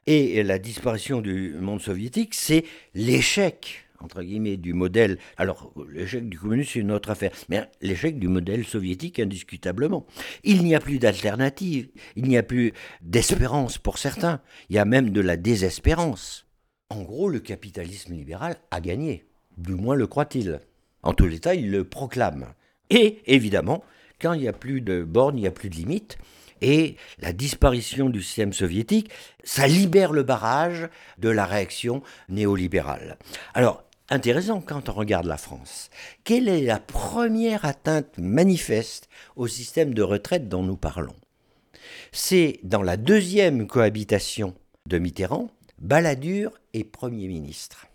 et 0.06 0.42
la 0.42 0.58
disparition 0.58 1.20
du 1.20 1.54
monde 1.60 1.82
soviétique, 1.82 2.34
c'est 2.34 2.64
l'échec 2.94 3.89
entre 4.00 4.22
guillemets, 4.22 4.56
du 4.56 4.72
modèle. 4.72 5.18
Alors, 5.36 5.72
l'échec 5.90 6.28
du 6.28 6.38
communisme, 6.38 6.70
c'est 6.72 6.80
une 6.80 6.92
autre 6.92 7.10
affaire, 7.10 7.32
mais 7.48 7.68
l'échec 7.80 8.18
du 8.18 8.28
modèle 8.28 8.64
soviétique, 8.64 9.20
indiscutablement. 9.20 10.06
Il 10.44 10.64
n'y 10.64 10.74
a 10.74 10.80
plus 10.80 10.98
d'alternative, 10.98 11.88
il 12.16 12.24
n'y 12.24 12.38
a 12.38 12.42
plus 12.42 12.72
d'espérance 13.02 13.78
pour 13.78 13.98
certains, 13.98 14.40
il 14.68 14.76
y 14.76 14.78
a 14.78 14.84
même 14.84 15.10
de 15.10 15.20
la 15.20 15.36
désespérance. 15.36 16.46
En 16.88 17.02
gros, 17.02 17.28
le 17.28 17.40
capitalisme 17.40 18.14
libéral 18.14 18.56
a 18.70 18.80
gagné, 18.80 19.24
du 19.56 19.74
moins 19.74 19.94
le 19.94 20.06
croit-il. 20.06 20.60
En 21.02 21.14
tous 21.14 21.26
les 21.26 21.38
cas, 21.38 21.54
il 21.54 21.70
le 21.70 21.84
proclame. 21.84 22.46
Et, 22.90 23.20
évidemment, 23.26 23.84
quand 24.20 24.32
il 24.32 24.40
n'y 24.40 24.48
a 24.48 24.52
plus 24.52 24.80
de 24.80 25.02
bornes, 25.02 25.38
il 25.38 25.42
n'y 25.42 25.46
a 25.46 25.52
plus 25.52 25.70
de 25.70 25.76
limites, 25.76 26.18
et 26.60 26.96
la 27.20 27.32
disparition 27.32 28.10
du 28.10 28.22
système 28.22 28.52
soviétique, 28.52 29.10
ça 29.44 29.66
libère 29.66 30.12
le 30.12 30.22
barrage 30.22 30.88
de 31.18 31.30
la 31.30 31.46
réaction 31.46 32.02
néolibérale. 32.28 33.16
Alors, 33.54 33.84
intéressant 34.10 34.60
quand 34.60 34.88
on 34.88 34.92
regarde 34.92 35.26
la 35.26 35.36
France. 35.36 35.90
Quelle 36.24 36.48
est 36.48 36.62
la 36.62 36.78
première 36.78 37.64
atteinte 37.64 38.18
manifeste 38.18 39.08
au 39.36 39.46
système 39.46 39.94
de 39.94 40.02
retraite 40.02 40.48
dont 40.48 40.62
nous 40.62 40.76
parlons? 40.76 41.16
C'est 42.12 42.58
dans 42.64 42.82
la 42.82 42.96
deuxième 42.96 43.66
cohabitation 43.66 44.54
de 44.86 44.98
Mitterrand, 44.98 45.50
Balladur 45.78 46.52
est 46.74 46.84
Premier 46.84 47.28
ministre. 47.28 47.86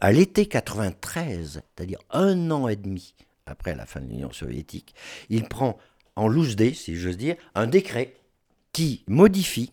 À 0.00 0.12
l'été 0.12 0.46
93, 0.46 1.62
c'est-à-dire 1.76 2.00
un 2.10 2.50
an 2.50 2.68
et 2.68 2.76
demi 2.76 3.14
après 3.46 3.74
la 3.74 3.86
fin 3.86 4.00
de 4.00 4.08
l'Union 4.08 4.32
soviétique, 4.32 4.94
il 5.28 5.44
prend 5.44 5.78
en 6.16 6.28
loose 6.28 6.56
si 6.74 6.96
j'ose 6.96 7.16
dire, 7.16 7.36
un 7.54 7.66
décret 7.66 8.14
qui 8.72 9.04
modifie 9.08 9.72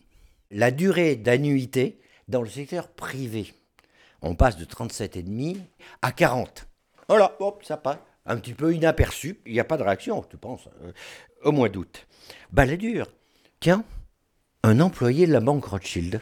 la 0.49 0.71
durée 0.71 1.15
d'annuité 1.15 1.99
dans 2.27 2.41
le 2.41 2.49
secteur 2.49 2.89
privé 2.89 3.53
on 4.21 4.35
passe 4.35 4.57
de 4.57 4.65
37,5 4.65 5.57
à 6.01 6.11
40. 6.11 6.67
Voilà, 7.07 7.35
hop, 7.39 7.63
ça 7.63 7.77
passe. 7.77 7.97
Un 8.25 8.37
petit 8.37 8.53
peu 8.53 8.73
inaperçu. 8.73 9.39
Il 9.45 9.53
n'y 9.53 9.59
a 9.59 9.63
pas 9.63 9.77
de 9.77 9.83
réaction, 9.83 10.23
tu 10.29 10.37
penses, 10.37 10.69
euh, 10.83 10.91
au 11.43 11.51
mois 11.51 11.69
d'août. 11.69 12.07
dur. 12.53 13.07
Tiens, 13.59 13.83
un 14.63 14.79
employé 14.79 15.25
de 15.25 15.33
la 15.33 15.39
banque 15.39 15.65
Rothschild. 15.65 16.21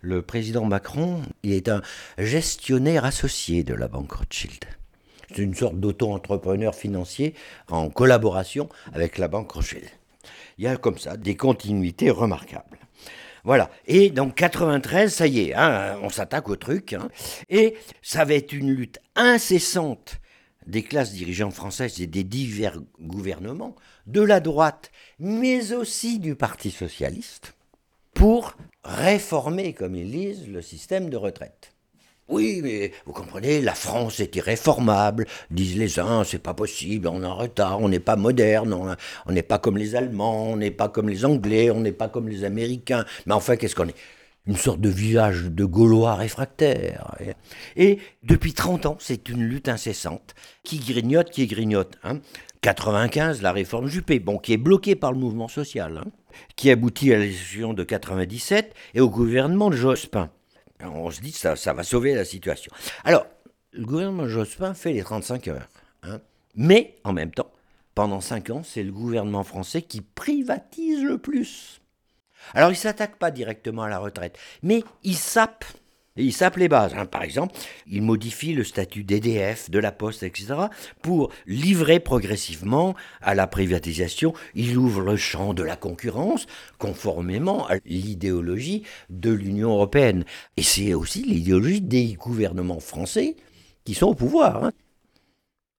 Le 0.00 0.22
président 0.22 0.64
Macron, 0.64 1.22
il 1.42 1.52
est 1.52 1.68
un 1.68 1.82
gestionnaire 2.18 3.04
associé 3.04 3.62
de 3.62 3.74
la 3.74 3.86
banque 3.86 4.12
Rothschild. 4.12 4.64
C'est 5.28 5.42
une 5.42 5.54
sorte 5.54 5.76
d'auto-entrepreneur 5.76 6.74
financier 6.74 7.34
en 7.68 7.90
collaboration 7.90 8.68
avec 8.92 9.18
la 9.18 9.28
banque 9.28 9.52
Rothschild. 9.52 9.88
Il 10.58 10.64
y 10.64 10.66
a 10.66 10.76
comme 10.76 10.98
ça 10.98 11.16
des 11.16 11.36
continuités 11.36 12.10
remarquables. 12.10 12.79
Voilà. 13.44 13.70
Et 13.86 14.10
donc 14.10 14.34
93, 14.34 15.12
ça 15.12 15.26
y 15.26 15.40
est, 15.40 15.54
hein, 15.54 15.98
on 16.02 16.10
s'attaque 16.10 16.48
au 16.48 16.56
truc. 16.56 16.92
Hein. 16.92 17.08
et 17.48 17.76
ça 18.02 18.24
va 18.24 18.34
être 18.34 18.52
une 18.52 18.70
lutte 18.70 18.98
incessante 19.16 20.20
des 20.66 20.82
classes 20.82 21.12
dirigeantes 21.12 21.54
françaises 21.54 22.00
et 22.00 22.06
des 22.06 22.24
divers 22.24 22.80
gouvernements, 23.00 23.74
de 24.06 24.20
la 24.20 24.40
droite, 24.40 24.90
mais 25.18 25.72
aussi 25.72 26.18
du 26.18 26.34
Parti 26.34 26.70
socialiste, 26.70 27.54
pour 28.14 28.56
réformer, 28.84 29.72
comme 29.72 29.96
ils 29.96 30.10
disent, 30.10 30.48
le 30.48 30.62
système 30.62 31.10
de 31.10 31.16
retraite. 31.16 31.72
Oui, 32.30 32.60
mais 32.62 32.92
vous 33.06 33.12
comprenez, 33.12 33.60
la 33.60 33.74
France 33.74 34.20
est 34.20 34.36
irréformable, 34.36 35.26
disent 35.50 35.76
les 35.76 35.98
uns, 35.98 36.22
c'est 36.22 36.38
pas 36.38 36.54
possible, 36.54 37.08
on 37.08 37.24
est 37.24 37.26
en 37.26 37.34
retard, 37.34 37.80
on 37.80 37.88
n'est 37.88 37.98
pas 37.98 38.14
moderne, 38.14 38.72
on 39.26 39.32
n'est 39.32 39.42
pas 39.42 39.58
comme 39.58 39.76
les 39.76 39.96
Allemands, 39.96 40.46
on 40.50 40.56
n'est 40.56 40.70
pas 40.70 40.88
comme 40.88 41.08
les 41.08 41.24
Anglais, 41.24 41.72
on 41.72 41.80
n'est 41.80 41.90
pas 41.90 42.08
comme 42.08 42.28
les 42.28 42.44
Américains. 42.44 43.04
Mais 43.26 43.34
enfin, 43.34 43.56
qu'est-ce 43.56 43.74
qu'on 43.74 43.88
est? 43.88 43.96
Une 44.46 44.56
sorte 44.56 44.80
de 44.80 44.88
village 44.88 45.46
de 45.46 45.64
Gaulois 45.64 46.14
réfractaires. 46.14 47.16
Et 47.74 47.98
depuis 48.22 48.52
30 48.52 48.86
ans, 48.86 48.96
c'est 49.00 49.28
une 49.28 49.42
lutte 49.42 49.68
incessante 49.68 50.36
qui 50.62 50.78
grignote, 50.78 51.30
qui 51.30 51.48
grignote. 51.48 51.98
Hein. 52.04 52.20
95, 52.60 53.42
la 53.42 53.50
réforme 53.50 53.88
Juppé, 53.88 54.20
bon, 54.20 54.38
qui 54.38 54.52
est 54.52 54.56
bloquée 54.56 54.94
par 54.94 55.10
le 55.12 55.18
mouvement 55.18 55.48
social, 55.48 55.98
hein, 55.98 56.10
qui 56.54 56.70
aboutit 56.70 57.12
à 57.12 57.18
l'élection 57.18 57.74
de 57.74 57.82
97 57.82 58.72
et 58.94 59.00
au 59.00 59.10
gouvernement 59.10 59.68
de 59.68 59.76
Jospin. 59.76 60.30
On 60.82 61.10
se 61.10 61.20
dit 61.20 61.32
que 61.32 61.38
ça, 61.38 61.56
ça 61.56 61.72
va 61.72 61.82
sauver 61.82 62.14
la 62.14 62.24
situation. 62.24 62.72
Alors, 63.04 63.26
le 63.72 63.84
gouvernement 63.84 64.26
Jospin 64.26 64.74
fait 64.74 64.92
les 64.92 65.02
35 65.02 65.48
heures. 65.48 65.68
Hein, 66.02 66.20
mais, 66.54 66.96
en 67.04 67.12
même 67.12 67.30
temps, 67.30 67.50
pendant 67.94 68.20
5 68.20 68.50
ans, 68.50 68.62
c'est 68.64 68.82
le 68.82 68.92
gouvernement 68.92 69.44
français 69.44 69.82
qui 69.82 70.00
privatise 70.00 71.02
le 71.02 71.18
plus. 71.18 71.80
Alors, 72.54 72.70
il 72.70 72.74
ne 72.74 72.78
s'attaque 72.78 73.16
pas 73.16 73.30
directement 73.30 73.82
à 73.82 73.88
la 73.88 73.98
retraite, 73.98 74.38
mais 74.62 74.82
il 75.02 75.16
sape 75.16 75.64
il 76.16 76.32
sape 76.32 76.56
les. 76.56 76.68
Hein. 76.72 77.06
Par 77.06 77.22
exemple, 77.22 77.54
il 77.86 78.02
modifie 78.02 78.52
le 78.52 78.64
statut 78.64 79.04
d'EDF, 79.04 79.70
de 79.70 79.78
la 79.78 79.92
Poste, 79.92 80.22
etc. 80.22 80.54
pour 81.02 81.30
livrer 81.46 82.00
progressivement 82.00 82.94
à 83.20 83.34
la 83.34 83.46
privatisation. 83.46 84.32
Il 84.54 84.76
ouvre 84.76 85.02
le 85.02 85.16
champ 85.16 85.54
de 85.54 85.62
la 85.62 85.76
concurrence 85.76 86.46
conformément 86.78 87.66
à 87.68 87.76
l'idéologie 87.84 88.82
de 89.08 89.30
l'Union 89.30 89.70
européenne. 89.70 90.24
Et 90.56 90.62
c'est 90.62 90.94
aussi 90.94 91.22
l'idéologie 91.22 91.80
des 91.80 92.14
gouvernements 92.14 92.80
français 92.80 93.36
qui 93.84 93.94
sont 93.94 94.08
au 94.08 94.14
pouvoir. 94.14 94.64
Hein. 94.64 94.72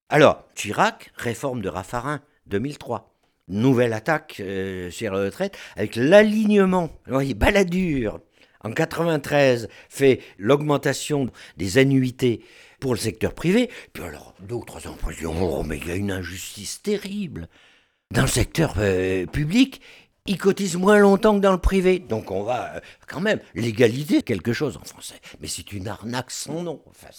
Alors, 0.10 0.46
Chirac, 0.56 1.12
réforme 1.16 1.62
de 1.62 1.70
Raffarin, 1.70 2.22
2003 2.48 3.08
nouvelle 3.48 3.92
attaque 3.92 4.38
euh, 4.40 4.90
sur 4.92 5.12
la 5.12 5.26
retraite 5.26 5.58
avec 5.76 5.98
l'alignement, 5.98 6.90
voyez, 7.06 7.34
baladure 7.34 8.22
en 8.64 8.72
93 8.72 9.68
fait 9.90 10.22
l'augmentation 10.38 11.30
des 11.58 11.78
annuités 11.78 12.44
pour 12.80 12.94
le 12.94 13.00
secteur 13.00 13.34
privé, 13.34 13.70
puis 13.94 14.04
alors 14.04 14.34
ans 14.88 14.96
après, 14.96 15.14
oh, 15.26 15.64
mais 15.64 15.78
il 15.78 15.88
y 15.88 15.92
a 15.92 15.96
une 15.96 16.12
injustice 16.12 16.82
terrible. 16.82 17.48
Dans 18.12 18.24
le 18.24 18.28
secteur 18.28 18.74
euh, 18.78 19.26
public, 19.26 19.82
ils 20.28 20.38
cotisent 20.38 20.78
moins 20.78 21.00
longtemps 21.00 21.36
que 21.36 21.42
dans 21.42 21.52
le 21.52 21.58
privé. 21.58 22.00
Donc 22.00 22.32
on 22.32 22.44
va 22.44 22.76
euh, 22.76 22.80
quand 23.08 23.22
même, 23.22 23.40
l'égalité, 23.56 24.22
quelque 24.22 24.54
chose 24.54 24.78
en 24.78 24.86
français. 24.86 25.20
Mais 25.42 25.48
c'est 25.48 25.72
une 25.72 25.88
arnaque 25.88 26.32
sans 26.32 26.62
nom. 26.62 26.82
Enfin, 26.90 27.10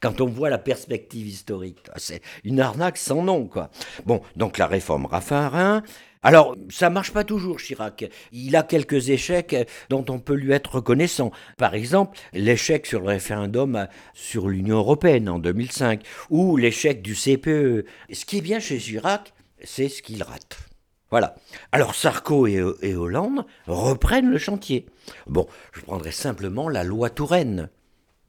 quand 0.00 0.20
on 0.20 0.26
voit 0.26 0.50
la 0.50 0.58
perspective 0.58 1.26
historique, 1.26 1.78
c'est 1.96 2.22
une 2.44 2.60
arnaque 2.60 2.98
sans 2.98 3.22
nom. 3.22 3.46
Quoi. 3.46 3.70
Bon, 4.06 4.22
donc 4.36 4.58
la 4.58 4.66
réforme 4.66 5.06
Raffarin, 5.06 5.82
alors, 6.24 6.56
ça 6.68 6.88
marche 6.88 7.10
pas 7.10 7.24
toujours, 7.24 7.56
Chirac. 7.56 8.08
Il 8.30 8.54
a 8.54 8.62
quelques 8.62 9.10
échecs 9.10 9.56
dont 9.90 10.04
on 10.08 10.20
peut 10.20 10.34
lui 10.34 10.52
être 10.52 10.76
reconnaissant. 10.76 11.32
Par 11.58 11.74
exemple, 11.74 12.16
l'échec 12.32 12.86
sur 12.86 13.00
le 13.00 13.08
référendum 13.08 13.88
sur 14.14 14.48
l'Union 14.48 14.76
européenne 14.76 15.28
en 15.28 15.40
2005, 15.40 16.00
ou 16.30 16.56
l'échec 16.56 17.02
du 17.02 17.16
CPE. 17.16 17.86
Ce 18.12 18.24
qui 18.24 18.38
est 18.38 18.40
bien 18.40 18.60
chez 18.60 18.78
Chirac, 18.78 19.32
c'est 19.64 19.88
ce 19.88 20.00
qu'il 20.00 20.22
rate. 20.22 20.71
Voilà. 21.12 21.34
Alors 21.72 21.94
Sarko 21.94 22.46
et, 22.46 22.94
Hollande 22.96 23.44
reprennent 23.66 24.30
le 24.30 24.38
chantier. 24.38 24.86
Bon, 25.26 25.46
je 25.72 25.82
prendrai 25.82 26.10
simplement 26.10 26.70
la 26.70 26.84
loi 26.84 27.10
Touraine. 27.10 27.68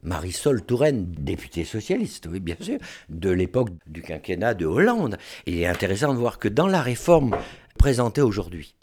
Marisol 0.04 0.62
Touraine, 0.66 1.06
députée 1.18 1.64
socialiste, 1.64 2.28
oui 2.30 2.42
bien 2.42 2.58
sûr, 2.60 2.78
de 3.08 3.30
l'époque 3.30 3.70
du 3.88 4.02
quinquennat 4.02 4.54
de 4.54 4.66
Hollande. 4.66 5.18
il 5.46 5.62
est 5.62 5.66
intéressant 5.66 6.14
de 6.14 6.20
voir 6.20 6.40
que 6.40 6.50
dans 6.50 6.68
la 6.68 6.82
réforme 6.82 7.38
présenté 7.78 8.22
aujourd'hui. 8.22 8.76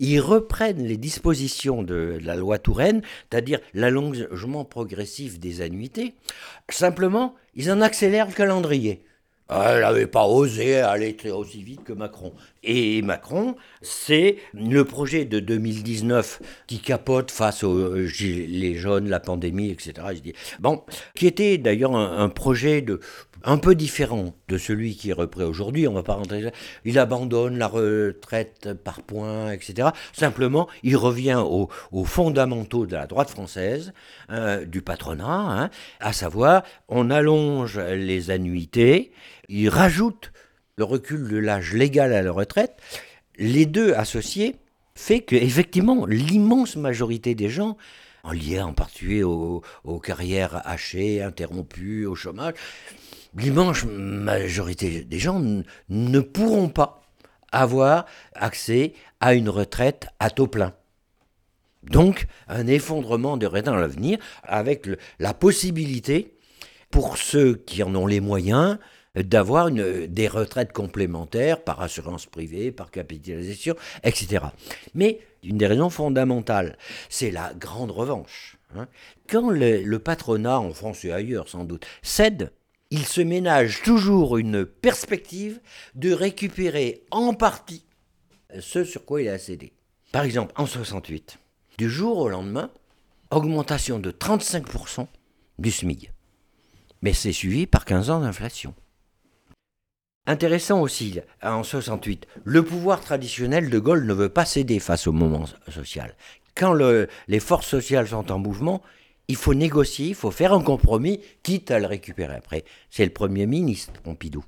Ils 0.00 0.20
reprennent 0.20 0.84
les 0.84 0.98
dispositions 0.98 1.82
de 1.82 2.18
la 2.22 2.36
loi 2.36 2.58
Touraine, 2.58 3.00
c'est-à-dire 3.30 3.60
l'allongement 3.72 4.66
progressif 4.66 5.40
des 5.40 5.62
annuités. 5.62 6.14
Simplement, 6.68 7.34
ils 7.54 7.72
en 7.72 7.80
accélèrent 7.80 8.26
le 8.26 8.34
calendrier. 8.34 9.02
Elle 9.48 9.80
n'avait 9.80 10.08
pas 10.08 10.26
osé 10.26 10.78
aller 10.78 11.16
aussi 11.30 11.62
vite 11.62 11.84
que 11.84 11.92
Macron. 11.92 12.32
Et 12.64 13.00
Macron, 13.02 13.54
c'est 13.80 14.38
le 14.52 14.84
projet 14.84 15.24
de 15.24 15.38
2019 15.38 16.40
qui 16.66 16.80
capote 16.80 17.30
face 17.30 17.62
aux 17.62 17.76
euh, 17.76 18.08
les 18.20 18.74
jaunes, 18.74 19.08
la 19.08 19.20
pandémie, 19.20 19.70
etc. 19.70 19.94
Bon, 20.58 20.82
qui 21.14 21.28
était 21.28 21.58
d'ailleurs 21.58 21.94
un, 21.94 22.28
projet 22.28 22.82
de 22.82 22.98
un 23.46 23.58
peu 23.58 23.74
différent 23.76 24.34
de 24.48 24.58
celui 24.58 24.96
qui 24.96 25.10
est 25.10 25.14
repris 25.14 25.44
aujourd'hui. 25.44 25.88
On 25.88 25.94
va 25.94 26.02
pas 26.02 26.14
rentrer. 26.14 26.52
Il 26.84 26.98
abandonne 26.98 27.56
la 27.56 27.68
retraite 27.68 28.74
par 28.84 29.00
points, 29.02 29.52
etc. 29.52 29.88
Simplement, 30.12 30.68
il 30.82 30.96
revient 30.96 31.42
aux, 31.42 31.68
fondamentaux 32.04 32.86
de 32.86 32.94
la 32.94 33.06
droite 33.06 33.30
française, 33.30 33.92
euh, 34.30 34.64
du 34.64 34.82
patronat, 34.82 35.24
hein, 35.26 35.70
à 36.00 36.12
savoir, 36.12 36.62
on 36.88 37.10
allonge 37.10 37.78
les 37.78 38.30
annuités, 38.30 39.12
il 39.48 39.68
rajoute 39.68 40.32
le 40.76 40.84
recul 40.84 41.28
de 41.28 41.36
l'âge 41.36 41.72
légal 41.72 42.12
à 42.12 42.22
la 42.22 42.32
retraite. 42.32 42.76
Les 43.38 43.64
deux 43.64 43.94
associés 43.94 44.56
fait 44.94 45.20
que 45.20 45.36
effectivement 45.36 46.04
l'immense 46.06 46.76
majorité 46.76 47.34
des 47.34 47.48
gens 47.48 47.76
en 48.24 48.32
lien 48.32 48.66
en 48.66 48.72
particulier 48.72 49.22
aux 49.22 49.62
carrières 50.02 50.60
hachées, 50.66 51.22
interrompues, 51.22 52.06
au 52.06 52.16
chômage, 52.16 52.54
l'immense 53.36 53.84
majorité 53.84 55.04
des 55.04 55.18
gens 55.18 55.42
ne 55.88 56.20
pourront 56.20 56.68
pas 56.68 57.02
avoir 57.52 58.06
accès 58.34 58.94
à 59.20 59.34
une 59.34 59.48
retraite 59.48 60.08
à 60.18 60.30
taux 60.30 60.46
plein. 60.46 60.74
Donc, 61.82 62.26
un 62.48 62.66
effondrement 62.66 63.36
de 63.36 63.46
retraite 63.46 63.66
dans 63.66 63.76
l'avenir, 63.76 64.18
avec 64.42 64.88
la 65.18 65.34
possibilité, 65.34 66.34
pour 66.90 67.16
ceux 67.16 67.54
qui 67.54 67.82
en 67.82 67.94
ont 67.94 68.06
les 68.06 68.20
moyens, 68.20 68.78
d'avoir 69.14 69.70
des 69.70 70.28
retraites 70.28 70.72
complémentaires 70.72 71.62
par 71.62 71.80
assurance 71.80 72.26
privée, 72.26 72.70
par 72.70 72.90
capitalisation, 72.90 73.74
etc. 74.02 74.44
Mais 74.94 75.20
une 75.42 75.56
des 75.56 75.66
raisons 75.66 75.90
fondamentales, 75.90 76.76
c'est 77.08 77.30
la 77.30 77.54
grande 77.54 77.92
revanche. 77.92 78.58
Hein. 78.76 78.88
Quand 79.28 79.50
le 79.50 79.96
patronat, 79.98 80.58
en 80.60 80.72
France 80.72 81.04
et 81.04 81.12
ailleurs 81.12 81.48
sans 81.48 81.64
doute, 81.64 81.86
cède 82.02 82.52
il 82.90 83.04
se 83.04 83.20
ménage 83.20 83.82
toujours 83.82 84.38
une 84.38 84.64
perspective 84.64 85.60
de 85.94 86.12
récupérer 86.12 87.04
en 87.10 87.34
partie 87.34 87.84
ce 88.60 88.84
sur 88.84 89.04
quoi 89.04 89.22
il 89.22 89.28
a 89.28 89.38
cédé. 89.38 89.72
Par 90.12 90.24
exemple, 90.24 90.52
en 90.56 90.66
68, 90.66 91.38
du 91.78 91.90
jour 91.90 92.18
au 92.18 92.28
lendemain, 92.28 92.70
augmentation 93.30 93.98
de 93.98 94.10
35% 94.10 95.06
du 95.58 95.70
SMIC. 95.70 96.12
Mais 97.02 97.12
c'est 97.12 97.32
suivi 97.32 97.66
par 97.66 97.84
15 97.84 98.10
ans 98.10 98.20
d'inflation. 98.20 98.74
Intéressant 100.26 100.80
aussi, 100.80 101.20
en 101.42 101.62
68, 101.62 102.26
le 102.44 102.64
pouvoir 102.64 103.00
traditionnel 103.00 103.70
de 103.70 103.78
Gaulle 103.78 104.06
ne 104.06 104.14
veut 104.14 104.28
pas 104.28 104.44
céder 104.44 104.80
face 104.80 105.06
au 105.06 105.12
moment 105.12 105.44
social. 105.68 106.16
Quand 106.54 106.72
les 106.72 107.40
forces 107.40 107.68
sociales 107.68 108.08
sont 108.08 108.32
en 108.32 108.38
mouvement, 108.38 108.82
il 109.28 109.36
faut 109.36 109.54
négocier, 109.54 110.08
il 110.08 110.14
faut 110.14 110.30
faire 110.30 110.52
un 110.52 110.62
compromis, 110.62 111.20
quitte 111.42 111.70
à 111.70 111.78
le 111.78 111.86
récupérer 111.86 112.34
après. 112.34 112.64
C'est 112.90 113.04
le 113.04 113.12
Premier 113.12 113.46
ministre, 113.46 114.00
Pompidou. 114.02 114.44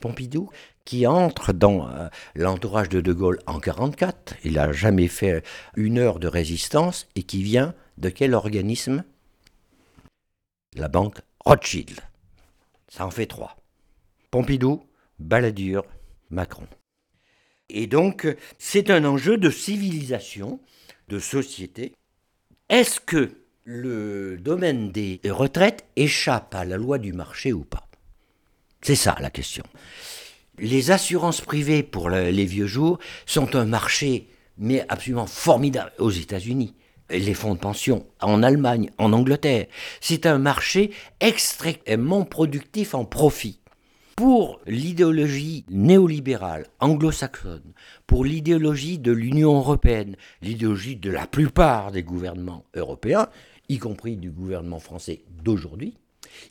Pompidou, 0.00 0.50
qui 0.84 1.06
entre 1.06 1.52
dans 1.52 1.88
euh, 1.88 2.08
l'entourage 2.34 2.88
de 2.88 3.00
De 3.00 3.12
Gaulle 3.12 3.38
en 3.46 3.58
1944, 3.58 4.34
il 4.44 4.54
n'a 4.54 4.72
jamais 4.72 5.08
fait 5.08 5.42
une 5.76 5.98
heure 5.98 6.18
de 6.18 6.28
résistance, 6.28 7.08
et 7.14 7.22
qui 7.22 7.42
vient 7.42 7.74
de 7.98 8.08
quel 8.08 8.34
organisme? 8.34 9.04
La 10.74 10.88
banque 10.88 11.18
Rothschild. 11.44 12.00
Ça 12.88 13.06
en 13.06 13.10
fait 13.10 13.26
trois. 13.26 13.56
Pompidou, 14.30 14.82
Balladur, 15.18 15.84
Macron. 16.30 16.66
Et 17.68 17.86
donc, 17.86 18.26
c'est 18.58 18.90
un 18.90 19.04
enjeu 19.04 19.38
de 19.38 19.50
civilisation, 19.50 20.60
de 21.08 21.18
société. 21.18 21.94
Est-ce 22.68 23.00
que 23.00 23.41
le 23.64 24.38
domaine 24.38 24.90
des 24.90 25.20
retraites 25.24 25.84
échappe 25.96 26.54
à 26.54 26.64
la 26.64 26.76
loi 26.76 26.98
du 26.98 27.12
marché 27.12 27.52
ou 27.52 27.64
pas 27.64 27.86
C'est 28.80 28.96
ça 28.96 29.16
la 29.20 29.30
question. 29.30 29.64
Les 30.58 30.90
assurances 30.90 31.40
privées 31.40 31.82
pour 31.82 32.10
les 32.10 32.44
vieux 32.44 32.66
jours 32.66 32.98
sont 33.26 33.54
un 33.56 33.64
marché 33.64 34.28
mais 34.58 34.84
absolument 34.88 35.26
formidable 35.26 35.92
aux 35.98 36.10
États-Unis. 36.10 36.74
Les 37.10 37.34
fonds 37.34 37.54
de 37.54 37.60
pension 37.60 38.06
en 38.20 38.42
Allemagne, 38.42 38.90
en 38.98 39.12
Angleterre. 39.12 39.66
C'est 40.00 40.26
un 40.26 40.38
marché 40.38 40.92
extrêmement 41.20 42.24
productif 42.24 42.94
en 42.94 43.04
profit. 43.04 43.60
Pour 44.16 44.60
l'idéologie 44.66 45.64
néolibérale 45.70 46.66
anglo-saxonne, 46.80 47.72
pour 48.06 48.24
l'idéologie 48.24 48.98
de 48.98 49.10
l'Union 49.10 49.56
européenne, 49.56 50.16
l'idéologie 50.42 50.96
de 50.96 51.10
la 51.10 51.26
plupart 51.26 51.92
des 51.92 52.02
gouvernements 52.02 52.64
européens, 52.74 53.28
y 53.68 53.78
compris 53.78 54.16
du 54.16 54.30
gouvernement 54.30 54.80
français 54.80 55.22
d'aujourd'hui, 55.42 55.94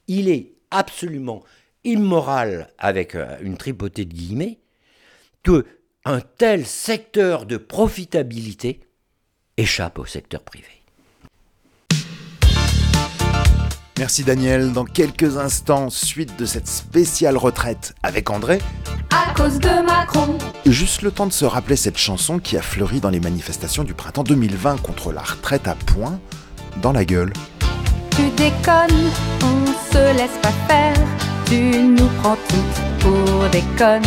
Il 0.07 0.29
est 0.29 0.53
absolument 0.69 1.43
immoral, 1.83 2.69
avec 2.77 3.15
euh, 3.15 3.37
une 3.41 3.57
tripotée 3.57 4.05
de 4.05 4.13
guillemets, 4.13 4.59
que 5.43 5.65
un 6.05 6.21
tel 6.21 6.65
secteur 6.65 7.45
de 7.45 7.57
profitabilité 7.57 8.81
échappe 9.57 9.99
au 9.99 10.05
secteur 10.05 10.41
privé. 10.43 10.67
Merci 14.01 14.23
Daniel. 14.23 14.71
Dans 14.71 14.85
quelques 14.85 15.37
instants, 15.37 15.91
suite 15.91 16.35
de 16.39 16.45
cette 16.45 16.65
spéciale 16.65 17.37
retraite 17.37 17.93
avec 18.01 18.31
André. 18.31 18.57
À 19.11 19.31
cause 19.35 19.59
de 19.59 19.85
Macron. 19.85 20.39
Juste 20.65 21.03
le 21.03 21.11
temps 21.11 21.27
de 21.27 21.31
se 21.31 21.45
rappeler 21.45 21.75
cette 21.75 21.99
chanson 21.99 22.39
qui 22.39 22.57
a 22.57 22.63
fleuri 22.63 22.99
dans 22.99 23.11
les 23.11 23.19
manifestations 23.19 23.83
du 23.83 23.93
printemps 23.93 24.23
2020 24.23 24.81
contre 24.81 25.11
la 25.11 25.21
retraite 25.21 25.67
à 25.67 25.75
point 25.75 26.19
dans 26.77 26.91
la 26.91 27.05
gueule. 27.05 27.33
Tu 28.11 28.29
déconnes, 28.31 29.09
on 29.43 29.93
se 29.93 30.17
laisse 30.17 30.37
pas 30.41 30.53
faire. 30.67 30.95
Tu 31.45 31.77
nous 31.77 32.07
prends 32.21 32.37
toutes 32.49 32.81
pour 32.99 33.49
des 33.49 33.63
connes. 33.77 34.01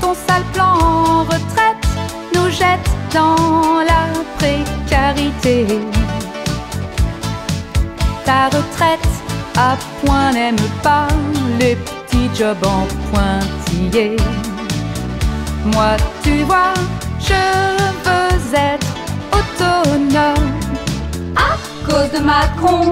Ton 0.00 0.14
sale 0.14 0.44
plan 0.52 0.74
en 0.80 1.22
retraite 1.24 1.86
nous 2.34 2.48
jette 2.50 2.90
dans 3.12 3.80
la 3.80 4.06
précarité. 4.38 5.66
Ta 8.24 8.46
retraite 8.46 9.08
à 9.56 9.76
point 10.04 10.32
n'aime 10.32 10.56
pas 10.82 11.08
les 11.58 11.76
petits 11.76 12.30
jobs 12.34 12.64
en 12.64 12.86
pointillés. 13.10 14.16
Moi, 15.64 15.96
tu 16.22 16.42
vois, 16.44 16.74
je 17.18 17.34
veux 18.04 18.54
être 18.54 18.97
autonome 19.32 20.52
à 21.36 21.56
cause 21.86 22.10
de 22.12 22.24
Macron. 22.24 22.90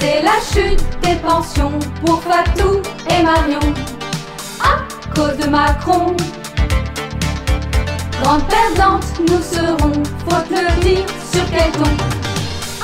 C'est 0.00 0.22
la 0.22 0.38
chute 0.52 0.82
des 1.02 1.16
pensions 1.16 1.78
pour 2.04 2.22
Fatou 2.22 2.80
et 3.08 3.22
Marion. 3.22 3.60
À 4.62 5.14
cause 5.14 5.36
de 5.36 5.48
Macron. 5.48 6.16
Grande 8.22 8.42
perdante, 8.48 9.04
nous 9.20 9.42
serons, 9.42 9.92
faut 10.28 10.44
le 10.50 10.80
dire, 10.82 11.06
sur 11.32 11.44
quel 11.50 11.70
ton 11.72 11.90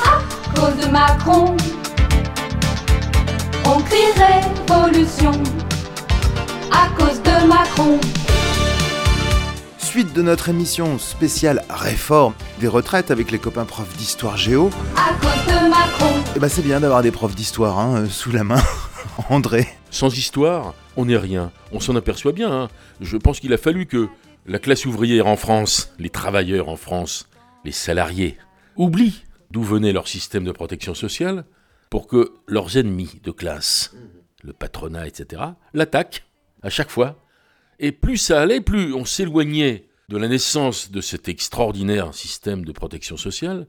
À 0.03 0.19
cause 0.55 0.85
de 0.85 0.91
Macron. 0.91 1.55
On 3.65 3.79
crie 3.81 4.13
révolution 4.15 5.31
à 6.71 6.87
cause 6.97 7.21
de 7.21 7.47
Macron. 7.47 7.99
Suite 9.97 10.13
de 10.13 10.21
notre 10.21 10.49
émission 10.49 10.99
spéciale 10.99 11.63
Réforme 11.71 12.35
des 12.59 12.67
retraites 12.67 13.09
avec 13.09 13.31
les 13.31 13.39
copains 13.39 13.65
profs 13.65 13.97
d'histoire 13.97 14.37
géo. 14.37 14.69
À 14.95 15.15
cause 15.15 15.45
de 15.47 15.69
Macron. 15.71 16.23
Et 16.35 16.39
bah 16.39 16.49
c'est 16.49 16.61
bien 16.61 16.79
d'avoir 16.79 17.01
des 17.01 17.09
profs 17.09 17.33
d'histoire 17.33 17.79
hein, 17.79 18.03
euh, 18.03 18.05
sous 18.05 18.31
la 18.31 18.43
main. 18.43 18.61
André. 19.31 19.67
Sans 19.89 20.15
histoire, 20.15 20.75
on 20.97 21.05
n'est 21.05 21.17
rien. 21.17 21.51
On 21.71 21.79
s'en 21.79 21.95
aperçoit 21.95 22.31
bien. 22.31 22.51
hein. 22.51 22.67
Je 23.01 23.17
pense 23.17 23.39
qu'il 23.39 23.51
a 23.53 23.57
fallu 23.57 23.87
que 23.87 24.07
la 24.45 24.59
classe 24.59 24.85
ouvrière 24.85 25.25
en 25.25 25.35
France, 25.35 25.91
les 25.97 26.11
travailleurs 26.11 26.69
en 26.69 26.77
France, 26.77 27.27
les 27.65 27.71
salariés, 27.71 28.37
oublient 28.75 29.23
d'où 29.49 29.63
venait 29.63 29.93
leur 29.93 30.07
système 30.07 30.43
de 30.43 30.51
protection 30.51 30.93
sociale 30.93 31.43
pour 31.89 32.05
que 32.05 32.33
leurs 32.45 32.77
ennemis 32.77 33.19
de 33.23 33.31
classe, 33.31 33.95
le 34.43 34.53
patronat, 34.53 35.07
etc., 35.07 35.41
l'attaquent 35.73 36.23
à 36.61 36.69
chaque 36.69 36.91
fois. 36.91 37.15
Et 37.79 37.91
plus 37.91 38.17
ça 38.17 38.41
allait, 38.41 38.61
plus 38.61 38.93
on 38.93 39.03
s'éloignait 39.03 39.86
de 40.09 40.17
la 40.17 40.29
naissance 40.29 40.89
de 40.89 41.01
cet 41.01 41.27
extraordinaire 41.27 42.13
système 42.13 42.63
de 42.63 42.71
protection 42.71 43.17
sociale, 43.17 43.67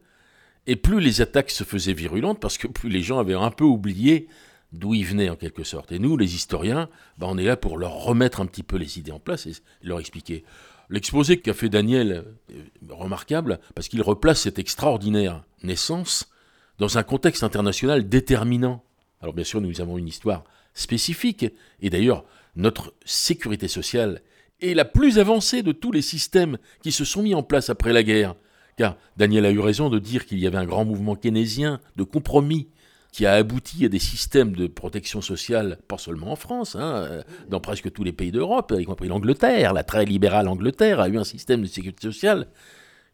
et 0.68 0.76
plus 0.76 1.00
les 1.00 1.20
attaques 1.20 1.50
se 1.50 1.64
faisaient 1.64 1.92
virulentes 1.92 2.38
parce 2.38 2.58
que 2.58 2.68
plus 2.68 2.90
les 2.90 3.02
gens 3.02 3.18
avaient 3.18 3.34
un 3.34 3.50
peu 3.50 3.64
oublié 3.64 4.28
d'où 4.72 4.94
ils 4.94 5.04
venaient 5.04 5.30
en 5.30 5.36
quelque 5.36 5.64
sorte. 5.64 5.90
Et 5.90 5.98
nous, 5.98 6.16
les 6.16 6.36
historiens, 6.36 6.88
ben, 7.16 7.26
on 7.28 7.38
est 7.38 7.44
là 7.44 7.56
pour 7.56 7.76
leur 7.76 7.94
remettre 7.94 8.40
un 8.40 8.46
petit 8.46 8.62
peu 8.62 8.76
les 8.76 9.00
idées 9.00 9.10
en 9.10 9.18
place 9.18 9.46
et 9.46 9.52
leur 9.82 9.98
expliquer. 9.98 10.44
L'exposé 10.90 11.40
qu'a 11.40 11.54
fait 11.54 11.68
Daniel 11.68 12.24
est 12.50 12.92
remarquable 12.92 13.58
parce 13.74 13.88
qu'il 13.88 14.02
replace 14.02 14.42
cette 14.42 14.60
extraordinaire 14.60 15.42
naissance 15.64 16.30
dans 16.78 16.98
un 16.98 17.02
contexte 17.02 17.42
international 17.42 18.08
déterminant. 18.08 18.84
Alors 19.20 19.34
bien 19.34 19.44
sûr, 19.44 19.60
nous 19.60 19.80
avons 19.80 19.98
une 19.98 20.06
histoire 20.06 20.44
spécifique, 20.72 21.46
et 21.80 21.90
d'ailleurs, 21.90 22.24
notre 22.54 22.94
sécurité 23.04 23.66
sociale 23.66 24.22
est 24.60 24.74
la 24.74 24.84
plus 24.84 25.18
avancée 25.18 25.62
de 25.62 25.72
tous 25.72 25.92
les 25.92 26.02
systèmes 26.02 26.58
qui 26.82 26.92
se 26.92 27.04
sont 27.04 27.22
mis 27.22 27.34
en 27.34 27.42
place 27.42 27.70
après 27.70 27.92
la 27.92 28.02
guerre. 28.02 28.34
Car 28.76 28.96
Daniel 29.16 29.44
a 29.46 29.50
eu 29.50 29.58
raison 29.58 29.90
de 29.90 29.98
dire 29.98 30.26
qu'il 30.26 30.38
y 30.38 30.46
avait 30.46 30.58
un 30.58 30.64
grand 30.64 30.84
mouvement 30.84 31.16
keynésien 31.16 31.80
de 31.96 32.04
compromis 32.04 32.68
qui 33.12 33.26
a 33.26 33.34
abouti 33.34 33.84
à 33.84 33.88
des 33.88 33.98
systèmes 33.98 34.54
de 34.54 34.66
protection 34.66 35.20
sociale, 35.20 35.78
pas 35.88 35.98
seulement 35.98 36.32
en 36.32 36.36
France, 36.36 36.76
hein, 36.76 37.22
dans 37.48 37.58
presque 37.58 37.90
tous 37.90 38.04
les 38.04 38.12
pays 38.12 38.30
d'Europe, 38.30 38.72
y 38.78 38.84
compris 38.84 39.08
l'Angleterre. 39.08 39.72
La 39.72 39.82
très 39.82 40.04
libérale 40.04 40.46
Angleterre 40.46 41.00
a 41.00 41.08
eu 41.08 41.18
un 41.18 41.24
système 41.24 41.62
de 41.62 41.66
sécurité 41.66 42.02
sociale. 42.02 42.48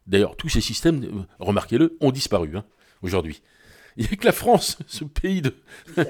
D'ailleurs, 0.06 0.36
tous 0.36 0.48
ces 0.48 0.60
systèmes, 0.60 1.26
remarquez-le, 1.38 1.96
ont 2.00 2.10
disparu 2.10 2.56
hein, 2.56 2.64
aujourd'hui. 3.02 3.40
Il 3.96 4.04
n'y 4.04 4.12
a 4.12 4.16
que 4.16 4.26
la 4.26 4.32
France, 4.32 4.78
ce 4.86 5.04
pays 5.04 5.40
de... 5.40 5.54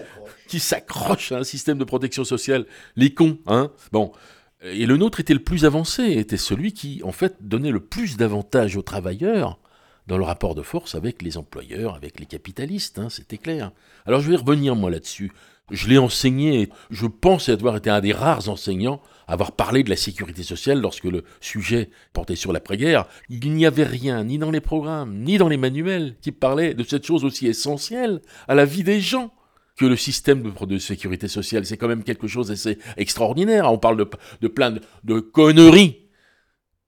qui 0.49 0.59
s'accroche 0.59 1.33
à 1.33 1.39
un 1.39 1.45
système 1.45 1.79
de 1.79 1.85
protection 1.85 2.25
sociale. 2.25 2.67
Les 2.97 3.13
cons, 3.13 3.39
hein 3.47 3.71
Bon. 3.93 4.13
Et 4.65 4.87
le 4.87 4.97
nôtre 4.97 5.21
était 5.21 5.35
le 5.35 5.43
plus 5.43 5.67
avancé, 5.67 6.13
était 6.13 6.39
celui 6.39 6.73
qui, 6.73 7.03
en 7.05 7.13
fait, 7.13 7.37
donnait 7.41 7.71
le 7.71 7.81
plus 7.81 8.17
d'avantages 8.17 8.77
aux 8.77 8.83
travailleurs 8.83 9.59
dans 10.07 10.17
le 10.17 10.25
rapport 10.25 10.55
de 10.55 10.63
force 10.63 10.95
avec 10.95 11.21
les 11.21 11.37
employeurs, 11.37 11.95
avec 11.95 12.19
les 12.19 12.25
capitalistes, 12.25 12.99
hein, 12.99 13.11
c'était 13.11 13.37
clair. 13.37 13.73
Alors 14.07 14.21
je 14.21 14.31
vais 14.31 14.37
revenir, 14.37 14.75
moi, 14.75 14.91
là-dessus. 14.91 15.33
Je 15.71 15.89
l'ai 15.89 15.99
enseigné, 15.99 16.69
je 16.91 17.07
pense 17.07 17.49
avoir 17.49 17.77
été 17.77 17.89
un 17.91 18.01
des 18.01 18.13
rares 18.13 18.49
enseignants 18.49 19.01
à 19.27 19.33
avoir 19.33 19.53
parlé 19.53 19.83
de 19.83 19.91
la 19.91 19.97
sécurité 19.97 20.43
sociale 20.43 20.81
lorsque 20.81 21.05
le 21.05 21.25
sujet 21.41 21.91
portait 22.13 22.37
sur 22.37 22.53
l'après-guerre. 22.53 23.07
Il 23.31 23.53
n'y 23.53 23.65
avait 23.65 23.85
rien, 23.85 24.25
ni 24.25 24.39
dans 24.39 24.51
les 24.51 24.61
programmes, 24.61 25.21
ni 25.21 25.37
dans 25.37 25.49
les 25.49 25.57
manuels, 25.57 26.17
qui 26.21 26.33
parlait 26.33 26.75
de 26.75 26.85
cette 26.85 27.07
chose 27.07 27.25
aussi 27.25 27.47
essentielle 27.47 28.21
à 28.49 28.55
la 28.55 28.65
vie 28.67 28.85
des 28.85 29.01
gens 29.01 29.31
que 29.77 29.85
le 29.85 29.97
système 29.97 30.53
de, 30.67 30.79
sécurité 30.79 31.29
sociale. 31.29 31.67
C'est 31.67 31.77
quand 31.77 31.89
même 31.89 32.05
quelque 32.05 32.27
chose 32.27 32.49
d'assez 32.49 32.79
extraordinaire. 32.97 33.71
On 33.73 33.79
parle 33.79 34.09
de, 34.41 34.49
plein 34.49 34.77
de 35.05 35.21
conneries. 35.21 36.09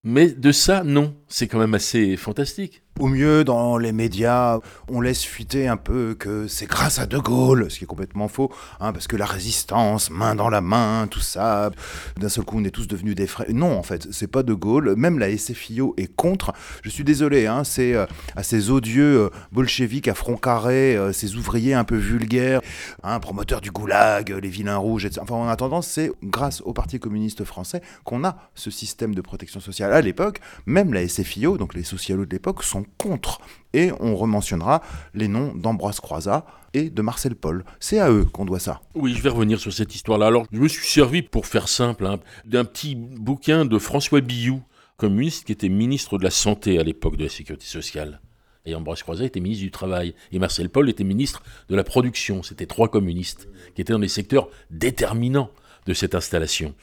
Mais 0.05 0.31
de 0.31 0.53
ça, 0.53 0.85
non. 0.85 1.17
C'est 1.29 1.49
quand 1.49 1.59
même 1.59 1.75
assez 1.75 2.17
fantastique. 2.17 2.83
Au 2.99 3.09
mieux, 3.09 3.45
dans 3.45 3.77
les 3.77 3.93
médias, 3.93 4.59
on 4.89 5.03
laisse 5.03 5.23
fuiter 5.23 5.69
un 5.69 5.77
peu 5.77 6.17
que 6.19 6.47
c'est 6.47 6.65
grâce 6.65 6.99
à 6.99 7.05
De 7.05 7.19
Gaulle, 7.19 7.71
ce 7.71 7.77
qui 7.77 7.85
est 7.85 7.87
complètement 7.87 8.27
faux, 8.27 8.51
hein, 8.81 8.95
parce 8.95 9.07
que 9.07 9.17
la 9.17 9.27
résistance, 9.27 10.09
main 10.09 10.35
dans 10.35 10.49
la 10.49 10.63
main, 10.63 11.07
tout 11.11 11.21
ça, 11.21 11.71
d'un 12.19 12.31
seul 12.31 12.45
coup, 12.45 12.59
on 12.59 12.65
est 12.65 12.71
tous 12.71 12.89
devenus 12.89 13.15
des 13.15 13.27
frères. 13.27 13.49
Non, 13.53 13.77
en 13.77 13.83
fait, 13.83 14.09
c'est 14.13 14.29
pas 14.29 14.43
De 14.43 14.55
Gaulle. 14.55 14.95
Même 14.97 15.19
la 15.19 15.37
SFIO 15.37 15.93
est 15.99 16.07
contre. 16.07 16.55
Je 16.83 16.89
suis 16.89 17.05
désolé, 17.05 17.47
hein, 17.47 17.65
c'est 17.65 17.93
euh, 17.93 18.07
à 18.35 18.43
ces 18.43 18.71
odieux 18.71 19.25
euh, 19.25 19.31
bolcheviques 19.53 20.09
à 20.09 20.15
front 20.15 20.39
carré, 20.39 20.97
euh, 20.97 21.13
ces 21.13 21.37
ouvriers 21.37 21.75
un 21.75 21.85
peu 21.85 21.97
vulgaires, 21.97 22.63
hein, 23.03 23.21
promoteurs 23.21 23.61
du 23.61 23.71
goulag, 23.71 24.31
les 24.31 24.49
vilains 24.49 24.79
rouges, 24.79 25.05
etc. 25.05 25.21
Enfin, 25.23 25.35
en 25.35 25.49
attendant, 25.49 25.83
c'est 25.83 26.13
grâce 26.23 26.63
au 26.63 26.73
Parti 26.73 26.99
communiste 26.99 27.45
français 27.45 27.83
qu'on 28.05 28.25
a 28.25 28.39
ce 28.55 28.71
système 28.71 29.15
de 29.15 29.21
protection 29.21 29.61
sociale. 29.61 29.93
À 29.93 30.01
l'époque, 30.01 30.41
même 30.65 30.95
la 30.95 31.07
SFIO, 31.07 31.16
donc 31.57 31.75
les 31.75 31.83
socialos 31.83 32.27
de 32.27 32.31
l'époque, 32.31 32.63
sont 32.63 32.85
contre. 32.99 33.41
Et 33.73 33.91
on 34.01 34.17
rementionnera 34.17 34.83
les 35.15 35.29
noms 35.29 35.55
d'Ambroise 35.55 36.01
Croizat 36.01 36.47
et 36.75 36.91
de 36.91 37.03
Marcel 37.03 37.35
Paul. 37.35 37.65
C'est 37.81 37.99
à 37.99 38.11
eux 38.11 38.25
qu'on 38.25 38.45
doit 38.45 38.61
ça. 38.61 38.81
Oui, 38.95 39.15
je 39.15 39.23
vais 39.23 39.29
revenir 39.29 39.61
sur 39.61 39.73
cette 39.73 39.95
histoire-là. 39.95 40.27
Alors, 40.27 40.47
je 40.53 40.61
me 40.61 40.69
suis 40.69 40.87
servi, 40.87 41.23
pour 41.23 41.47
faire 41.47 41.69
simple, 41.69 42.07
hein, 42.07 42.21
d'un 42.45 42.65
petit 42.65 42.95
bouquin 42.97 43.65
de 43.65 43.79
François 43.79 44.21
Billou, 44.21 44.63
communiste, 44.97 45.45
qui 45.45 45.53
était 45.53 45.69
ministre 45.69 46.19
de 46.19 46.25
la 46.25 46.31
Santé 46.31 46.79
à 46.79 46.83
l'époque 46.83 47.17
de 47.17 47.25
la 47.25 47.31
Sécurité 47.31 47.67
sociale. 47.67 48.21
Et 48.67 48.75
Ambroise 48.75 49.03
Croizat 49.03 49.25
était 49.25 49.41
ministre 49.41 49.65
du 49.65 49.71
Travail. 49.71 50.15
Et 50.33 50.39
Marcel 50.39 50.69
Paul 50.69 50.91
était 50.91 51.05
ministre 51.05 51.43
de 51.69 51.77
la 51.77 51.85
Production. 51.85 52.43
C'était 52.43 52.67
trois 52.67 52.89
communistes 52.89 53.49
qui 53.75 53.81
étaient 53.81 53.93
dans 53.93 53.99
des 53.99 54.09
secteurs 54.09 54.49
déterminants 54.71 55.51
de 55.87 55.95
cette 55.95 56.15
installation. 56.17 56.75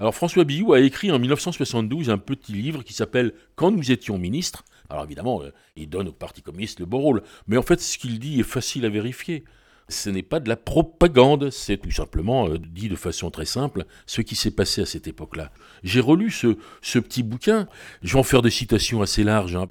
Alors 0.00 0.14
François 0.14 0.44
Billou 0.44 0.72
a 0.74 0.80
écrit 0.80 1.10
en 1.10 1.18
1972 1.18 2.08
un 2.08 2.18
petit 2.18 2.52
livre 2.52 2.84
qui 2.84 2.92
s'appelle 2.92 3.32
Quand 3.56 3.72
nous 3.72 3.90
étions 3.90 4.16
ministres. 4.16 4.64
Alors 4.88 5.04
évidemment, 5.04 5.42
euh, 5.42 5.52
il 5.74 5.88
donne 5.88 6.08
au 6.08 6.12
Parti 6.12 6.40
communiste 6.40 6.78
le 6.78 6.86
beau 6.86 6.98
rôle. 6.98 7.22
Mais 7.48 7.56
en 7.56 7.62
fait, 7.62 7.80
ce 7.80 7.98
qu'il 7.98 8.20
dit 8.20 8.38
est 8.38 8.44
facile 8.44 8.86
à 8.86 8.90
vérifier. 8.90 9.44
Ce 9.88 10.08
n'est 10.10 10.22
pas 10.22 10.38
de 10.38 10.48
la 10.48 10.56
propagande, 10.56 11.50
c'est 11.50 11.78
tout 11.78 11.90
simplement, 11.90 12.48
euh, 12.48 12.58
dit 12.58 12.88
de 12.88 12.94
façon 12.94 13.30
très 13.30 13.46
simple, 13.46 13.86
ce 14.06 14.20
qui 14.20 14.36
s'est 14.36 14.50
passé 14.50 14.82
à 14.82 14.86
cette 14.86 15.08
époque-là. 15.08 15.50
J'ai 15.82 16.00
relu 16.00 16.30
ce, 16.30 16.98
petit 16.98 17.22
bouquin, 17.22 17.66
je 18.02 18.12
vais 18.12 18.18
en 18.18 18.22
faire 18.22 18.42
des 18.42 18.50
citations 18.50 19.00
assez 19.00 19.24
larges. 19.24 19.56
Hein. 19.56 19.66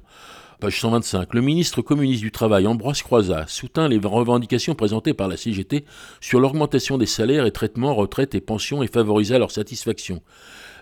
Page 0.60 0.80
125. 0.80 1.34
Le 1.34 1.40
ministre 1.40 1.82
communiste 1.82 2.20
du 2.20 2.32
Travail, 2.32 2.66
Ambroise 2.66 3.02
Croizat, 3.02 3.46
soutint 3.46 3.86
les 3.86 4.00
revendications 4.02 4.74
présentées 4.74 5.14
par 5.14 5.28
la 5.28 5.36
CGT 5.36 5.84
sur 6.20 6.40
l'augmentation 6.40 6.98
des 6.98 7.06
salaires 7.06 7.46
et 7.46 7.52
traitements, 7.52 7.94
retraites 7.94 8.34
et 8.34 8.40
pensions 8.40 8.82
et 8.82 8.88
favorisa 8.88 9.38
leur 9.38 9.52
satisfaction. 9.52 10.20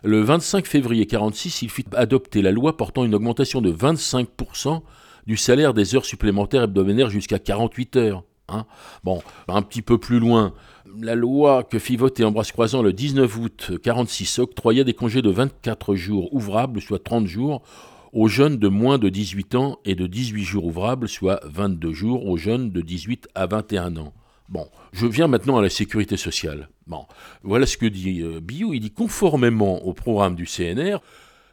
Le 0.02 0.22
25 0.22 0.66
février 0.66 1.04
46, 1.04 1.60
il 1.60 1.68
fit 1.68 1.84
adopter 1.92 2.40
la 2.40 2.52
loi 2.52 2.78
portant 2.78 3.04
une 3.04 3.14
augmentation 3.14 3.60
de 3.60 3.70
25% 3.70 4.80
du 5.26 5.36
salaire 5.36 5.74
des 5.74 5.94
heures 5.94 6.06
supplémentaires 6.06 6.62
hebdomadaires 6.62 7.10
jusqu'à 7.10 7.38
48 7.38 7.96
heures. 7.96 8.24
Hein. 8.48 8.64
Bon, 9.04 9.20
un 9.46 9.60
petit 9.60 9.82
peu 9.82 9.98
plus 9.98 10.20
loin, 10.20 10.54
la 10.98 11.14
loi 11.14 11.64
que 11.64 11.78
fit 11.78 11.96
voter 11.96 12.24
Ambroise 12.24 12.50
Croizan 12.50 12.80
le 12.80 12.94
19 12.94 13.36
août 13.36 13.72
46 13.82 14.38
octroyait 14.38 14.84
des 14.84 14.94
congés 14.94 15.20
de 15.20 15.28
24 15.28 15.94
jours 15.96 16.32
ouvrables, 16.32 16.80
soit 16.80 17.04
30 17.04 17.26
jours, 17.26 17.62
aux 18.12 18.28
jeunes 18.28 18.58
de 18.58 18.68
moins 18.68 18.98
de 18.98 19.08
18 19.08 19.54
ans 19.54 19.78
et 19.84 19.94
de 19.94 20.06
18 20.06 20.44
jours 20.44 20.64
ouvrables, 20.66 21.08
soit 21.08 21.40
22 21.44 21.92
jours 21.92 22.26
aux 22.26 22.36
jeunes 22.36 22.70
de 22.70 22.80
18 22.80 23.28
à 23.34 23.46
21 23.46 23.96
ans. 23.96 24.12
Bon, 24.48 24.68
je 24.92 25.06
viens 25.06 25.26
maintenant 25.26 25.58
à 25.58 25.62
la 25.62 25.70
sécurité 25.70 26.16
sociale. 26.16 26.68
Bon, 26.86 27.06
voilà 27.42 27.66
ce 27.66 27.76
que 27.76 27.86
dit 27.86 28.22
euh, 28.22 28.40
Biou. 28.40 28.74
Il 28.74 28.80
dit 28.80 28.92
conformément 28.92 29.84
au 29.84 29.92
programme 29.92 30.36
du 30.36 30.46
CNR, 30.46 30.98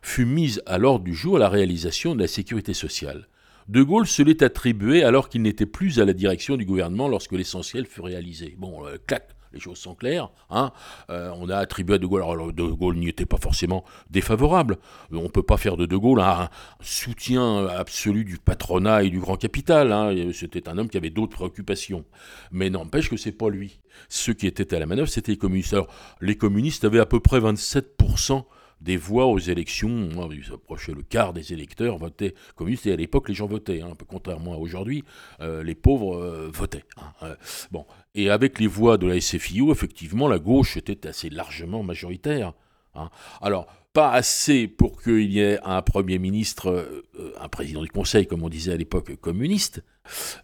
fut 0.01 0.26
mise 0.26 0.62
à 0.68 0.78
l'ordre 0.78 1.04
du 1.04 1.16
jour 1.16 1.39
la 1.39 1.49
réalisation 1.49 2.14
de 2.14 2.22
la 2.22 2.28
sécurité 2.28 2.74
sociale. 2.74 3.28
De 3.68 3.82
Gaulle 3.82 4.08
se 4.08 4.22
l'est 4.22 4.43
attribué 4.43 5.04
alors 5.04 5.30
qu'il 5.30 5.41
n'était 5.41 5.66
plus 5.66 5.99
à 5.99 6.06
la 6.06 6.14
direction 6.14 6.58
du 6.58 6.66
gouvernement 6.66 7.08
lorsque 7.08 7.32
l'essentiel 7.32 7.86
fut 7.86 8.01
réalisé. 8.01 8.56
Bon, 8.58 8.86
euh, 8.86 8.97
clac, 9.08 9.30
les 9.54 9.60
choses 9.60 9.78
sont 9.78 9.95
claires. 9.95 10.30
Hein 10.49 10.72
euh, 11.10 11.32
on 11.36 11.49
a 11.49 11.58
attribué 11.58 11.95
à 11.95 11.97
De 11.97 12.06
Gaulle, 12.06 12.24
alors 12.24 12.51
De 12.51 12.64
Gaulle 12.64 12.97
n'y 12.97 13.10
était 13.10 13.26
pas 13.26 13.38
forcément 13.38 13.84
défavorable. 14.10 14.78
On 15.12 15.24
ne 15.24 15.28
peut 15.28 15.43
pas 15.43 15.58
faire 15.58 15.78
de 15.78 15.86
De 15.86 15.95
Gaulle 15.95 16.20
un, 16.20 16.49
soutien 16.82 17.68
absolu 17.68 18.26
du 18.26 18.38
patronat 18.38 19.04
et 19.04 19.10
du 19.10 19.20
grand 19.20 19.38
capital. 19.38 19.91
Hein. 19.91 20.32
C'était 20.34 20.68
un 20.68 20.78
homme 20.78 20.89
qui 20.89 20.97
avait 20.97 21.10
d'autres 21.10 21.36
préoccupations. 21.36 22.06
Mais 22.51 22.70
n'empêche 22.70 23.10
que 23.10 23.18
c'est 23.18 23.32
pas 23.32 23.49
lui. 23.49 23.80
Ceux 24.10 24.34
qui 24.34 24.47
étaient 24.47 24.74
à 24.74 24.80
la 24.80 24.86
manœuvre, 24.86 25.10
c'était 25.10 25.34
les 25.34 25.38
communistes. 25.38 25.74
Alors, 25.74 25.88
les 26.22 26.36
communistes 26.36 26.84
avaient 26.84 26.99
à 26.99 27.06
peu 27.06 27.20
près 27.20 27.39
27% 27.39 28.43
des 28.84 28.98
voix 28.98 29.26
aux 29.26 29.40
élections. 29.40 30.10
Il 30.32 30.44
s'approchait 30.44 30.94
le 30.94 31.02
quart 31.02 31.34
des 31.34 31.54
électeurs 31.54 31.98
votaient 31.98 32.36
communistes. 32.56 32.86
Et 32.86 32.94
à 32.94 32.96
l'époque, 32.96 33.30
les 33.30 33.36
gens 33.36 33.48
votaient. 33.48 33.82
Hein, 33.82 33.94
contrairement 34.08 34.54
à 34.54 34.58
aujourd'hui, 34.58 35.04
euh, 35.42 35.64
les 35.64 35.76
pauvres 35.76 36.18
euh, 36.18 36.50
votaient. 36.54 36.86
Hein, 36.98 37.14
euh, 37.24 37.36
bon. 37.72 37.86
Et 38.14 38.30
avec 38.30 38.60
les 38.60 38.68
voix 38.68 38.98
de 38.98 39.08
la 39.08 39.20
SFIO, 39.20 39.72
effectivement, 39.72 40.28
la 40.28 40.40
gauche 40.40 40.78
était 40.78 41.08
assez 41.08 41.30
largement 41.30 41.82
majoritaire. 41.82 42.54
Hein. 42.94 43.10
Alors, 43.42 43.68
pas 43.94 44.12
assez 44.12 44.68
pour 44.68 45.02
qu'il 45.02 45.32
y 45.32 45.40
ait 45.40 45.60
un 45.64 45.82
Premier 45.82 46.20
ministre, 46.20 47.04
un 47.40 47.48
président 47.48 47.82
du 47.84 47.90
Conseil, 47.90 48.26
comme 48.26 48.44
on 48.44 48.50
disait 48.50 48.74
à 48.74 48.78
l'époque, 48.78 49.16
communiste, 49.18 49.84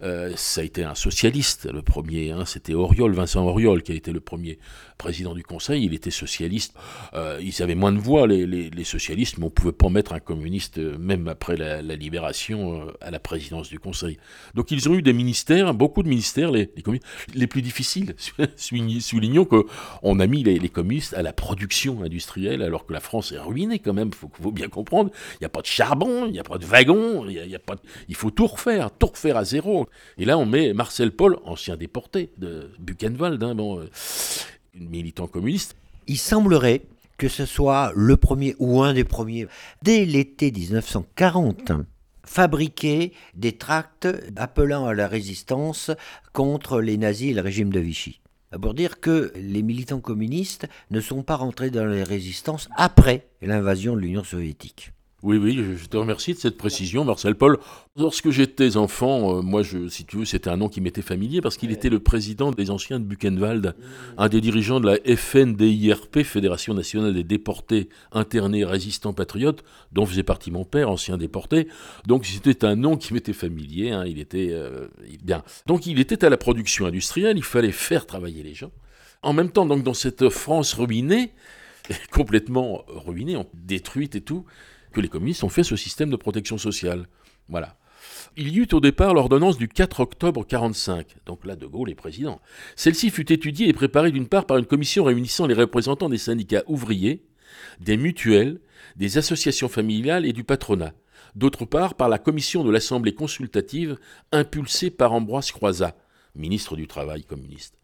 euh, 0.01 0.31
ça 0.35 0.61
a 0.61 0.63
été 0.63 0.83
un 0.83 0.95
socialiste, 0.95 1.69
le 1.71 1.81
premier, 1.81 2.31
hein, 2.31 2.45
c'était 2.45 2.73
Auriol, 2.73 3.13
Vincent 3.13 3.45
Auriol, 3.45 3.83
qui 3.83 3.91
a 3.91 3.95
été 3.95 4.11
le 4.11 4.19
premier 4.19 4.59
président 4.97 5.33
du 5.33 5.43
Conseil, 5.43 5.85
il 5.85 5.93
était 5.93 6.11
socialiste, 6.11 6.73
euh, 7.13 7.39
ils 7.41 7.61
avaient 7.61 7.75
moins 7.75 7.91
de 7.91 7.99
voix, 7.99 8.27
les, 8.27 8.83
socialistes, 8.83 9.37
mais 9.37 9.43
on 9.43 9.47
ne 9.47 9.51
pouvait 9.51 9.71
pas 9.71 9.89
mettre 9.89 10.13
un 10.13 10.19
communiste, 10.19 10.77
euh, 10.77 10.97
même 10.97 11.27
après 11.27 11.57
la, 11.57 11.81
libération, 11.81 12.87
à 13.01 13.11
la 13.11 13.19
présidence 13.19 13.69
du 13.69 13.79
Conseil. 13.79 14.17
Donc 14.55 14.71
ils 14.71 14.87
ont 14.89 14.93
eu 14.93 15.01
des 15.01 15.13
ministères, 15.13 15.73
beaucoup 15.73 16.03
de 16.03 16.09
ministères, 16.09 16.51
les, 16.51 16.71
les, 17.33 17.47
plus 17.47 17.61
difficiles. 17.61 18.15
Soulignons 18.55 19.45
qu'on 19.45 20.19
a 20.19 20.27
mis 20.27 20.43
les, 20.43 20.69
communistes 20.69 21.13
à 21.13 21.21
la 21.21 21.33
production 21.33 22.03
industrielle, 22.03 22.61
alors 22.61 22.85
que 22.85 22.93
la 22.93 22.99
France 22.99 23.31
est 23.31 23.39
ruinée 23.39 23.79
quand 23.79 23.93
même, 23.93 24.11
il 24.11 24.43
faut, 24.43 24.51
bien 24.51 24.69
comprendre, 24.69 25.11
il 25.35 25.37
n'y 25.41 25.45
a 25.45 25.49
pas 25.49 25.61
de 25.61 25.65
charbon, 25.67 26.25
il 26.25 26.31
n'y 26.31 26.39
a 26.39 26.43
pas 26.43 26.57
de 26.57 26.65
wagon, 26.65 27.25
il 27.27 28.15
faut 28.15 28.31
tout 28.31 28.47
refaire, 28.47 28.91
tout 28.91 29.07
refaire 29.07 29.37
à 29.37 29.45
Et 30.17 30.25
là, 30.25 30.37
on 30.37 30.45
met 30.45 30.73
Marcel 30.73 31.11
Paul, 31.11 31.37
ancien 31.45 31.77
déporté 31.77 32.29
de 32.37 32.71
Buchenwald, 32.79 33.41
hein, 33.43 33.55
euh, 33.59 33.87
militant 34.75 35.27
communiste. 35.27 35.75
Il 36.07 36.17
semblerait 36.17 36.81
que 37.17 37.27
ce 37.27 37.45
soit 37.45 37.91
le 37.95 38.17
premier 38.17 38.55
ou 38.59 38.81
un 38.81 38.93
des 38.93 39.03
premiers, 39.03 39.47
dès 39.83 40.05
l'été 40.05 40.51
1940, 40.51 41.73
fabriquer 42.25 43.13
des 43.35 43.53
tracts 43.53 44.07
appelant 44.35 44.85
à 44.85 44.93
la 44.93 45.07
résistance 45.07 45.91
contre 46.31 46.79
les 46.79 46.97
nazis 46.97 47.31
et 47.31 47.33
le 47.33 47.41
régime 47.41 47.71
de 47.71 47.79
Vichy. 47.79 48.21
Pour 48.61 48.73
dire 48.73 48.99
que 48.99 49.31
les 49.35 49.61
militants 49.61 49.99
communistes 49.99 50.67
ne 50.89 51.01
sont 51.01 51.21
pas 51.21 51.35
rentrés 51.35 51.69
dans 51.69 51.85
les 51.85 52.03
résistances 52.03 52.69
après 52.75 53.27
l'invasion 53.41 53.95
de 53.95 54.01
l'Union 54.01 54.23
soviétique. 54.23 54.91
Oui, 55.21 55.35
oui, 55.35 55.61
je 55.75 55.85
te 55.85 55.97
remercie 55.97 56.33
de 56.33 56.39
cette 56.39 56.55
précision, 56.55 57.03
Marcel 57.03 57.35
Paul. 57.35 57.57
Lorsque 57.97 58.29
j'étais 58.29 58.77
enfant, 58.77 59.39
euh, 59.39 59.41
moi, 59.41 59.63
je, 59.63 59.89
si 59.89 60.05
tu 60.05 60.15
veux, 60.15 60.23
c'était 60.23 60.49
un 60.49 60.55
nom 60.55 60.69
qui 60.69 60.79
m'était 60.79 61.01
familier 61.01 61.41
parce 61.41 61.57
qu'il 61.57 61.71
était 61.71 61.89
le 61.89 61.99
président 61.99 62.51
des 62.51 62.71
anciens 62.71 63.01
de 63.01 63.03
Buchenwald, 63.03 63.75
un 64.17 64.29
des 64.29 64.39
dirigeants 64.39 64.79
de 64.79 64.85
la 64.85 65.17
FNDIRP, 65.17 66.23
Fédération 66.23 66.73
nationale 66.73 67.13
des 67.13 67.25
déportés, 67.25 67.89
internés, 68.13 68.63
résistants, 68.63 69.11
patriotes, 69.11 69.65
dont 69.91 70.05
faisait 70.05 70.23
partie 70.23 70.51
mon 70.51 70.63
père, 70.63 70.89
ancien 70.89 71.17
déporté. 71.17 71.67
Donc 72.07 72.25
c'était 72.25 72.63
un 72.63 72.77
nom 72.77 72.95
qui 72.95 73.13
m'était 73.13 73.33
familier, 73.33 73.91
hein, 73.91 74.05
il 74.07 74.19
était 74.19 74.51
euh, 74.51 74.87
bien. 75.21 75.43
Donc 75.65 75.85
il 75.85 75.99
était 75.99 76.23
à 76.23 76.29
la 76.29 76.37
production 76.37 76.85
industrielle, 76.85 77.35
il 77.35 77.43
fallait 77.43 77.73
faire 77.73 78.05
travailler 78.05 78.41
les 78.41 78.53
gens. 78.53 78.71
En 79.21 79.33
même 79.33 79.51
temps, 79.51 79.65
donc 79.65 79.83
dans 79.83 79.93
cette 79.93 80.29
France 80.29 80.75
ruinée, 80.75 81.33
complètement 82.13 82.85
ruinée, 82.87 83.37
détruite 83.53 84.15
et 84.15 84.21
tout, 84.21 84.45
que 84.91 85.01
les 85.01 85.07
communistes 85.07 85.43
ont 85.43 85.49
fait 85.49 85.63
ce 85.63 85.75
système 85.75 86.09
de 86.09 86.15
protection 86.15 86.57
sociale. 86.57 87.07
Voilà. 87.47 87.77
Il 88.37 88.49
y 88.49 88.57
eut 88.59 88.67
au 88.73 88.79
départ 88.79 89.13
l'ordonnance 89.13 89.57
du 89.57 89.67
4 89.67 89.99
octobre 90.01 90.45
45, 90.45 91.17
donc 91.25 91.45
là 91.45 91.55
De 91.55 91.65
Gaulle 91.65 91.89
est 91.89 91.95
président. 91.95 92.39
Celle-ci 92.75 93.09
fut 93.09 93.31
étudiée 93.31 93.67
et 93.67 93.73
préparée 93.73 94.11
d'une 94.11 94.27
part 94.27 94.45
par 94.45 94.57
une 94.57 94.65
commission 94.65 95.03
réunissant 95.03 95.47
les 95.47 95.53
représentants 95.53 96.09
des 96.09 96.17
syndicats 96.17 96.63
ouvriers, 96.67 97.25
des 97.79 97.97
mutuelles, 97.97 98.61
des 98.95 99.17
associations 99.17 99.69
familiales 99.69 100.25
et 100.25 100.33
du 100.33 100.43
patronat, 100.43 100.93
d'autre 101.35 101.65
part 101.65 101.95
par 101.95 102.09
la 102.09 102.19
commission 102.19 102.63
de 102.63 102.71
l'Assemblée 102.71 103.13
consultative 103.13 103.97
impulsée 104.31 104.91
par 104.91 105.13
Ambroise 105.13 105.51
Croizat, 105.51 105.95
ministre 106.35 106.75
du 106.75 106.87
Travail 106.87 107.23
communiste 107.23 107.78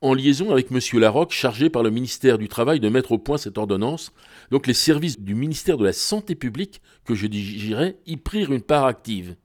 en 0.00 0.14
liaison 0.14 0.50
avec 0.50 0.70
M. 0.70 0.78
Larocque, 1.00 1.32
chargé 1.32 1.70
par 1.70 1.82
le 1.82 1.90
ministère 1.90 2.38
du 2.38 2.48
Travail 2.48 2.80
de 2.80 2.88
mettre 2.88 3.12
au 3.12 3.18
point 3.18 3.38
cette 3.38 3.58
ordonnance. 3.58 4.12
Donc 4.50 4.66
les 4.66 4.74
services 4.74 5.20
du 5.20 5.34
ministère 5.34 5.78
de 5.78 5.84
la 5.84 5.92
Santé 5.92 6.34
publique, 6.34 6.82
que 7.04 7.14
je 7.14 7.26
dirais, 7.26 7.96
y 8.06 8.16
prirent 8.16 8.52
une 8.52 8.62
part 8.62 8.84
active. 8.84 9.36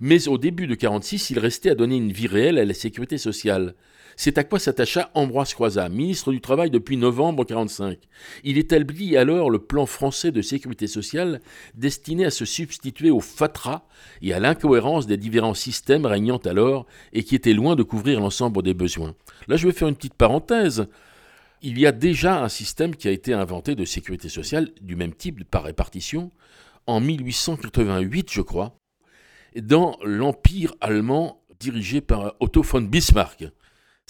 Mais 0.00 0.28
au 0.28 0.38
début 0.38 0.64
de 0.64 0.72
1946, 0.72 1.30
il 1.30 1.38
restait 1.38 1.70
à 1.70 1.74
donner 1.74 1.96
une 1.96 2.12
vie 2.12 2.26
réelle 2.26 2.58
à 2.58 2.64
la 2.64 2.74
sécurité 2.74 3.18
sociale. 3.18 3.74
C'est 4.22 4.36
à 4.36 4.44
quoi 4.44 4.58
s'attacha 4.58 5.10
Ambroise 5.14 5.54
Croizat, 5.54 5.88
ministre 5.88 6.30
du 6.30 6.42
Travail 6.42 6.70
depuis 6.70 6.98
novembre 6.98 7.42
1945. 7.48 7.98
Il 8.44 8.58
établit 8.58 9.16
alors 9.16 9.48
le 9.48 9.60
plan 9.60 9.86
français 9.86 10.30
de 10.30 10.42
sécurité 10.42 10.88
sociale 10.88 11.40
destiné 11.74 12.26
à 12.26 12.30
se 12.30 12.44
substituer 12.44 13.10
au 13.10 13.20
fatras 13.20 13.80
et 14.20 14.34
à 14.34 14.38
l'incohérence 14.38 15.06
des 15.06 15.16
différents 15.16 15.54
systèmes 15.54 16.04
régnant 16.04 16.36
alors 16.36 16.84
et 17.14 17.24
qui 17.24 17.34
étaient 17.34 17.54
loin 17.54 17.76
de 17.76 17.82
couvrir 17.82 18.20
l'ensemble 18.20 18.62
des 18.62 18.74
besoins. 18.74 19.14
Là, 19.48 19.56
je 19.56 19.66
vais 19.66 19.72
faire 19.72 19.88
une 19.88 19.96
petite 19.96 20.12
parenthèse. 20.12 20.86
Il 21.62 21.78
y 21.78 21.86
a 21.86 21.92
déjà 21.92 22.42
un 22.42 22.50
système 22.50 22.96
qui 22.96 23.08
a 23.08 23.12
été 23.12 23.32
inventé 23.32 23.74
de 23.74 23.86
sécurité 23.86 24.28
sociale 24.28 24.68
du 24.82 24.96
même 24.96 25.14
type 25.14 25.44
par 25.44 25.62
répartition 25.62 26.30
en 26.86 27.00
1888, 27.00 28.28
je 28.30 28.42
crois, 28.42 28.76
dans 29.56 29.96
l'Empire 30.04 30.74
allemand 30.82 31.40
dirigé 31.58 32.02
par 32.02 32.34
Otto 32.40 32.60
von 32.60 32.82
Bismarck 32.82 33.46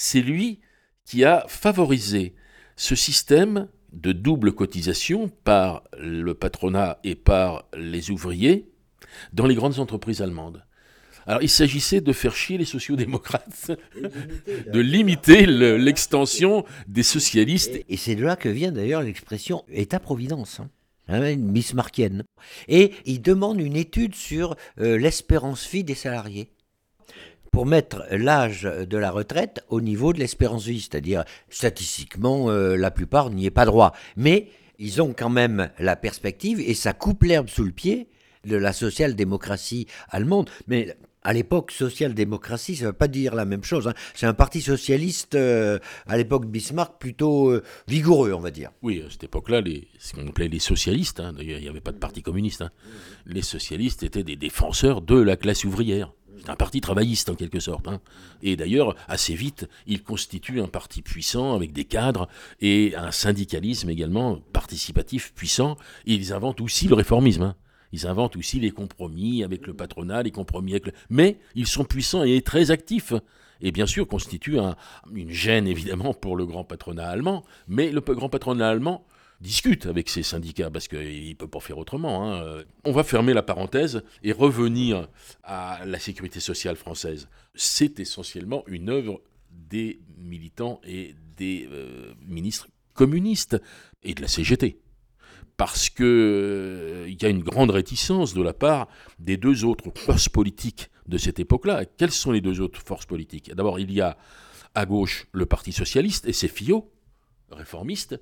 c'est 0.00 0.22
lui 0.22 0.60
qui 1.04 1.24
a 1.24 1.44
favorisé 1.46 2.34
ce 2.74 2.94
système 2.94 3.68
de 3.92 4.12
double 4.12 4.52
cotisation 4.52 5.28
par 5.28 5.84
le 5.98 6.32
patronat 6.32 6.98
et 7.04 7.14
par 7.14 7.68
les 7.76 8.10
ouvriers 8.10 8.70
dans 9.34 9.46
les 9.46 9.54
grandes 9.54 9.78
entreprises 9.78 10.22
allemandes. 10.22 10.64
Alors 11.26 11.42
il 11.42 11.50
s'agissait 11.50 12.00
de 12.00 12.14
faire 12.14 12.34
chier 12.34 12.56
les 12.56 12.64
sociodémocrates, 12.64 13.72
de 14.72 14.80
limiter 14.80 15.44
l'extension 15.78 16.64
des 16.88 17.02
socialistes. 17.02 17.78
Et, 17.90 17.98
c'est 17.98 18.14
de 18.14 18.24
là 18.24 18.36
que 18.36 18.48
vient 18.48 18.72
d'ailleurs 18.72 19.02
l'expression 19.02 19.64
État-providence. 19.70 20.60
Hein. 20.60 20.70
Hein, 21.08 21.36
bismarckienne. 21.36 22.22
Et 22.68 22.92
il 23.04 23.20
demande 23.20 23.60
une 23.60 23.76
étude 23.76 24.14
sur 24.14 24.56
euh, 24.78 24.96
l'espérance 24.96 25.68
vie 25.68 25.84
des 25.84 25.96
salariés 25.96 26.52
pour 27.50 27.66
mettre 27.66 28.04
l'âge 28.10 28.62
de 28.62 28.96
la 28.98 29.10
retraite 29.10 29.64
au 29.68 29.80
niveau 29.80 30.12
de 30.12 30.18
l'espérance 30.18 30.64
vie, 30.64 30.80
c'est-à-dire 30.80 31.24
statistiquement, 31.48 32.50
euh, 32.50 32.76
la 32.76 32.90
plupart 32.90 33.30
n'y 33.30 33.46
est 33.46 33.50
pas 33.50 33.64
droit. 33.64 33.92
Mais 34.16 34.48
ils 34.78 35.02
ont 35.02 35.12
quand 35.16 35.30
même 35.30 35.70
la 35.78 35.96
perspective 35.96 36.60
et 36.60 36.74
ça 36.74 36.92
coupe 36.92 37.24
l'herbe 37.24 37.48
sous 37.48 37.64
le 37.64 37.72
pied 37.72 38.08
de 38.44 38.56
la 38.56 38.72
social-démocratie 38.72 39.86
allemande. 40.08 40.48
Mais 40.66 40.96
à 41.22 41.32
l'époque, 41.32 41.70
social-démocratie, 41.70 42.76
ça 42.76 42.84
ne 42.84 42.88
veut 42.88 42.94
pas 42.94 43.08
dire 43.08 43.34
la 43.34 43.44
même 43.44 43.62
chose. 43.62 43.88
Hein. 43.88 43.94
C'est 44.14 44.26
un 44.26 44.34
parti 44.34 44.62
socialiste, 44.62 45.34
euh, 45.34 45.78
à 46.06 46.16
l'époque 46.16 46.46
Bismarck, 46.46 46.98
plutôt 46.98 47.50
euh, 47.50 47.62
vigoureux, 47.88 48.32
on 48.32 48.40
va 48.40 48.50
dire. 48.50 48.70
Oui, 48.82 49.02
à 49.06 49.10
cette 49.10 49.24
époque-là, 49.24 49.60
ce 49.98 50.14
qu'on 50.14 50.26
appelait 50.26 50.48
les 50.48 50.58
socialistes, 50.58 51.20
hein, 51.20 51.34
il 51.38 51.58
n'y 51.58 51.68
avait 51.68 51.80
pas 51.80 51.92
de 51.92 51.98
parti 51.98 52.22
communiste, 52.22 52.62
hein. 52.62 52.70
les 53.26 53.42
socialistes 53.42 54.02
étaient 54.02 54.24
des 54.24 54.36
défenseur 54.36 55.02
de 55.02 55.20
la 55.20 55.36
classe 55.36 55.64
ouvrière. 55.64 56.12
C'est 56.40 56.50
un 56.50 56.56
parti 56.56 56.80
travailliste 56.80 57.28
en 57.28 57.34
quelque 57.34 57.60
sorte. 57.60 57.86
Hein. 57.86 58.00
Et 58.42 58.56
d'ailleurs, 58.56 58.96
assez 59.08 59.34
vite, 59.34 59.68
il 59.86 60.02
constitue 60.02 60.60
un 60.60 60.68
parti 60.68 61.02
puissant 61.02 61.54
avec 61.54 61.72
des 61.72 61.84
cadres 61.84 62.28
et 62.60 62.94
un 62.96 63.10
syndicalisme 63.10 63.90
également 63.90 64.40
participatif 64.52 65.32
puissant. 65.34 65.76
ils 66.06 66.32
inventent 66.32 66.60
aussi 66.62 66.88
le 66.88 66.94
réformisme. 66.94 67.42
Hein. 67.42 67.56
Ils 67.92 68.06
inventent 68.06 68.36
aussi 68.36 68.60
les 68.60 68.70
compromis 68.70 69.42
avec 69.44 69.66
le 69.66 69.74
patronat, 69.74 70.22
les 70.22 70.30
compromis 70.30 70.72
avec 70.72 70.86
le... 70.86 70.92
Mais 71.10 71.40
ils 71.54 71.66
sont 71.66 71.84
puissants 71.84 72.22
et 72.22 72.40
très 72.40 72.70
actifs. 72.70 73.12
Et 73.60 73.72
bien 73.72 73.86
sûr 73.86 74.08
constituent 74.08 74.58
un- 74.58 74.76
une 75.12 75.30
gêne 75.30 75.66
évidemment 75.66 76.14
pour 76.14 76.36
le 76.36 76.46
grand 76.46 76.64
patronat 76.64 77.06
allemand. 77.08 77.44
Mais 77.68 77.90
le 77.90 78.00
grand 78.00 78.30
patronat 78.30 78.68
allemand 78.70 79.04
discute 79.40 79.86
avec 79.86 80.08
ses 80.08 80.22
syndicats 80.22 80.70
parce 80.70 80.88
qu'il 80.88 81.28
ne 81.28 81.34
peut 81.34 81.48
pas 81.48 81.60
faire 81.60 81.78
autrement. 81.78 82.32
hein. 82.32 82.62
On 82.84 82.92
va 82.92 83.04
fermer 83.04 83.32
la 83.32 83.42
parenthèse 83.42 84.02
et 84.22 84.32
revenir 84.32 85.08
à 85.42 85.84
la 85.86 85.98
sécurité 85.98 86.40
sociale 86.40 86.76
française. 86.76 87.28
C'est 87.54 88.00
essentiellement 88.00 88.64
une 88.66 88.90
œuvre 88.90 89.20
des 89.50 90.00
militants 90.18 90.80
et 90.84 91.14
des 91.36 91.68
euh, 91.72 92.12
ministres 92.26 92.68
communistes 92.94 93.60
et 94.02 94.14
de 94.14 94.22
la 94.22 94.28
CGT. 94.28 94.78
Parce 95.56 95.90
que 95.90 96.04
euh, 96.04 97.10
y 97.10 97.24
a 97.24 97.28
une 97.28 97.42
grande 97.42 97.70
réticence 97.70 98.34
de 98.34 98.42
la 98.42 98.52
part 98.54 98.88
des 99.18 99.36
deux 99.36 99.64
autres 99.64 99.90
forces 99.94 100.28
politiques 100.28 100.90
de 101.06 101.18
cette 101.18 101.38
époque-là. 101.38 101.84
Quelles 101.84 102.12
sont 102.12 102.32
les 102.32 102.40
deux 102.40 102.60
autres 102.60 102.80
forces 102.80 103.06
politiques? 103.06 103.54
D'abord, 103.54 103.78
il 103.78 103.92
y 103.92 104.00
a 104.00 104.16
à 104.74 104.86
gauche 104.86 105.26
le 105.32 105.46
Parti 105.46 105.72
socialiste 105.72 106.26
et 106.26 106.32
ses 106.32 106.48
fillots 106.48 106.90
réformistes, 107.50 108.20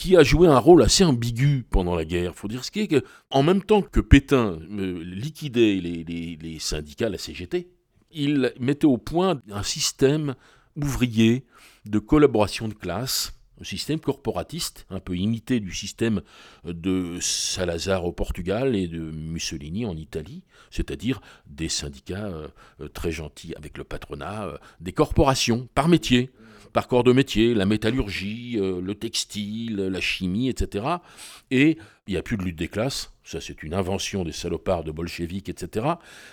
qui 0.00 0.16
a 0.16 0.22
joué 0.22 0.48
un 0.48 0.58
rôle 0.58 0.82
assez 0.82 1.04
ambigu 1.04 1.62
pendant 1.68 1.94
la 1.94 2.06
guerre. 2.06 2.34
faut 2.34 2.48
dire 2.48 2.64
ce 2.64 2.70
qui 2.70 2.80
est 2.80 2.86
que, 2.88 3.04
en 3.28 3.42
même 3.42 3.62
temps 3.62 3.82
que 3.82 4.00
Pétain 4.00 4.58
euh, 4.70 5.04
liquidait 5.04 5.74
les, 5.74 6.04
les- 6.04 6.58
syndicats, 6.58 7.10
la 7.10 7.18
CGT, 7.18 7.68
il 8.10 8.50
mettait 8.58 8.86
au 8.86 8.96
point 8.96 9.42
un 9.50 9.62
système 9.62 10.34
ouvrier 10.74 11.44
de 11.84 11.98
collaboration 11.98 12.66
de 12.66 12.72
classe, 12.72 13.34
un 13.60 13.64
système 13.64 14.00
corporatiste, 14.00 14.86
un 14.88 15.00
peu 15.00 15.18
imité 15.18 15.60
du 15.60 15.74
système 15.74 16.22
de 16.64 17.18
Salazar 17.20 18.06
au 18.06 18.12
Portugal 18.12 18.74
et 18.74 18.88
de 18.88 19.00
Mussolini 19.00 19.84
en 19.84 19.98
Italie, 19.98 20.44
c'est-à-dire 20.70 21.20
des 21.46 21.68
syndicats 21.68 22.26
euh, 22.80 22.88
très 22.88 23.12
gentils 23.12 23.54
avec 23.54 23.76
le 23.76 23.84
patronat, 23.84 24.46
euh, 24.46 24.56
des 24.80 24.92
corporations 24.94 25.68
par 25.74 25.88
métier 25.88 26.30
par 26.72 26.88
corps 26.88 27.04
de 27.04 27.12
métier, 27.12 27.54
la 27.54 27.66
métallurgie, 27.66 28.58
euh, 28.58 28.80
le 28.80 28.94
textile, 28.94 29.76
la 29.76 30.00
chimie, 30.00 30.48
etc. 30.48 30.84
Et 31.50 31.78
il 32.06 32.14
n'y 32.14 32.18
a 32.18 32.22
plus 32.22 32.36
de 32.36 32.42
lutte 32.42 32.58
des 32.58 32.66
classes, 32.66 33.12
ça 33.22 33.40
c'est 33.40 33.62
une 33.62 33.72
invention 33.72 34.24
des 34.24 34.32
salopards 34.32 34.82
de 34.82 34.90
bolcheviques, 34.90 35.48
etc. 35.48 35.86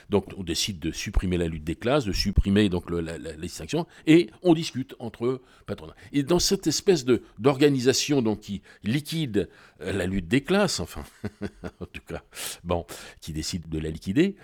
Donc 0.09 0.25
on 0.35 0.43
décide 0.43 0.79
de 0.79 0.91
supprimer 0.91 1.37
la 1.37 1.47
lutte 1.47 1.63
des 1.63 1.75
classes, 1.75 2.05
de 2.05 2.11
supprimer 2.11 2.67
donc 2.67 2.89
la, 2.89 3.17
distinction, 3.33 3.85
et 4.07 4.31
on 4.41 4.55
discute 4.55 4.95
entre 4.97 5.41
patronats. 5.67 5.95
Et 6.13 6.23
dans 6.23 6.39
cette 6.39 6.65
espèce 6.65 7.05
d'organisation 7.37 8.35
qui 8.35 8.63
liquide 8.83 9.49
euh, 9.81 9.93
la 9.93 10.07
lutte 10.07 10.27
des 10.27 10.41
classes, 10.41 10.79
enfin, 10.79 11.03
en 11.79 11.85
tout 11.85 12.01
cas, 12.07 12.23
bon, 12.63 12.85
qui 13.21 13.33
décide 13.33 13.69
de 13.69 13.77
la 13.77 13.91
liquider, 13.91 14.35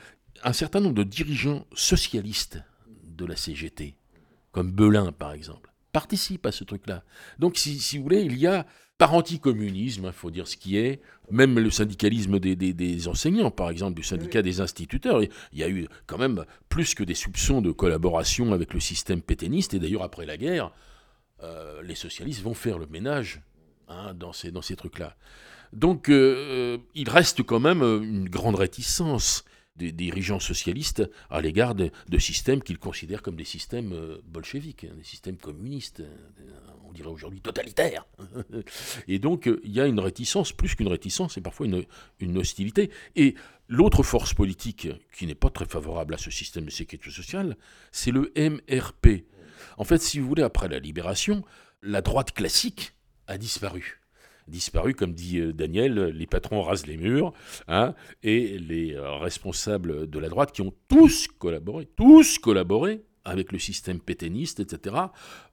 un 0.44 0.54
certain 0.54 0.82
nombre 0.82 0.96
de 0.96 1.04
dirigeants 1.04 1.66
socialistes 1.74 2.62
de 3.08 3.26
la 3.26 3.36
CGT, 3.36 3.96
comme 4.52 4.72
Belin 4.72 5.12
par 5.12 5.34
exemple, 5.34 5.72
participent 5.94 6.46
à 6.46 6.52
ce 6.52 6.66
truc-là. 6.66 7.04
Donc 7.39 7.56
si, 7.58 7.80
si 7.80 7.98
vous 7.98 8.04
voulez, 8.04 8.22
il 8.22 8.38
y 8.38 8.48
a 8.48 8.66
par 8.98 9.14
anticommunisme, 9.14 10.06
il 10.08 10.12
faut 10.12 10.30
dire 10.32 10.48
ce 10.48 10.56
qui 10.58 10.78
est, 10.78 11.02
même 11.32 11.58
le 11.58 11.72
syndicalisme 11.72 12.39
des, 12.39 12.56
des- 12.56 12.74
des 12.74 13.08
enseignants, 13.08 13.52
par 13.52 13.70
exemple, 13.70 13.96
du 13.96 14.04
syndicat 14.04 14.41
des 14.41 14.62
instituteurs, 14.62 15.22
il 15.24 15.30
y 15.60 15.64
a 15.64 15.70
eu 15.70 15.88
quand 16.06 16.18
même 16.18 16.46
plus 16.70 16.94
que 16.94 17.04
des 17.04 17.16
soupçons 17.16 17.62
de 17.62 17.72
collaboration 17.72 18.54
avec 18.54 18.74
le 18.74 18.80
système 18.80 19.22
pétainiste, 19.22 19.74
et 19.74 19.80
d'ailleurs 19.80 20.04
après 20.04 20.26
la 20.26 20.38
guerre, 20.38 20.72
euh, 21.41 21.82
les 21.82 21.96
socialistes 21.96 22.41
vont 22.44 22.54
faire 22.54 22.78
le 22.78 22.86
ménage 22.88 23.41
hein, 23.88 24.14
dans 24.14 24.32
ces, 24.34 24.52
dans 24.52 24.62
ces 24.62 24.76
trucs-là. 24.76 25.16
Donc 25.74 26.10
euh, 26.10 26.14
euh, 26.14 26.78
il 26.94 27.10
reste 27.10 27.41
quand 27.44 27.60
même 27.60 27.82
une 27.82 28.30
grande 28.30 28.56
réticence 28.56 29.44
des 29.76 29.91
dirigeants 29.91 30.39
socialistes 30.39 31.03
à 31.30 31.41
l'égard 31.41 31.76
de, 31.76 31.91
systèmes 32.19 32.61
qu'ils 32.61 32.78
considèrent 32.78 33.21
comme 33.21 33.36
des 33.36 33.43
systèmes 33.43 33.91
euh, 33.93 34.21
bolcheviques, 34.26 34.86
hein, 34.86 34.93
des 34.95 35.03
systèmes 35.03 35.38
communistes, 35.38 36.01
euh, 36.01 36.59
on 36.86 36.91
dirait 36.91 37.09
aujourd'hui 37.09 37.41
totalitaires. 37.41 38.05
Et 39.07 39.19
donc 39.19 39.47
euh, 39.47 39.59
il 39.63 39.71
y 39.71 39.82
a 39.82 39.88
une 39.88 39.99
réticence, 39.99 40.53
plus 40.53 40.76
qu'une 40.76 40.88
réticence, 40.88 41.38
et 41.38 41.41
parfois 41.41 41.65
une, 41.65 41.86
une 42.19 42.38
hostilité. 42.38 42.91
Et 43.15 43.36
l'autre 43.67 44.03
force 44.03 44.34
politique 44.34 44.88
qui 45.11 45.26
n'est 45.26 45.36
pas 45.36 45.49
très 45.49 45.65
favorable 45.65 46.13
à 46.13 46.17
ce 46.17 46.30
système 46.30 46.65
de 46.65 46.71
sécurité 46.71 47.09
sociale, 47.09 47.57
c'est 47.91 48.11
le 48.11 48.32
MRP. 48.38 49.26
En 49.78 49.84
fait, 49.84 50.01
si 50.01 50.19
vous 50.19 50.28
voulez, 50.28 50.43
après 50.43 50.67
la 50.67 50.80
libération, 50.80 51.43
la 51.82 52.01
droite 52.01 52.32
classique 52.32 52.93
a 53.28 53.38
disparu 53.38 54.03
disparu, 54.48 54.94
comme 54.94 55.14
dit 55.14 55.39
euh, 55.39 55.54
Daniel, 55.54 55.96
les 55.96 56.28
patrons 56.28 56.62
rasent 56.62 56.88
les 56.88 56.98
murs, 56.98 57.34
hein, 57.68 57.94
et 58.24 58.58
les 58.58 58.94
euh, 58.94 59.18
responsables 59.18 60.10
de 60.10 60.20
la 60.20 60.30
droite 60.30 60.52
qui 60.52 60.62
ont 60.62 60.74
tous 60.88 61.28
collaboré, 61.28 61.88
tous 61.96 62.38
collaboré 62.39 63.04
avec 63.26 63.54
le 63.54 63.60
système 63.60 64.02
pétainiste, 64.02 64.60
etc., 64.60 64.98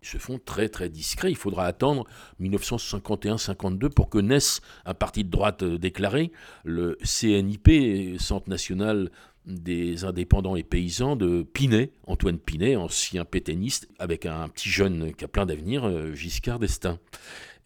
se 0.03 0.19
font 0.19 0.41
très 0.45 0.69
très 0.69 0.89
discrets. 0.89 1.31
Il 1.31 1.37
faudra 1.37 1.67
attendre 1.67 2.05
1951-52 2.41 3.91
pour 3.91 4.11
que 4.11 4.19
naisse 4.19 4.61
un 4.85 4.95
parti 4.95 5.23
de 5.23 5.31
droite 5.31 5.63
euh, 5.63 5.79
déclaré, 5.79 6.33
le 6.65 6.99
CNIP, 7.05 8.19
Centre 8.19 8.49
national 8.49 9.11
des 9.47 10.05
indépendants 10.05 10.57
et 10.57 10.63
paysans 10.63 11.17
de 11.17 11.43
Pinet, 11.43 11.93
Antoine 12.07 12.39
Pinet, 12.39 12.77
ancien 12.77 13.25
pétainiste, 13.25 13.89
avec 13.99 14.27
un 14.27 14.49
petit 14.49 14.69
jeune 14.69 15.15
qui 15.15 15.25
a 15.25 15.29
plein 15.29 15.47
d'avenir, 15.47 16.15
Giscard 16.15 16.59
d'Estaing. 16.59 16.99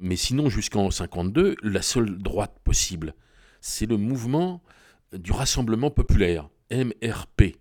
Mais 0.00 0.16
sinon, 0.16 0.48
jusqu'en 0.50 0.90
52, 0.90 1.56
la 1.62 1.82
seule 1.82 2.18
droite 2.18 2.58
possible, 2.64 3.14
c'est 3.60 3.86
le 3.86 3.96
mouvement 3.96 4.62
du 5.12 5.32
Rassemblement 5.32 5.90
populaire, 5.90 6.48
MRP, 6.70 7.56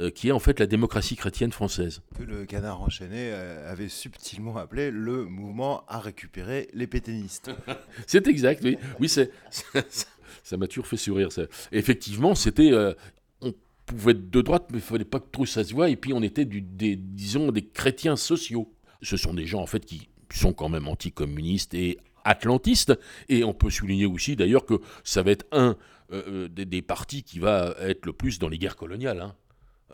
euh, 0.00 0.10
qui 0.10 0.28
est 0.28 0.32
en 0.32 0.38
fait 0.38 0.58
la 0.58 0.66
démocratie 0.66 1.16
chrétienne 1.16 1.52
française. 1.52 2.02
Que 2.16 2.22
le 2.22 2.44
canard 2.44 2.82
enchaîné 2.82 3.30
euh, 3.32 3.70
avait 3.70 3.88
subtilement 3.88 4.56
appelé 4.56 4.90
le 4.90 5.24
mouvement 5.24 5.84
à 5.86 6.00
récupérer 6.00 6.68
les 6.72 6.86
pétainistes. 6.86 7.50
C'est 8.06 8.26
exact, 8.26 8.62
oui. 8.64 8.78
Oui, 9.00 9.08
c'est, 9.08 9.30
ça, 9.50 9.82
ça 10.42 10.56
m'a 10.56 10.66
toujours 10.66 10.86
fait 10.86 10.96
sourire. 10.96 11.30
Ça. 11.30 11.42
Effectivement, 11.70 12.34
c'était. 12.34 12.72
euh, 12.72 12.94
on 13.40 13.52
pouvait 13.86 14.12
être 14.12 14.30
de 14.30 14.40
droite, 14.40 14.66
mais 14.70 14.78
il 14.78 14.82
fallait 14.82 15.04
pas 15.04 15.20
que 15.20 15.30
trop 15.30 15.44
ça 15.46 15.62
se 15.64 15.72
voie. 15.74 15.90
Et 15.90 15.96
puis, 15.96 16.12
on 16.12 16.22
était, 16.22 16.44
du, 16.44 16.62
des, 16.62 16.96
disons, 16.96 17.52
des 17.52 17.66
chrétiens 17.66 18.16
sociaux. 18.16 18.72
Ce 19.02 19.16
sont 19.16 19.34
des 19.34 19.46
gens, 19.46 19.60
en 19.60 19.66
fait, 19.66 19.84
qui 19.84 20.08
sont 20.38 20.52
quand 20.52 20.68
même 20.68 20.88
anticommunistes 20.88 21.74
et 21.74 21.98
atlantistes. 22.24 22.98
Et 23.28 23.44
on 23.44 23.54
peut 23.54 23.70
souligner 23.70 24.06
aussi, 24.06 24.36
d'ailleurs, 24.36 24.66
que 24.66 24.80
ça 25.04 25.22
va 25.22 25.30
être 25.30 25.46
un 25.52 25.76
euh, 26.12 26.48
des, 26.48 26.64
des 26.64 26.82
partis 26.82 27.22
qui 27.22 27.38
va 27.38 27.74
être 27.80 28.06
le 28.06 28.12
plus 28.12 28.38
dans 28.38 28.48
les 28.48 28.58
guerres 28.58 28.76
coloniales. 28.76 29.20
Hein. 29.20 29.34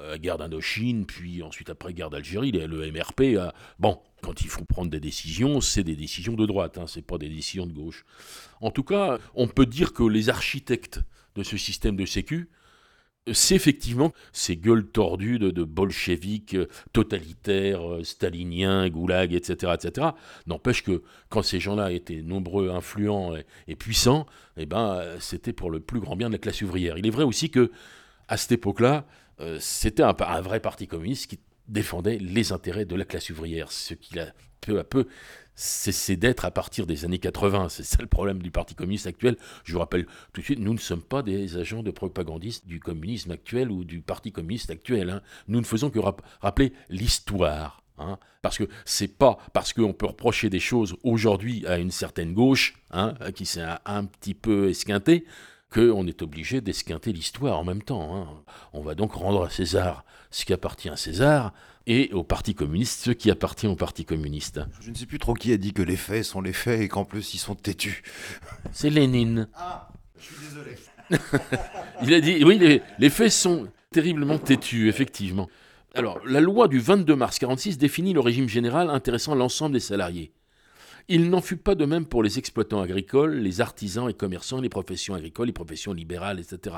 Euh, 0.01 0.17
guerre 0.17 0.39
d'Indochine, 0.39 1.07
puis 1.07 1.43
ensuite 1.43 1.71
après 1.71 1.93
guerre 1.93 2.09
d'Algérie, 2.09 2.53
le 2.53 2.93
MRP, 2.93 3.37
bon, 3.81 3.99
quand 4.23 4.43
il 4.43 4.49
faut 4.49 4.65
prendre 4.65 4.91
des 4.91 5.01
décisions, 5.01 5.61
c'est 5.61 5.83
des 5.83 5.97
décisions 5.97 6.35
de 6.35 6.47
droite, 6.47 6.79
hein, 6.79 6.85
c'est 6.87 7.03
pas 7.03 7.19
des 7.19 7.29
décisions 7.29 7.67
de 7.67 7.73
gauche. 7.73 8.05
En 8.61 8.71
tout 8.71 8.85
cas, 8.85 9.19
on 9.35 9.49
peut 9.49 9.67
dire 9.67 9.93
que 9.93 10.05
les 10.05 10.29
architectes 10.29 11.01
de 11.35 11.43
ce 11.43 11.57
système 11.57 11.97
de 11.97 12.05
sécu, 12.05 12.37
euh, 12.37 12.49
c'est 13.33 13.55
effectivement 13.55 14.13
ces 14.33 14.57
gueules 14.57 14.87
tordues 14.87 15.39
de, 15.39 15.51
de 15.51 15.65
bolcheviques 15.65 16.55
euh, 16.55 16.69
totalitaires, 16.93 17.89
euh, 17.89 18.05
staliniens, 18.05 18.89
goulag, 18.89 19.33
etc., 19.33 19.73
etc. 19.75 20.09
N'empêche 20.47 20.83
que 20.83 21.03
quand 21.29 21.43
ces 21.43 21.61
gens-là 21.61 21.93
étaient 21.93 22.23
nombreux, 22.23 22.71
influents 22.71 23.35
et, 23.67 23.77
puissants, 23.77 24.27
eh 24.57 24.67
ben, 24.67 24.95
euh, 24.97 25.17
c'était 25.21 25.53
pour 25.53 25.71
le 25.71 25.81
plus 25.81 26.01
grand 26.01 26.17
bien 26.17 26.29
de 26.29 26.35
la 26.35 26.39
classe 26.39 26.63
ouvrière. 26.63 26.99
Il 26.99 27.07
est 27.07 27.11
vrai 27.11 27.25
aussi 27.25 27.51
que 27.51 27.71
à 28.29 28.37
cette 28.37 28.53
époque-là, 28.53 29.07
c'était 29.61 30.03
un, 30.03 30.15
un 30.19 30.41
vrai 30.41 30.61
parti 30.61 30.87
communiste 30.89 31.31
qui 31.31 31.39
défendait 31.69 32.19
les 32.19 32.53
intérêts 32.53 32.85
de 32.85 32.97
la 32.97 33.05
classe 33.05 33.31
ouvrière, 33.31 33.71
ce 33.71 33.95
qu'il 33.95 34.19
a 34.19 34.33
peu 34.61 34.79
à 34.79 34.85
peu 34.85 35.07
cessé 35.61 36.17
d'être 36.17 36.45
à 36.45 36.51
partir 36.53 36.87
des 36.87 37.05
années 37.05 37.19
80. 37.19 37.69
C'est 37.69 37.83
ça 37.83 37.99
le 38.01 38.07
problème 38.07 38.41
du 38.41 38.51
Parti 38.53 38.75
communiste 38.77 39.09
actuel. 39.09 39.37
Je 39.65 39.73
vous 39.73 39.81
rappelle 39.81 40.07
tout 40.33 40.41
de 40.41 40.45
suite, 40.45 40.61
nous 40.61 40.73
ne 40.73 40.79
sommes 40.79 41.03
pas 41.03 41.23
des 41.23 41.57
agents 41.57 41.83
de 41.83 41.91
propagandistes 41.91 42.67
du 42.67 42.79
communisme 42.79 43.33
actuel 43.33 43.71
ou 43.71 43.83
du 43.85 44.01
Parti 44.01 44.31
communiste 44.31 44.71
actuel. 44.71 45.11
hein. 45.11 45.21
Nous 45.49 45.61
ne 45.61 45.65
faisons 45.67 45.91
que 45.91 45.99
rap- 45.99 46.23
rappeler 46.41 46.73
l'histoire. 46.89 47.83
hein. 47.99 48.19
parce 48.43 48.57
que 48.59 48.69
c'est 48.85 49.09
pas 49.19 49.39
parce 49.53 49.73
qu'on 49.73 49.93
peut 49.93 50.07
reprocher 50.07 50.49
des 50.51 50.61
choses 50.61 50.97
aujourd'hui 51.03 51.67
à 51.67 51.79
une 51.79 51.91
certaine 51.91 52.33
gauche, 52.35 52.75
hein, 52.93 53.15
qui 53.35 53.45
s'est 53.45 53.65
un, 53.85 54.05
petit 54.05 54.35
peu 54.35 54.69
esquintée, 54.71 55.25
qu'on 55.73 56.07
est 56.07 56.23
obligé 56.23 56.61
d'esquinter 56.61 57.13
l'histoire 57.13 57.59
en 57.59 57.65
même 57.65 57.83
temps. 57.83 58.45
On 58.73 58.81
va 58.83 58.95
donc 58.95 59.15
rendre 59.15 59.45
à 59.45 59.51
César 59.51 60.05
ce 60.31 60.45
qui 60.45 60.53
appartient 60.53 60.89
à 60.89 60.97
César 60.97 61.53
et 61.89 62.13
au 62.13 62.23
Parti 62.23 62.55
communiste 62.55 63.07
ce 63.07 63.11
qui 63.11 63.31
appartient 63.31 63.67
au 63.67 63.75
Parti 63.75 64.05
communiste. 64.05 64.61
Je 64.81 64.91
ne 64.91 64.95
sais 64.95 65.07
plus 65.07 65.19
trop 65.19 65.35
qui 65.35 65.53
a 65.53 65.57
dit 65.57 65.73
que 65.73 65.83
les 65.83 65.97
faits 65.97 66.23
sont 66.23 66.43
les 66.43 66.53
faits 66.53 66.81
et 66.83 66.89
qu'en 66.89 67.05
plus 67.05 67.35
ils 67.35 67.39
sont 67.39 67.55
têtus. 67.55 68.03
C'est 68.73 68.91
Lénine. 68.91 69.49
Ah, 69.55 69.89
je 70.19 70.25
suis 70.25 70.37
désolé. 70.49 70.77
Il 72.03 72.13
a 72.13 72.21
dit, 72.21 72.45
oui, 72.45 72.59
les, 72.59 72.83
les 72.99 73.11
faits 73.11 73.33
sont 73.33 73.69
terriblement 73.91 74.39
têtus, 74.39 74.89
effectivement. 74.89 75.49
Alors, 75.95 76.21
la 76.27 76.41
loi 76.41 76.69
du 76.69 76.79
22 76.79 77.17
mars 77.17 77.39
46 77.39 77.79
définit 77.79 78.13
le 78.13 78.21
régime 78.21 78.49
général 78.49 78.91
intéressant 78.91 79.35
l'ensemble 79.35 79.73
des 79.73 79.81
salariés. 79.81 80.33
Il 81.09 81.31
n'en 81.31 81.41
fut 81.41 81.57
pas 81.57 81.75
de 81.75 81.87
même 81.87 82.05
pour 82.05 82.23
les 82.23 82.39
exploitants 82.39 82.83
agricoles, 82.83 83.37
les 83.37 83.63
artisans 83.63 84.11
et 84.11 84.15
commerçants, 84.15 84.61
les 84.61 84.69
professions 84.69 85.15
agricoles, 85.15 85.47
les 85.47 85.55
professions 85.55 85.95
libérales, 85.95 86.39
etc. 86.39 86.77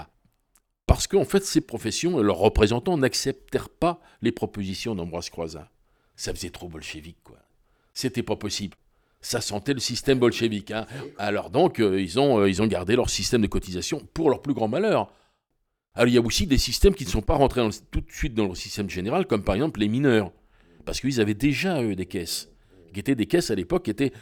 Parce 0.90 1.06
qu'en 1.06 1.24
fait, 1.24 1.44
ces 1.44 1.60
professions 1.60 2.18
et 2.18 2.22
leurs 2.24 2.38
représentants 2.38 2.98
n'acceptèrent 2.98 3.68
pas 3.68 4.00
les 4.22 4.32
propositions 4.32 4.96
d'Ambroise 4.96 5.30
Croizat. 5.30 5.70
Ça 6.16 6.34
faisait 6.34 6.50
trop 6.50 6.68
bolchevique, 6.68 7.22
quoi. 7.22 7.38
C'était 7.94 8.24
pas 8.24 8.34
possible. 8.34 8.76
Ça 9.20 9.40
sentait 9.40 9.72
le 9.72 9.78
système 9.78 10.18
bolchevique. 10.18 10.72
Hein. 10.72 10.88
Alors 11.16 11.50
donc, 11.50 11.78
euh, 11.78 12.02
ils, 12.02 12.18
ont, 12.18 12.40
euh, 12.40 12.48
ils 12.48 12.60
ont 12.60 12.66
gardé 12.66 12.96
leur 12.96 13.08
système 13.08 13.40
de 13.40 13.46
cotisation 13.46 14.04
pour 14.14 14.30
leur 14.30 14.42
plus 14.42 14.52
grand 14.52 14.66
malheur. 14.66 15.12
Alors 15.94 16.08
il 16.08 16.14
y 16.14 16.18
a 16.18 16.22
aussi 16.22 16.48
des 16.48 16.58
systèmes 16.58 16.96
qui 16.96 17.04
ne 17.04 17.10
sont 17.10 17.22
pas 17.22 17.36
rentrés 17.36 17.62
tout 17.92 18.00
de 18.00 18.10
suite 18.10 18.34
dans 18.34 18.48
le 18.48 18.56
système 18.56 18.90
général, 18.90 19.26
comme 19.28 19.44
par 19.44 19.54
exemple 19.54 19.78
les 19.78 19.88
mineurs. 19.88 20.32
Parce 20.84 21.00
qu'ils 21.00 21.20
avaient 21.20 21.34
déjà, 21.34 21.80
eux, 21.84 21.94
des 21.94 22.06
caisses. 22.06 22.48
Qui 22.92 22.98
étaient 22.98 23.14
des 23.14 23.26
caisses 23.26 23.52
à 23.52 23.54
l'époque 23.54 23.84
qui 23.84 23.92
étaient 23.92 24.12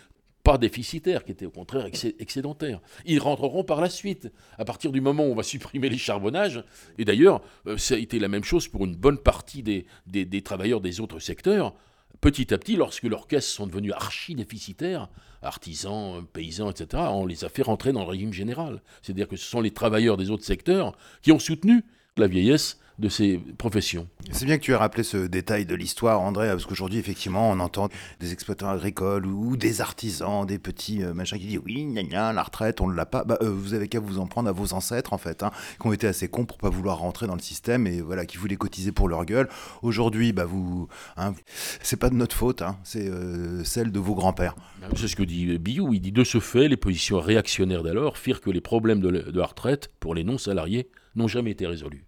pas 0.49 0.57
déficitaires, 0.57 1.25
qui 1.27 1.33
étaient 1.33 1.45
au 1.45 1.51
contraire 1.51 1.85
excédentaires. 2.19 2.81
Ils 3.05 3.21
rentreront 3.21 3.65
par 3.65 3.83
la 3.83 3.91
suite, 3.91 4.33
à 4.57 4.65
partir 4.65 4.93
du 4.93 5.03
moment 5.03 5.27
où 5.27 5.33
on 5.33 5.35
va 5.35 5.43
supprimer 5.43 5.91
les 5.91 5.99
charbonnages. 5.99 6.65
Et 6.97 7.05
d'ailleurs, 7.05 7.43
euh, 7.67 7.77
ça 7.77 7.97
a 7.97 7.99
été 7.99 8.19
la 8.19 8.29
même 8.29 8.45
chose 8.45 8.67
pour 8.67 8.87
une 8.87 8.97
bonne 8.97 9.19
partie 9.19 9.63
des, 9.63 9.85
des 10.07 10.43
travailleurs 10.43 10.81
des 10.81 11.01
autres 11.01 11.19
secteurs 11.19 11.75
petit 12.23 12.55
à 12.55 12.59
petit, 12.59 12.77
lorsque 12.77 13.05
leurs 13.05 13.29
caisses 13.29 13.47
sont 13.47 13.67
devenues 13.67 13.93
archi-déficitaires, 13.93 15.09
artisans, 15.43 16.25
paysans, 16.33 16.71
etc., 16.71 17.03
on 17.11 17.27
les 17.27 17.45
a 17.45 17.51
fait 17.51 17.63
rentrer 17.63 17.93
dans 17.93 18.01
le 18.01 18.09
régime 18.09 18.33
général. 18.33 18.83
C'est-à-dire 19.03 19.29
que 19.29 19.37
ce 19.37 19.45
sont 19.45 19.61
les 19.61 19.71
travailleurs 19.71 20.17
des 20.17 20.31
autres 20.31 20.47
secteurs 20.47 20.97
qui 21.21 21.31
ont 21.31 21.39
soutenu 21.39 21.85
la 22.17 22.27
vieillesse 22.27 22.81
de 22.99 23.09
ces 23.09 23.39
professions. 23.59 24.09
C'est 24.31 24.45
bien 24.45 24.59
que 24.59 24.63
tu 24.63 24.73
aies 24.73 24.77
rappelé 24.77 25.05
ce 25.05 25.17
détail 25.17 25.67
de 25.67 25.75
l'histoire, 25.75 26.21
André, 26.21 26.49
parce 26.49 26.67
qu'aujourd'hui, 26.67 26.99
effectivement, 26.99 27.51
on 27.51 27.61
entend 27.61 27.89
des 28.19 28.33
exploitants 28.33 28.69
agricoles 28.69 29.25
ou 29.25 29.57
des 29.57 29.81
artisans, 29.81 30.45
des 30.45 30.59
petits 30.59 31.03
euh, 31.03 31.15
machins 31.15 31.39
qui 31.39 31.47
disent 31.47 31.61
oui, 31.65 31.85
gna 31.85 32.03
gna, 32.03 32.33
la 32.33 32.43
retraite, 32.43 32.81
on 32.81 32.89
ne 32.89 32.95
l'a 32.95 33.07
pas. 33.07 33.25
Bah, 33.25 33.39
euh, 33.41 33.51
vous 33.51 33.75
avez 33.75 33.89
qu'à 33.89 34.01
vous 34.01 34.19
en 34.19 34.27
prendre 34.27 34.49
à 34.49 34.53
vos 34.53 34.73
ancêtres, 34.73 35.13
en 35.13 35.19
fait, 35.19 35.43
hein, 35.43 35.53
qui 35.81 35.87
ont 35.87 35.93
été 35.93 36.07
assez 36.07 36.29
cons 36.29 36.45
pour 36.45 36.59
pas 36.59 36.71
vouloir 36.71 36.99
rentrer 36.99 37.27
dans 37.27 37.37
le 37.37 37.41
système 37.41 37.87
et 37.87 38.01
voilà, 38.01 38.27
qui 38.27 38.37
voulaient 38.37 38.57
cotiser 38.57 38.91
pour 38.91 39.09
leur 39.09 39.25
gueule. 39.25 39.49
Aujourd'hui, 39.83 40.33
bah, 40.33 40.45
vous, 40.45 40.89
hein, 41.17 41.35
c'est 41.83 41.99
pas 41.99 42.11
de 42.11 42.17
notre 42.17 42.35
faute, 42.35 42.63
hein, 42.63 42.79
c'est 42.83 43.09
euh, 43.09 43.63
celle 43.63 43.93
de 43.93 44.01
vos 44.01 44.15
grands-pères. 44.15 44.57
Bah, 44.81 44.89
c'est 44.97 45.09
ce 45.09 45.17
que 45.17 45.23
dit 45.23 45.59
Billou. 45.59 45.95
Il 45.95 46.01
dit 46.01 46.13
de 46.13 46.25
ce 46.25 46.41
fait, 46.41 46.67
les 46.67 46.77
positions 46.77 47.21
réactionnaires 47.21 47.85
d'alors 47.85 48.19
firent 48.19 48.41
que 48.41 48.51
les 48.51 48.61
problèmes 48.61 49.01
de 49.01 49.09
la 49.09 49.47
retraite 49.47 49.91
pour 50.01 50.15
les 50.15 50.25
non-salariés 50.25 50.91
n'ont 51.15 51.29
jamais 51.29 51.53
été 51.53 51.67
résolus. 51.67 52.08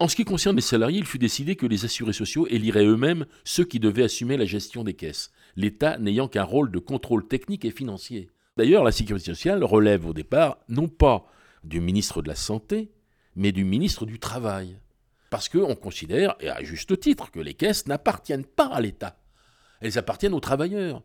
En 0.00 0.08
ce 0.08 0.16
qui 0.16 0.24
concerne 0.24 0.56
les 0.56 0.62
salariés, 0.62 0.98
il 0.98 1.04
fut 1.04 1.18
décidé 1.18 1.56
que 1.56 1.66
les 1.66 1.84
assurés 1.84 2.14
sociaux 2.14 2.46
éliraient 2.48 2.86
eux-mêmes 2.86 3.26
ceux 3.44 3.66
qui 3.66 3.78
devaient 3.78 4.04
assumer 4.04 4.38
la 4.38 4.46
gestion 4.46 4.82
des 4.82 4.94
caisses, 4.94 5.30
l'État 5.56 5.98
n'ayant 5.98 6.26
qu'un 6.26 6.42
rôle 6.42 6.70
de 6.70 6.78
contrôle 6.78 7.28
technique 7.28 7.66
et 7.66 7.70
financier. 7.70 8.30
D'ailleurs, 8.56 8.82
la 8.82 8.92
sécurité 8.92 9.26
sociale 9.26 9.62
relève 9.62 10.06
au 10.06 10.14
départ 10.14 10.56
non 10.70 10.88
pas 10.88 11.26
du 11.64 11.82
ministre 11.82 12.22
de 12.22 12.28
la 12.28 12.34
Santé, 12.34 12.90
mais 13.36 13.52
du 13.52 13.62
ministre 13.62 14.06
du 14.06 14.18
Travail. 14.18 14.78
Parce 15.28 15.50
qu'on 15.50 15.74
considère, 15.74 16.34
et 16.40 16.48
à 16.48 16.62
juste 16.64 16.98
titre, 16.98 17.30
que 17.30 17.38
les 17.38 17.52
caisses 17.52 17.86
n'appartiennent 17.86 18.46
pas 18.46 18.68
à 18.68 18.80
l'État. 18.80 19.20
Elles 19.82 19.98
appartiennent 19.98 20.32
aux 20.32 20.40
travailleurs. 20.40 21.02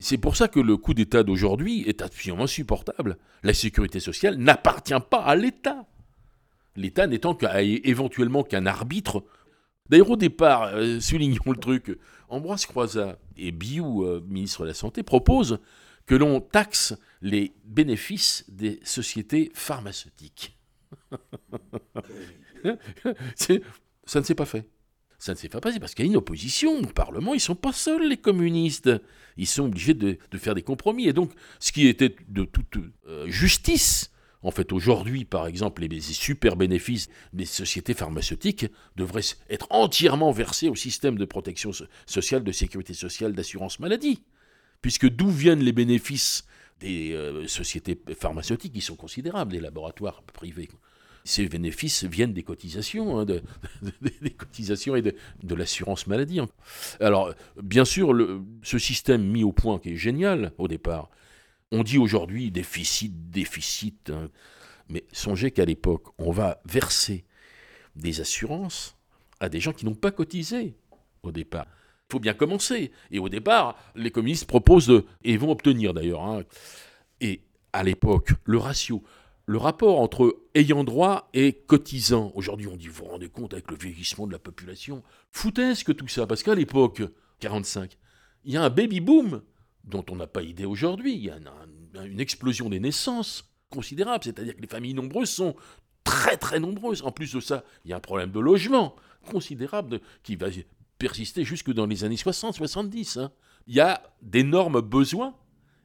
C'est 0.00 0.18
pour 0.18 0.36
ça 0.36 0.48
que 0.48 0.60
le 0.60 0.76
coup 0.76 0.92
d'État 0.92 1.22
d'aujourd'hui 1.22 1.84
est 1.88 2.02
absolument 2.02 2.44
insupportable. 2.44 3.16
La 3.42 3.54
sécurité 3.54 4.00
sociale 4.00 4.36
n'appartient 4.36 4.92
pas 5.08 5.22
à 5.22 5.34
l'État 5.34 5.86
l'État 6.78 7.06
n'étant 7.06 7.36
éventuellement 7.84 8.44
qu'un 8.44 8.66
arbitre. 8.66 9.24
D'ailleurs, 9.88 10.10
au 10.10 10.16
départ, 10.16 10.74
euh, 10.74 11.00
soulignons 11.00 11.42
le 11.46 11.56
truc, 11.56 11.98
Ambroise 12.28 12.66
Croizat 12.66 13.18
et 13.36 13.52
Biou, 13.52 14.04
euh, 14.04 14.22
ministre 14.26 14.62
de 14.62 14.68
la 14.68 14.74
Santé, 14.74 15.02
proposent 15.02 15.58
que 16.06 16.14
l'on 16.14 16.40
taxe 16.40 16.94
les 17.20 17.52
bénéfices 17.64 18.44
des 18.48 18.80
sociétés 18.84 19.50
pharmaceutiques. 19.54 20.56
ça 24.06 24.20
ne 24.20 24.24
s'est 24.24 24.34
pas 24.34 24.46
fait. 24.46 24.68
Ça 25.18 25.32
ne 25.32 25.36
s'est 25.36 25.48
pas 25.48 25.60
passé 25.60 25.80
parce 25.80 25.94
qu'il 25.94 26.04
y 26.04 26.08
a 26.08 26.12
une 26.12 26.16
opposition 26.16 26.78
au 26.78 26.86
Parlement. 26.86 27.34
Ils 27.34 27.38
ne 27.38 27.42
sont 27.42 27.56
pas 27.56 27.72
seuls, 27.72 28.08
les 28.08 28.16
communistes. 28.16 28.90
Ils 29.36 29.48
sont 29.48 29.64
obligés 29.64 29.94
de, 29.94 30.16
faire 30.36 30.54
des 30.54 30.62
compromis. 30.62 31.08
Et 31.08 31.12
donc, 31.12 31.32
ce 31.58 31.72
qui 31.72 31.88
était 31.88 32.14
de 32.28 32.44
toute 32.44 32.78
euh, 33.06 33.28
justice, 33.28 34.12
en 34.42 34.50
fait, 34.50 34.72
aujourd'hui, 34.72 35.24
par 35.24 35.46
exemple, 35.46 35.84
les, 35.84 36.00
super 36.00 36.56
bénéfices 36.56 37.08
des 37.32 37.44
sociétés 37.44 37.94
pharmaceutiques 37.94 38.66
devraient 38.96 39.22
être 39.50 39.66
entièrement 39.70 40.30
versés 40.30 40.68
au 40.68 40.76
système 40.76 41.18
de 41.18 41.24
protection 41.24 41.72
sociale, 42.06 42.44
de 42.44 42.52
sécurité 42.52 42.94
sociale, 42.94 43.32
d'assurance 43.32 43.80
maladie. 43.80 44.22
Puisque 44.80 45.08
d'où 45.08 45.28
viennent 45.28 45.62
les 45.62 45.72
bénéfices 45.72 46.46
des 46.78 47.12
euh, 47.12 47.48
sociétés 47.48 47.98
pharmaceutiques 48.16 48.72
qui 48.72 48.80
sont 48.80 48.94
considérables, 48.94 49.50
des 49.50 49.60
laboratoires 49.60 50.22
privés? 50.22 50.68
Ces 51.24 51.48
bénéfices 51.48 52.04
viennent 52.04 52.32
des 52.32 52.44
cotisations, 52.44 53.18
hein, 53.18 53.26
des 54.22 54.30
cotisations 54.30 54.94
et 54.94 55.02
de, 55.02 55.54
l'assurance 55.54 56.06
maladie. 56.06 56.40
Alors, 57.00 57.34
bien 57.60 57.84
sûr, 57.84 58.16
ce 58.62 58.78
système 58.78 59.26
mis 59.26 59.42
au 59.42 59.52
point 59.52 59.80
qui 59.80 59.90
est 59.90 59.96
génial 59.96 60.52
au 60.58 60.68
départ, 60.68 61.10
on 61.72 61.82
dit 61.82 61.98
aujourd'hui 61.98 62.50
déficit, 62.50 63.30
déficit, 63.30 64.10
hein. 64.10 64.28
mais 64.88 65.04
songez 65.12 65.50
qu'à 65.50 65.64
l'époque, 65.64 66.04
on 66.18 66.30
va 66.30 66.60
verser 66.64 67.24
des 67.96 68.20
assurances 68.20 68.96
à 69.40 69.48
des 69.48 69.60
gens 69.60 69.72
qui 69.72 69.84
n'ont 69.84 69.94
pas 69.94 70.10
cotisé 70.10 70.74
au 71.22 71.32
départ. 71.32 71.66
Il 72.08 72.12
faut 72.12 72.20
bien 72.20 72.34
commencer. 72.34 72.90
Et 73.10 73.18
au 73.18 73.28
départ, 73.28 73.76
les 73.94 74.10
communistes 74.10 74.46
proposent, 74.46 75.04
et 75.22 75.36
vont 75.36 75.50
obtenir 75.50 75.92
d'ailleurs, 75.92 76.22
hein. 76.22 76.42
et 77.20 77.42
à 77.72 77.82
l'époque, 77.82 78.30
le 78.44 78.58
ratio, 78.58 79.02
le 79.44 79.58
rapport 79.58 80.00
entre 80.00 80.42
ayant 80.54 80.84
droit 80.84 81.28
et 81.34 81.52
cotisant. 81.52 82.32
Aujourd'hui, 82.34 82.66
on 82.66 82.76
dit, 82.76 82.88
vous 82.88 83.04
vous 83.04 83.10
rendez 83.10 83.28
compte 83.28 83.52
avec 83.52 83.70
le 83.70 83.76
vieillissement 83.76 84.26
de 84.26 84.32
la 84.32 84.38
population 84.38 85.02
Foutesque 85.32 85.94
tout 85.96 86.08
ça, 86.08 86.26
parce 86.26 86.42
qu'à 86.42 86.54
l'époque, 86.54 87.02
45, 87.40 87.96
il 88.44 88.52
y 88.52 88.56
a 88.56 88.62
un 88.62 88.70
baby-boom 88.70 89.42
dont 89.88 90.04
on 90.10 90.16
n'a 90.16 90.26
pas 90.26 90.42
idée 90.42 90.64
aujourd'hui. 90.64 91.14
Il 91.14 91.24
y 91.24 91.30
a 91.30 91.38
une, 92.04 92.20
explosion 92.20 92.68
des 92.68 92.80
naissances 92.80 93.50
considérable, 93.70 94.24
c'est-à-dire 94.24 94.56
que 94.56 94.60
les 94.60 94.68
familles 94.68 94.94
nombreuses 94.94 95.30
sont 95.30 95.54
très 96.04 96.36
très 96.36 96.60
nombreuses. 96.60 97.02
En 97.02 97.12
plus 97.12 97.32
de 97.32 97.40
ça, 97.40 97.64
il 97.84 97.90
y 97.90 97.92
a 97.92 97.96
un 97.96 98.00
problème 98.00 98.30
de 98.30 98.40
logement 98.40 98.96
considérable 99.30 100.00
qui 100.22 100.36
va 100.36 100.48
persister 100.98 101.44
jusque 101.44 101.72
dans 101.72 101.86
les 101.86 102.04
années 102.04 102.16
60-70. 102.16 103.20
Hein. 103.20 103.32
Il 103.66 103.74
y 103.74 103.80
a 103.80 104.02
d'énormes 104.22 104.80
besoins 104.80 105.34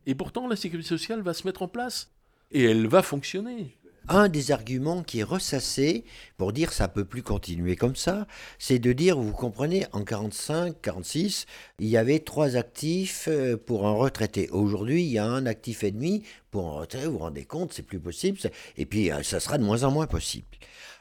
et 0.05 0.15
pourtant 0.15 0.47
la 0.47 0.55
sécurité 0.55 0.89
sociale 0.89 1.21
va 1.21 1.33
se 1.33 1.45
mettre 1.45 1.61
en 1.61 1.67
place 1.67 2.13
et 2.51 2.63
elle 2.63 2.87
va 2.87 3.01
fonctionner 3.01 3.77
un 4.07 4.29
des 4.29 4.51
arguments 4.51 5.03
qui 5.03 5.19
est 5.19 5.23
ressassé 5.23 6.03
pour 6.37 6.53
dire 6.53 6.73
ça 6.73 6.87
peut 6.87 7.05
plus 7.05 7.23
continuer 7.23 7.75
comme 7.75 7.95
ça, 7.95 8.27
c'est 8.59 8.79
de 8.79 8.93
dire, 8.93 9.17
vous 9.17 9.31
comprenez, 9.31 9.85
en 9.91 10.03
45, 10.03 10.81
46, 10.81 11.45
il 11.79 11.87
y 11.87 11.97
avait 11.97 12.19
trois 12.19 12.55
actifs 12.55 13.27
euh, 13.27 13.57
pour 13.57 13.87
un 13.87 13.93
retraité. 13.93 14.49
Aujourd'hui, 14.49 15.03
il 15.03 15.11
y 15.11 15.19
a 15.19 15.25
un 15.25 15.45
actif 15.45 15.83
et 15.83 15.91
demi 15.91 16.23
pour 16.51 16.67
un 16.67 16.79
retraité. 16.81 17.05
Vous 17.05 17.13
vous 17.13 17.19
rendez 17.19 17.45
compte, 17.45 17.73
c'est 17.73 17.83
plus 17.83 17.99
possible. 17.99 18.37
Et 18.77 18.85
puis, 18.85 19.11
euh, 19.11 19.23
ça 19.23 19.39
sera 19.39 19.57
de 19.57 19.63
moins 19.63 19.83
en 19.83 19.91
moins 19.91 20.07
possible. 20.07 20.47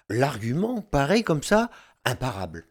L'argument 0.09 0.83
paraît 0.83 1.23
comme 1.23 1.43
ça 1.43 1.71
imparable. 2.05 2.67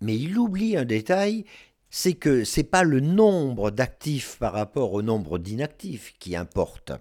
Mais 0.00 0.16
il 0.16 0.38
oublie 0.38 0.76
un 0.76 0.84
détail, 0.84 1.44
c'est 1.90 2.14
que 2.14 2.44
c'est 2.44 2.64
pas 2.64 2.82
le 2.84 3.00
nombre 3.00 3.70
d'actifs 3.70 4.36
par 4.38 4.52
rapport 4.52 4.92
au 4.92 5.02
nombre 5.02 5.38
d'inactifs 5.38 6.14
qui 6.18 6.36
importe 6.36 6.92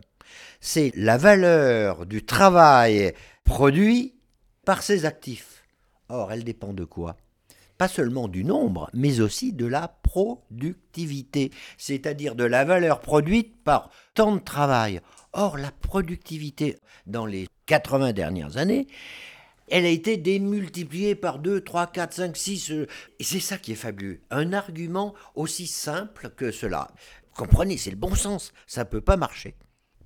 c'est 0.60 0.92
la 0.96 1.18
valeur 1.18 2.06
du 2.06 2.26
travail 2.26 3.14
produit 3.44 4.16
par 4.66 4.84
ses 4.84 5.06
actifs. 5.06 5.64
Or, 6.10 6.32
elle 6.32 6.44
dépend 6.44 6.74
de 6.74 6.86
quoi? 6.86 7.18
Pas 7.78 7.88
seulement 7.88 8.28
du 8.28 8.44
nombre, 8.44 8.90
mais 8.94 9.20
aussi 9.20 9.54
de 9.54 9.66
la 9.66 9.88
productivité, 9.88 11.52
c'est-à-dire 11.78 12.36
de 12.36 12.44
la 12.44 12.66
valeur 12.66 13.02
produite 13.02 13.64
par 13.64 13.92
tant 14.16 14.36
de 14.36 14.42
travail. 14.42 15.00
Or, 15.34 15.58
la 15.58 15.72
productivité 15.72 16.80
dans 17.06 17.26
les 17.26 17.48
80 17.68 18.14
dernières 18.14 18.58
années, 18.58 18.88
elle 19.70 19.86
a 19.86 19.90
été 19.90 20.18
démultipliée 20.18 21.14
par 21.16 21.40
2, 21.40 21.62
3, 21.62 21.88
4, 21.88 22.14
5, 22.14 22.38
6. 22.38 22.72
Et 23.20 23.24
c'est 23.24 23.40
ça 23.40 23.58
qui 23.58 23.74
est 23.74 23.76
fabuleux. 23.76 24.22
Un 24.32 24.54
argument 24.54 25.14
aussi 25.36 25.68
simple 25.68 26.30
que 26.30 26.52
cela. 26.52 26.90
Comprenez, 27.36 27.78
c'est 27.78 27.92
le 27.92 27.98
bon 27.98 28.16
sens. 28.16 28.54
Ça 28.66 28.86
ne 28.86 28.90
peut 28.90 29.02
pas 29.02 29.18
marcher 29.18 29.56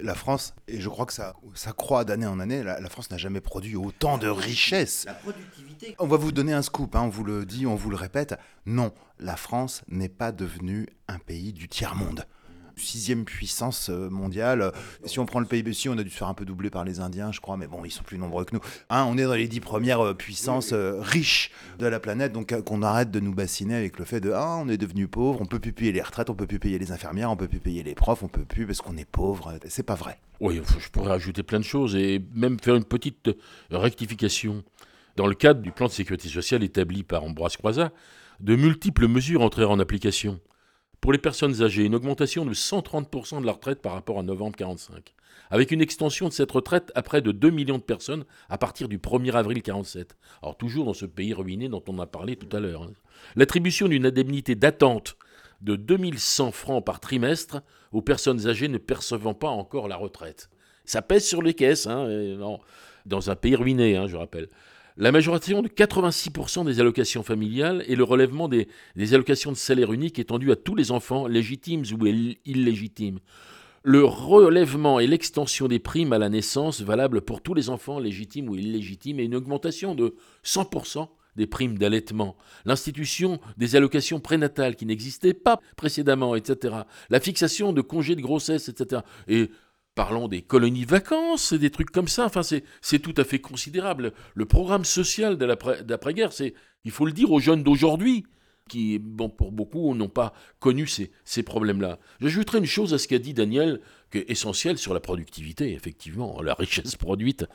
la 0.01 0.15
France, 0.15 0.53
et 0.67 0.81
je 0.81 0.89
crois 0.89 1.05
que 1.05 1.13
ça, 1.13 1.35
ça 1.53 1.71
croît 1.71 2.05
d'année 2.05 2.25
en 2.25 2.39
année, 2.39 2.63
la, 2.63 2.89
France 2.89 3.09
n'a 3.11 3.17
jamais 3.17 3.41
produit 3.41 3.75
autant 3.75 4.17
de 4.17 4.27
richesses. 4.27 5.05
La 5.05 5.13
productivité. 5.13 5.95
On 5.99 6.07
va 6.07 6.17
vous 6.17 6.31
donner 6.31 6.53
un 6.53 6.61
scoop, 6.61 6.95
hein, 6.95 7.03
on 7.03 7.09
vous 7.09 7.23
le 7.23 7.45
dit, 7.45 7.65
on 7.65 7.75
vous 7.75 7.89
le 7.89 7.95
répète. 7.95 8.35
Non, 8.65 8.93
la 9.19 9.35
France 9.35 9.83
n'est 9.87 10.09
pas 10.09 10.31
devenue 10.31 10.87
un 11.07 11.19
pays 11.19 11.53
du 11.53 11.67
tiers-monde. 11.67 12.25
Sixième 12.82 13.25
puissance 13.25 13.89
euh, 13.89 14.09
mondiale. 14.09 14.71
Si 15.05 15.19
on 15.19 15.25
prend 15.25 15.39
le 15.39 15.45
PIB, 15.45 15.73
si 15.73 15.89
on 15.89 15.97
a 15.97 16.03
dû 16.03 16.09
se 16.09 16.17
faire 16.17 16.27
un 16.27 16.34
peu 16.34 16.45
doubler 16.45 16.69
par 16.69 16.84
les 16.84 16.99
Indiens, 16.99 17.32
je 17.32 17.39
crois, 17.39 17.57
mais 17.57 17.67
bon, 17.67 17.84
ils 17.86 17.91
sont 17.91 18.03
plus 18.03 18.17
nombreux 18.17 18.45
que 18.45 18.55
nous. 18.55 18.61
Hein, 18.89 19.05
on 19.07 19.17
est 19.17 19.23
dans 19.23 19.34
les 19.34 19.47
dix 19.47 19.59
premières 19.59 20.01
euh, 20.01 20.13
puissances 20.13 20.73
euh, 20.73 20.99
riches 20.99 21.51
de 21.79 21.86
la 21.86 21.99
planète, 21.99 22.34
donc 22.34 22.59
qu'on 22.63 22.82
arrête 22.82 23.11
de 23.11 23.19
nous 23.19 23.34
bassiner 23.34 23.75
avec 23.75 23.99
le 23.99 24.05
fait 24.05 24.19
de 24.19 24.32
ah, 24.32 24.57
on 24.61 24.69
est 24.69 24.77
devenu 24.77 25.07
pauvre, 25.07 25.41
on 25.41 25.45
peut 25.45 25.59
plus 25.59 25.73
payer 25.73 25.91
les 25.91 26.01
retraites, 26.01 26.29
on 26.29 26.36
peut 26.36 26.47
plus 26.47 26.59
payer 26.59 26.79
les 26.79 26.91
infirmières, 26.91 27.32
on 27.32 27.38
peut 27.38 27.47
plus 27.47 27.59
payer 27.59 27.84
les 27.84 27.95
profs, 27.95 28.23
on 28.23 28.27
peut 28.27 28.45
plus 28.45 28.65
parce 28.65 28.82
qu'on 28.82 28.97
est 28.97 29.09
pauvre. 29.09 29.53
C'est 29.67 29.84
pas 29.84 29.95
vrai. 29.95 30.19
Oui, 30.39 30.61
je 30.79 30.89
pourrais 30.89 31.11
ajouter 31.11 31.43
plein 31.43 31.59
de 31.59 31.65
choses 31.65 31.95
et 31.95 32.21
même 32.34 32.59
faire 32.59 32.75
une 32.75 32.86
petite 32.86 33.29
rectification. 33.69 34.63
Dans 35.17 35.27
le 35.27 35.36
cadre 35.36 35.61
du 35.61 35.71
plan 35.71 35.88
de 35.88 35.91
sécurité 35.91 36.29
sociale 36.29 36.63
établi 36.63 37.03
par 37.03 37.23
Ambroise 37.23 37.57
Croizat, 37.57 37.91
de 38.39 38.55
multiples 38.55 39.07
mesures 39.07 39.41
entrèrent 39.41 39.71
en 39.71 39.79
application. 39.79 40.39
Pour 41.01 41.11
les 41.11 41.17
personnes 41.17 41.63
âgées, 41.63 41.83
une 41.83 41.95
augmentation 41.95 42.45
de 42.45 42.53
130% 42.53 43.41
de 43.41 43.45
la 43.47 43.53
retraite 43.53 43.81
par 43.81 43.93
rapport 43.93 44.19
à 44.19 44.23
novembre 44.23 44.55
45, 44.55 45.15
avec 45.49 45.71
une 45.71 45.81
extension 45.81 46.27
de 46.27 46.33
cette 46.33 46.51
retraite 46.51 46.91
à 46.93 47.01
près 47.01 47.23
de 47.23 47.31
2 47.31 47.49
millions 47.49 47.79
de 47.79 47.83
personnes 47.83 48.23
à 48.49 48.59
partir 48.59 48.87
du 48.87 48.99
1er 48.99 49.33
avril 49.33 49.63
47. 49.63 50.15
Alors 50.43 50.57
toujours 50.57 50.85
dans 50.85 50.93
ce 50.93 51.07
pays 51.07 51.33
ruiné 51.33 51.69
dont 51.69 51.83
on 51.87 51.97
a 51.97 52.05
parlé 52.05 52.35
tout 52.35 52.55
à 52.55 52.59
l'heure. 52.59 52.83
hein. 52.83 52.93
L'attribution 53.35 53.87
d'une 53.87 54.05
indemnité 54.05 54.53
d'attente 54.53 55.17
de 55.61 55.75
2100 55.75 56.51
francs 56.51 56.85
par 56.85 56.99
trimestre 56.99 57.63
aux 57.91 58.03
personnes 58.03 58.47
âgées 58.47 58.67
ne 58.67 58.77
percevant 58.77 59.33
pas 59.33 59.49
encore 59.49 59.87
la 59.87 59.95
retraite. 59.95 60.51
Ça 60.85 61.01
pèse 61.01 61.25
sur 61.25 61.41
les 61.41 61.55
caisses, 61.55 61.87
hein, 61.87 62.07
dans 63.07 63.31
un 63.31 63.35
pays 63.35 63.55
ruiné, 63.55 63.97
hein, 63.97 64.07
je 64.07 64.17
rappelle. 64.17 64.49
La 64.97 65.11
majoration 65.11 65.61
de 65.61 65.69
86% 65.69 66.65
des 66.65 66.79
allocations 66.81 67.23
familiales 67.23 67.83
et 67.87 67.95
le 67.95 68.03
relèvement 68.03 68.49
des, 68.49 68.67
allocations 69.13 69.51
de 69.51 69.57
salaire 69.57 69.93
unique 69.93 70.19
étendues 70.19 70.51
à 70.51 70.57
tous 70.57 70.75
les 70.75 70.91
enfants, 70.91 71.27
légitimes 71.27 71.83
ou 71.97 72.05
ill- 72.05 72.37
illégitimes. 72.45 73.19
Le 73.83 74.03
relèvement 74.03 74.99
et 74.99 75.07
l'extension 75.07 75.67
des 75.67 75.79
primes 75.79 76.13
à 76.13 76.19
la 76.19 76.29
naissance 76.29 76.81
valables 76.81 77.21
pour 77.21 77.41
tous 77.41 77.53
les 77.53 77.69
enfants 77.69 77.99
légitimes 77.99 78.49
ou 78.49 78.55
illégitimes 78.55 79.19
et 79.19 79.23
une 79.23 79.35
augmentation 79.35 79.95
de 79.95 80.15
100% 80.45 81.07
des 81.37 81.47
primes 81.47 81.77
d'allaitement, 81.77 82.35
l'institution 82.65 83.39
des 83.57 83.77
allocations 83.77 84.19
prénatales 84.19 84.75
qui 84.75 84.85
n'existaient 84.85 85.33
pas 85.33 85.61
précédemment, 85.77 86.35
etc., 86.35 86.75
la 87.09 87.19
fixation 87.21 87.71
de 87.71 87.81
congés 87.81 88.17
de 88.17 88.21
grossesse, 88.21 88.67
etc. 88.67 89.01
Et 89.29 89.49
parlons 89.95 90.27
des 90.27 90.41
colonies 90.41 90.85
vacances, 90.85 91.51
et 91.51 91.59
des 91.59 91.69
trucs 91.69 91.91
comme 91.91 92.07
ça, 92.07 92.25
enfin 92.25 92.41
c'est 92.43 92.99
tout 92.99 93.13
à 93.17 93.23
fait 93.23 93.39
considérable. 93.39 94.13
Le 94.35 94.45
programme 94.45 94.85
social 94.85 95.37
de 95.37 95.81
d'après-guerre, 95.83 96.33
c'est, 96.33 96.53
il 96.85 96.91
faut 96.91 97.05
le 97.05 97.11
dire 97.11 97.31
aux 97.31 97.39
jeunes 97.39 97.63
d'aujourd'hui, 97.63 98.25
qui, 98.69 98.99
bon, 98.99 99.29
pour 99.29 99.51
beaucoup, 99.51 99.93
n'ont 99.95 100.07
pas 100.07 100.33
connu 100.59 100.87
ces, 100.87 101.11
ces 101.25 101.43
problèmes-là. 101.43 101.99
J'ajouterai 102.21 102.59
une 102.59 102.65
chose 102.65 102.93
à 102.93 102.97
ce 102.97 103.07
qu'a 103.07 103.19
dit 103.19 103.33
Daniel, 103.33 103.81
qui 104.11 104.19
est 104.19 104.29
essentielle 104.29 104.77
sur 104.77 104.93
la 104.93 105.01
productivité, 105.01 105.73
effectivement, 105.73 106.41
la 106.41 106.53
richesse 106.53 106.95
produite, 106.95 107.45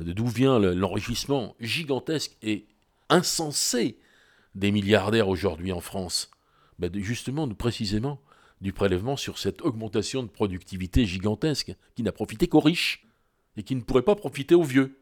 de 0.00 0.12
d'où 0.12 0.26
vient 0.26 0.58
le- 0.58 0.74
l'enrichissement 0.74 1.54
gigantesque 1.60 2.36
et 2.42 2.66
insensé 3.08 3.98
des 4.56 4.72
milliardaires 4.72 5.28
aujourd'hui 5.28 5.70
en 5.70 5.80
France. 5.80 6.30
Ben, 6.80 6.90
de- 6.90 6.98
justement, 6.98 7.46
de- 7.46 7.54
précisément, 7.54 8.20
du 8.64 8.72
prélèvement 8.72 9.16
sur 9.16 9.38
cette 9.38 9.60
augmentation 9.60 10.22
de 10.22 10.28
productivité 10.28 11.04
gigantesque 11.04 11.74
qui 11.94 12.02
n'a 12.02 12.12
profité 12.12 12.48
qu'aux 12.48 12.60
riches 12.60 13.06
et 13.58 13.62
qui 13.62 13.76
ne 13.76 13.82
pourrait 13.82 14.02
pas 14.02 14.16
profiter 14.16 14.54
aux 14.54 14.62
vieux. 14.62 14.98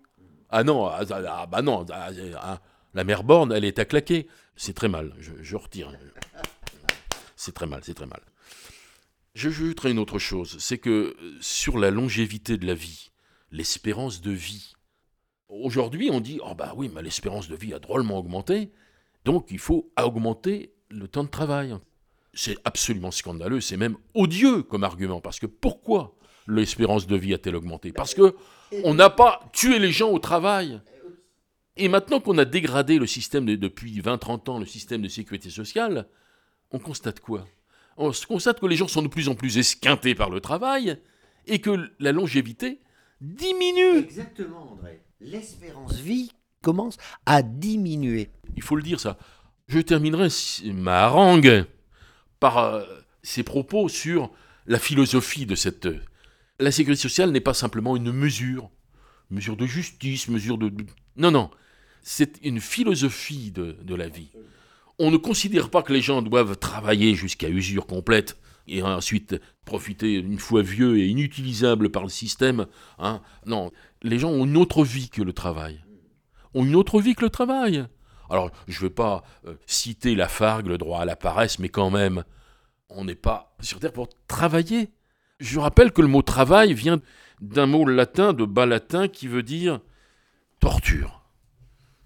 Ah 0.51 0.65
non, 0.65 0.87
ah, 0.87 1.05
ah, 1.09 1.23
ah, 1.29 1.47
bah 1.47 1.63
non, 1.63 1.87
ah, 1.93 2.11
ah, 2.41 2.61
la 2.93 3.05
mère 3.05 3.23
Borne, 3.23 3.53
elle 3.53 3.65
est 3.65 3.79
à 3.79 3.85
claquer. 3.85 4.27
C'est 4.57 4.75
très 4.75 4.89
mal, 4.89 5.15
je, 5.19 5.57
retire. 5.57 5.93
C'est 7.37 7.55
très 7.55 7.67
mal, 7.67 7.83
c'est 7.85 7.95
très 7.95 8.07
mal. 8.07 8.21
Je 9.35 9.49
j'ajouterai 9.49 9.93
une 9.93 10.01
autre 10.01 10.19
chose, 10.19 10.59
c'est 10.59 10.79
que 10.79 11.17
euh, 11.19 11.39
sur 11.41 11.79
la 11.79 11.91
longévité 11.91 12.59
de 12.59 12.67
la 12.67 12.75
vie, 12.75 13.13
l'espérance 13.53 14.21
de 14.21 14.33
vie, 14.33 14.75
aujourd'hui 15.49 16.11
on 16.11 16.21
dit, 16.21 16.41
oh 16.45 16.55
bah 16.57 16.75
oui, 16.77 16.91
mais 16.93 17.01
l'espérance 17.01 17.49
de 17.49 17.57
vie 17.57 17.73
a 17.73 17.79
drôlement 17.79 18.19
augmenté, 18.19 18.73
donc 19.25 19.47
il 19.51 19.61
faut 19.61 19.91
augmenter 19.97 20.75
le 20.91 21.07
temps 21.09 21.25
de 21.25 21.31
travail. 21.31 21.79
C'est 22.35 22.57
absolument 22.65 23.11
scandaleux, 23.11 23.61
c'est 23.61 23.77
même 23.77 23.97
odieux 24.15 24.63
comme 24.63 24.85
argument, 24.85 25.21
parce 25.21 25.39
que 25.39 25.47
pourquoi 25.47 26.17
l'espérance 26.49 27.07
de 27.07 27.17
vie 27.17 27.35
a-t-elle 27.35 27.57
augmenté? 27.57 27.93
Parce 27.93 28.15
que 28.15 28.35
on 28.85 28.95
n'a 28.95 29.11
pas 29.11 29.41
tué 29.53 29.79
les 29.79 29.93
gens 29.93 30.11
au 30.11 30.19
travail. 30.19 30.81
Et 31.77 31.89
maintenant 31.89 32.21
qu'on 32.21 32.39
a 32.39 32.45
dégradé 32.45 32.99
le 32.99 33.07
système 33.07 33.45
de- 33.47 33.55
depuis 33.57 34.01
20-30 34.01 34.49
ans, 34.49 34.59
le 34.59 34.67
système 34.67 35.03
de 35.03 35.09
sécurité 35.09 35.51
sociale, 35.51 36.07
on 36.71 36.79
constate 36.79 37.21
quoi? 37.21 37.47
On 37.99 38.11
constate 38.27 38.61
que 38.61 38.67
les 38.67 38.77
gens 38.77 38.89
sont 38.89 39.03
de 39.03 39.09
plus 39.09 39.29
en 39.29 39.35
plus 39.35 39.59
esquintés 39.59 40.15
par 40.15 40.31
le 40.31 40.41
travail 40.41 40.97
et 41.47 41.61
que 41.61 41.91
la 41.99 42.13
longévité 42.13 42.81
diminue. 43.21 43.99
Exactement, 43.99 44.73
André. 44.73 45.03
L'espérance 45.21 45.95
vie 45.97 46.33
commence 46.63 46.97
à 47.27 47.43
diminuer. 47.43 48.31
Il 48.57 48.63
faut 48.63 48.77
le 48.77 48.83
dire 48.83 49.01
ça. 49.01 49.19
Je 49.69 49.79
terminerai 49.81 50.29
ma 50.73 51.05
harangue 51.05 51.67
par 52.43 52.59
euh, 52.59 52.83
ces 53.23 53.45
propos 53.45 53.89
sur 53.89 54.31
la 54.67 54.81
philosophie 54.81 55.47
de 55.47 55.55
cette... 55.55 55.87
euh, 55.87 56.01
La 56.59 56.73
sécurité 56.73 57.01
sociale 57.03 57.31
n'est 57.31 57.41
pas 57.41 57.55
simplement 57.55 57.97
une 57.97 58.11
mesure, 58.13 58.69
mesure 59.31 59.57
de 59.57 59.65
justice, 59.65 60.27
mesure 60.29 60.59
de... 60.59 60.69
de- 60.69 60.85
Non, 61.17 61.31
non, 61.31 61.51
c'est 62.03 62.41
une 62.43 62.61
philosophie 62.61 63.53
de, 63.53 63.77
de 63.81 63.95
la 63.95 64.09
vie. 64.09 64.31
On 64.99 65.13
ne 65.13 65.17
considère 65.19 65.71
pas 65.71 65.83
que 65.85 65.93
les 65.93 66.03
gens 66.03 66.21
doivent 66.21 66.57
travailler 66.59 67.15
jusqu'à 67.15 67.49
usure 67.49 67.87
complète 67.87 68.37
et 68.67 68.83
ensuite 68.83 69.41
profiter 69.65 70.15
une 70.15 70.39
fois 70.41 70.63
vieux 70.63 70.99
et 70.99 71.07
inutilisable 71.07 71.91
par 71.91 72.03
le 72.03 72.09
système. 72.09 72.67
hein. 72.99 73.23
Non, 73.47 73.71
les 74.03 74.19
gens 74.19 74.31
ont 74.31 74.45
une 74.47 74.57
autre 74.57 74.85
vie 74.85 75.11
que 75.11 75.23
le 75.23 75.33
travail. 75.33 75.81
Ont 76.55 76.65
une 76.65 76.75
autre 76.75 77.01
vie 77.01 77.15
que 77.15 77.25
le 77.25 77.31
travail. 77.31 77.87
Alors, 78.33 78.51
je 78.67 78.79
ne 78.79 78.89
vais 78.89 78.95
pas 78.95 79.25
euh, 79.47 79.57
citer 79.67 80.15
la 80.15 80.27
fargue, 80.27 80.67
le 80.67 80.79
droit 80.79 81.01
à 81.01 81.05
la 81.05 81.17
paresse, 81.17 81.59
mais 81.59 81.69
quand 81.69 81.91
même, 81.91 82.25
on 82.89 83.05
n'est 83.05 83.15
pas 83.15 83.55
sur 83.61 83.79
Terre 83.79 83.93
pour 83.93 84.09
travailler. 84.27 84.89
Je 85.39 85.59
rappelle 85.59 85.93
que 85.93 86.01
le 86.01 86.09
mot 86.09 86.23
travail 86.23 86.73
vient 86.73 86.99
d'un 87.43 87.67
mot 87.67 87.85
latin, 87.85 88.33
de 88.33 88.47
bas 88.47 88.65
latin, 88.65 89.07
qui 89.07 89.29
veut 89.29 89.43
dire 89.43 89.81
torture. 90.61 91.21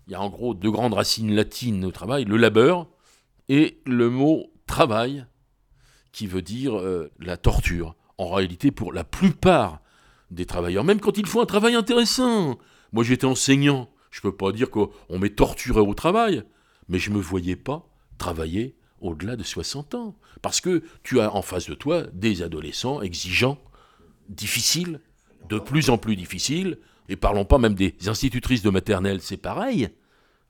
Il 0.09 0.15
y 0.15 0.17
a 0.17 0.21
en 0.21 0.29
gros 0.29 0.53
deux 0.53 0.71
grandes 0.71 0.95
racines 0.95 1.33
latines 1.33 1.85
au 1.85 1.93
travail, 1.93 2.25
le 2.25 2.37
labeur 2.37 2.89
et 3.49 3.81
le 3.87 4.11
mot 4.11 4.53
travail, 4.67 5.27
qui 6.11 6.27
veut 6.27 6.43
dire 6.43 6.77
euh, 6.77 7.13
la 7.21 7.37
torture. 7.37 7.95
En 8.19 8.31
réalité, 8.31 8.73
pour 8.73 8.93
la 8.93 9.05
plupart 9.05 9.81
des 10.33 10.45
travailleurs, 10.45 10.83
même 10.83 10.99
quand 10.99 11.19
ils 11.19 11.27
font 11.27 11.41
un 11.41 11.47
travail 11.47 11.77
intéressant. 11.77 12.59
Moi, 12.91 13.05
j'étais 13.05 13.27
enseignant. 13.27 13.89
Je 14.17 14.23
peux 14.23 14.35
pas 14.35 14.51
dire 14.51 14.71
qu'on 14.71 14.89
m'est 15.11 15.37
torturé 15.37 15.81
au 15.81 15.93
travail, 15.93 16.43
mais 16.89 16.99
je 16.99 17.11
me 17.11 17.21
voyais 17.21 17.55
pas 17.55 17.87
travailler 18.17 18.75
au-delà 19.03 19.37
de 19.37 19.43
60 19.43 19.95
ans. 19.95 20.17
Parce 20.41 20.63
que 20.63 20.83
tu 21.03 21.21
as 21.21 21.35
en 21.35 21.43
face 21.43 21.69
de 21.69 21.75
toi 21.75 22.05
des 22.15 22.41
adolescents 22.41 23.03
exigeants, 23.03 23.59
difficiles, 24.31 25.03
de 25.51 25.59
plus 25.59 25.91
en 25.91 25.99
plus 25.99 26.17
difficiles, 26.17 26.79
et 27.11 27.17
parlons 27.17 27.45
pas 27.45 27.59
même 27.59 27.75
des 27.75 27.95
institutrices 28.07 28.63
de 28.63 28.71
maternelle, 28.71 29.21
c'est 29.21 29.37
pareil. 29.37 29.91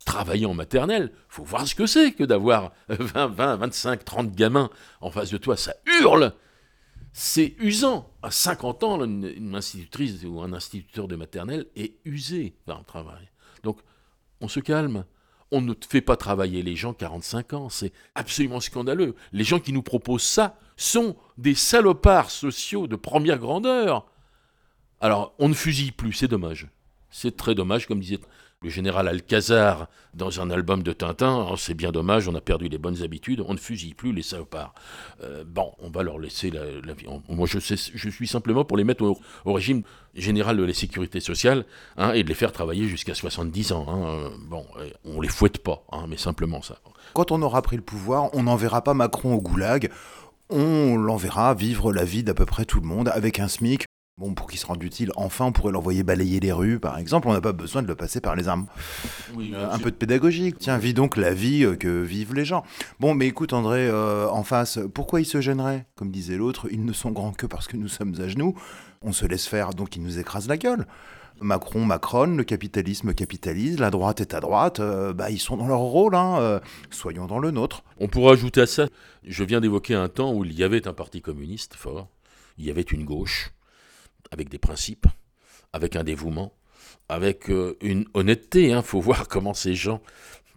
Travailler 0.05 0.47
en 0.47 0.55
maternelle, 0.55 1.11
faut 1.29 1.43
voir 1.43 1.67
ce 1.67 1.75
que 1.75 1.87
c'est 1.87 2.12
que 2.12 2.23
d'avoir 2.23 2.73
20, 2.89 3.27
20, 3.27 3.57
25, 3.57 4.05
30 4.05 4.33
gamins 4.33 4.71
en 5.01 5.11
face 5.11 5.33
de 5.33 5.39
toi, 5.39 5.57
ça 5.57 5.75
hurle 6.01 6.33
c'est 7.19 7.57
usant. 7.59 8.12
À 8.23 8.31
50 8.31 8.85
ans, 8.85 9.03
une, 9.03 9.25
une 9.25 9.55
institutrice 9.55 10.23
ou 10.25 10.43
un 10.43 10.53
instituteur 10.53 11.09
de 11.09 11.17
maternelle 11.17 11.64
est 11.75 11.95
usé 12.05 12.55
par 12.67 12.79
le 12.79 12.85
travail. 12.85 13.31
Donc, 13.67 13.81
on 14.41 14.49
se 14.49 14.61
calme. 14.61 15.05
On 15.51 15.61
ne 15.61 15.75
fait 15.89 16.01
pas 16.01 16.17
travailler 16.17 16.62
les 16.62 16.77
gens 16.77 16.95
45 16.95 17.53
ans. 17.53 17.69
C'est 17.69 17.93
absolument 18.14 18.61
scandaleux. 18.61 19.17
Les 19.33 19.45
gens 19.45 19.59
qui 19.59 19.73
nous 19.73 19.83
proposent 19.83 20.23
ça 20.23 20.59
sont 20.77 21.17
des 21.37 21.55
salopards 21.55 22.31
sociaux 22.31 22.87
de 22.87 22.95
première 22.97 23.39
grandeur. 23.39 24.07
Alors, 25.01 25.35
on 25.39 25.49
ne 25.49 25.55
fusille 25.55 25.91
plus, 25.91 26.12
c'est 26.12 26.29
dommage. 26.29 26.69
C'est 27.11 27.37
très 27.37 27.55
dommage, 27.55 27.87
comme 27.87 28.01
disait 28.01 28.21
le 28.67 28.71
général 28.71 29.07
Alcazar 29.07 29.87
dans 30.12 30.41
un 30.41 30.51
album 30.51 30.83
de 30.83 30.93
Tintin. 30.93 31.47
Oh, 31.49 31.57
c'est 31.57 31.75
bien 31.75 31.93
dommage, 31.93 32.27
on 32.27 32.35
a 32.35 32.41
perdu 32.41 32.69
les 32.69 32.79
bonnes 32.79 33.01
habitudes, 33.05 33.45
on 33.47 33.53
ne 33.53 33.59
fusille 33.59 33.95
plus 33.95 34.12
les 34.12 34.23
salopards. 34.23 34.75
Euh, 35.23 35.45
bon, 35.47 35.73
on 35.79 35.89
va 35.89 36.03
leur 36.03 36.19
laisser 36.19 36.51
la, 36.51 36.93
vie. 36.93 37.07
Moi, 37.29 37.47
je, 37.47 37.59
suis 37.59 38.27
simplement 38.27 38.64
pour 38.64 38.77
les 38.77 38.83
mettre 38.83 39.05
au, 39.05 39.53
régime 39.53 39.83
général 40.14 40.57
de 40.57 40.64
la 40.64 40.75
sécurité 40.75 41.21
sociale 41.21 41.64
hein, 41.97 42.12
et 42.12 42.25
de 42.25 42.29
les 42.29 42.35
faire 42.35 42.51
travailler 42.51 42.89
jusqu'à 42.89 43.14
70 43.14 43.71
ans. 43.71 43.87
hein. 43.89 44.33
Bon, 44.49 44.67
euh, 44.81 44.91
on 45.05 45.21
les 45.21 45.29
fouette 45.29 45.59
pas, 45.59 45.85
hein, 45.93 46.07
mais 46.09 46.17
simplement 46.17 46.61
ça. 46.61 46.79
Quand 47.14 47.31
on 47.31 47.41
aura 47.43 47.62
pris 47.62 47.77
le 47.77 47.83
pouvoir, 47.83 48.31
on 48.35 48.43
n'enverra 48.43 48.83
pas 48.83 48.95
Macron 48.95 49.35
au 49.35 49.41
goulag, 49.41 49.93
on 50.51 50.97
l'enverra 50.97 51.55
vivre 51.55 51.93
la 51.93 52.05
vie 52.05 52.25
d'à 52.25 52.35
peu 52.35 52.47
près 52.47 52.64
tout 52.64 52.81
le 52.81 52.87
monde 52.87 53.11
avec 53.14 53.39
un 53.39 53.47
SMIC 53.47 53.86
Bon, 54.19 54.33
pour 54.33 54.47
qu'il 54.47 54.59
se 54.59 54.64
rende 54.64 54.83
utile, 54.83 55.12
enfin, 55.17 55.45
on 55.45 55.53
pourrait 55.53 55.73
l'envoyer 55.73 56.03
balayer 56.03 56.41
les 56.41 56.51
rues, 56.51 56.81
par 56.81 56.97
exemple. 56.99 57.29
On 57.29 57.35
n'a 57.35 57.43
pas 57.43 57.53
besoin 57.53 57.83
de 57.83 57.87
le 57.87 57.95
passer 57.95 58.23
par 58.23 58.35
les 58.35 58.49
armes. 58.49 58.67
Oui, 59.35 59.53
Euh, 59.55 59.71
un 59.71 59.79
peu 59.79 59.91
de 59.91 59.97
pédagogique. 59.97 60.57
Tiens, 60.59 60.79
vis 60.79 60.95
donc 60.95 61.19
la 61.19 61.35
vie 61.35 61.64
euh, 61.64 61.77
que 61.77 62.01
vivent 62.03 62.33
les 62.33 62.47
gens. 62.47 62.64
Bon, 62.99 63.12
mais 63.14 63.27
écoute, 63.27 63.53
André, 63.53 63.87
euh, 63.87 64.27
en 64.31 64.43
face, 64.43 64.79
pourquoi 64.95 65.21
ils 65.21 65.27
se 65.27 65.43
gêneraient? 65.43 65.85
Comme 65.97 66.11
disait 66.11 66.39
l'autre, 66.39 66.67
ils 66.71 66.83
ne 66.83 66.95
sont 66.95 67.11
grands 67.11 67.33
que 67.33 67.45
parce 67.45 67.67
que 67.69 67.77
nous 67.77 67.89
sommes 67.89 68.14
à 68.19 68.27
genoux. 68.27 68.55
On 69.03 69.12
se 69.12 69.27
laisse 69.27 69.47
faire, 69.47 69.75
donc 69.75 69.97
ils 69.97 70.03
nous 70.03 70.19
écrasent 70.19 70.49
la 70.49 70.57
gueule. 70.57 70.87
Macron, 71.43 71.85
Macron, 71.85 72.35
le 72.37 72.45
capitalisme 72.45 73.12
capitalise, 73.12 73.79
la 73.79 73.91
droite 73.91 74.23
est 74.23 74.33
à 74.33 74.41
droite, 74.41 74.81
euh, 74.81 75.12
bah, 75.12 75.29
ils 75.29 75.39
sont 75.39 75.59
dans 75.59 75.69
leur 75.69 75.81
rôle, 75.81 76.14
hein, 76.14 76.39
euh, 76.41 76.61
soyons 76.91 77.27
dans 77.27 77.39
le 77.39 77.51
nôtre. 77.51 77.85
On 78.01 78.09
pourrait 78.09 78.33
ajouter 78.33 78.62
à 78.62 78.67
ça, 78.67 78.87
je 79.23 79.45
viens 79.45 79.61
d'évoquer 79.61 79.95
un 79.95 80.09
temps 80.09 80.33
où 80.33 80.47
il 80.47 80.55
y 80.55 80.64
avait 80.64 80.89
un 80.89 80.95
parti 80.95 81.21
communiste 81.21 81.75
fort, 81.75 82.09
il 82.57 82.64
y 82.64 82.71
avait 82.71 82.81
une 82.81 83.05
gauche, 83.05 83.51
avec 84.31 84.49
des 84.49 84.59
principes, 84.59 85.07
avec 85.72 85.97
un 85.97 86.05
dévouement, 86.05 86.53
avec 87.09 87.51
euh, 87.51 87.77
une 87.81 88.07
honnêteté. 88.14 88.70
Il 88.70 88.83
faut 88.83 89.01
voir 89.01 89.29
comment 89.29 89.55
ces 89.55 89.74
gens, 89.74 90.01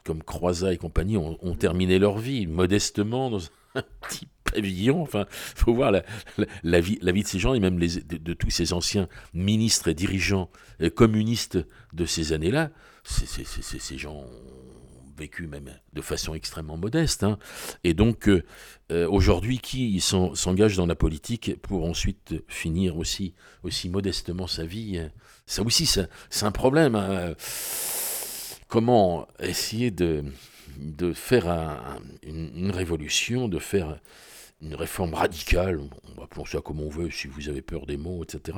comme 0.03 0.23
Croizat 0.23 0.73
et 0.73 0.77
compagnie, 0.77 1.17
ont, 1.17 1.55
terminé 1.55 1.99
leur 1.99 2.17
vie 2.17 2.47
modestement 2.47 3.29
dans 3.29 3.41
un 3.75 3.83
petit 4.01 4.27
pavillon. 4.43 5.01
Enfin, 5.01 5.25
faut 5.29 5.73
voir 5.73 5.91
la, 6.63 6.81
vie, 6.81 6.99
la 7.01 7.11
vie 7.11 7.23
de 7.23 7.27
ces 7.27 7.39
gens 7.39 7.53
et 7.53 7.59
même 7.59 7.79
de, 7.79 8.33
tous 8.33 8.49
ces 8.49 8.73
anciens 8.73 9.07
ministres 9.33 9.89
et 9.89 9.93
dirigeants 9.93 10.49
euh, 10.81 10.89
communistes 10.89 11.59
de 11.93 12.05
ces 12.05 12.33
années-là. 12.33 12.71
C'est- 13.03 13.43
ces 13.45 13.97
gens 13.97 14.25
vécu 15.19 15.45
même 15.47 15.69
de 15.93 16.01
façon 16.01 16.33
extrêmement 16.33 16.77
modeste. 16.77 17.23
hein. 17.23 17.37
Et 17.83 17.93
donc, 17.93 18.27
euh, 18.27 18.43
euh, 18.91 19.07
aujourd'hui, 19.07 19.59
qui 19.59 19.99
s'en- 20.01 20.33
s'engage 20.33 20.75
dans 20.77 20.87
la 20.87 20.95
politique 20.95 21.61
pour 21.61 21.85
ensuite 21.85 22.33
finir 22.47 22.97
aussi, 22.97 23.33
aussi 23.63 23.89
modestement 23.89 24.47
sa 24.47 24.65
vie 24.65 24.97
euh, 24.97 25.09
Ça 25.45 25.61
aussi, 25.63 25.85
c'est 25.85 26.07
un 26.43 26.51
problème. 26.51 26.95
hein. 26.95 27.33
Comment 28.67 29.27
essayer 29.39 29.89
de, 29.91 30.23
de 30.77 31.11
faire 31.13 31.47
un- 31.49 31.97
un- 31.97 32.01
une, 32.23 32.69
révolution, 32.71 33.47
de 33.47 33.57
faire 33.59 33.99
une 34.61 34.75
réforme 34.75 35.13
radicale, 35.15 35.79
on 35.79 36.13
va 36.19 36.23
appelons 36.25 36.45
ça 36.45 36.61
comme 36.61 36.79
on 36.81 36.89
veut, 36.89 37.09
si 37.09 37.27
vous 37.27 37.49
avez 37.49 37.61
peur 37.63 37.85
des 37.87 37.97
mots, 37.97 38.23
etc., 38.23 38.57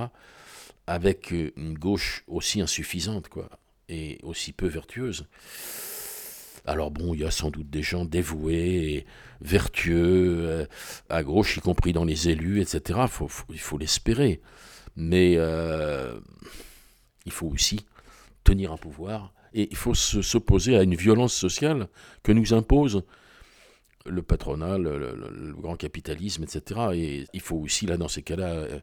avec 0.87 1.31
une 1.31 1.77
gauche 1.77 2.23
aussi 2.27 2.59
insuffisante, 2.59 3.29
quoi, 3.29 3.49
et 3.87 4.17
aussi 4.23 4.51
peu 4.51 4.67
vertueuse. 4.67 5.27
Alors 6.65 6.91
bon, 6.91 7.13
il 7.13 7.21
y 7.21 7.25
a 7.25 7.31
sans 7.31 7.49
doute 7.49 7.69
des 7.69 7.81
gens 7.83 8.05
dévoués 8.05 9.05
vertueux 9.41 10.37
euh, 10.47 10.65
à 11.09 11.23
gauche, 11.23 11.57
y 11.57 11.59
compris 11.59 11.93
dans 11.93 12.05
les 12.05 12.29
élus, 12.29 12.61
etc. 12.61 12.99
Il 13.49 13.59
faut 13.59 13.77
l'espérer. 13.77 14.41
Mais 14.95 15.35
euh, 15.37 16.19
il 17.25 17.31
faut 17.31 17.47
aussi 17.47 17.85
tenir 18.43 18.71
un 18.71 18.77
pouvoir 18.77 19.33
et 19.53 19.67
il 19.71 19.77
faut 19.77 19.93
se- 19.93 20.21
s'opposer 20.21 20.75
à 20.77 20.83
une 20.83 20.95
violence 20.95 21.33
sociale 21.33 21.87
que 22.23 22.31
nous 22.31 22.53
impose 22.53 23.03
le 24.05 24.21
patronat, 24.23 24.77
le, 24.77 25.53
grand 25.57 25.75
capitalisme, 25.75 26.43
etc. 26.43 26.79
Et 26.93 27.25
il 27.33 27.41
faut 27.41 27.57
aussi, 27.57 27.85
là, 27.85 27.97
dans 27.97 28.07
ces 28.07 28.23
cas-là, 28.23 28.49
euh, 28.49 28.79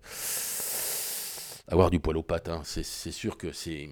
avoir 1.66 1.90
du 1.90 2.00
poil 2.00 2.16
aux 2.16 2.22
pattes. 2.22 2.48
hein. 2.48 2.62
C'est 2.64 2.82
sûr 3.12 3.36
que 3.36 3.52
c'est... 3.52 3.88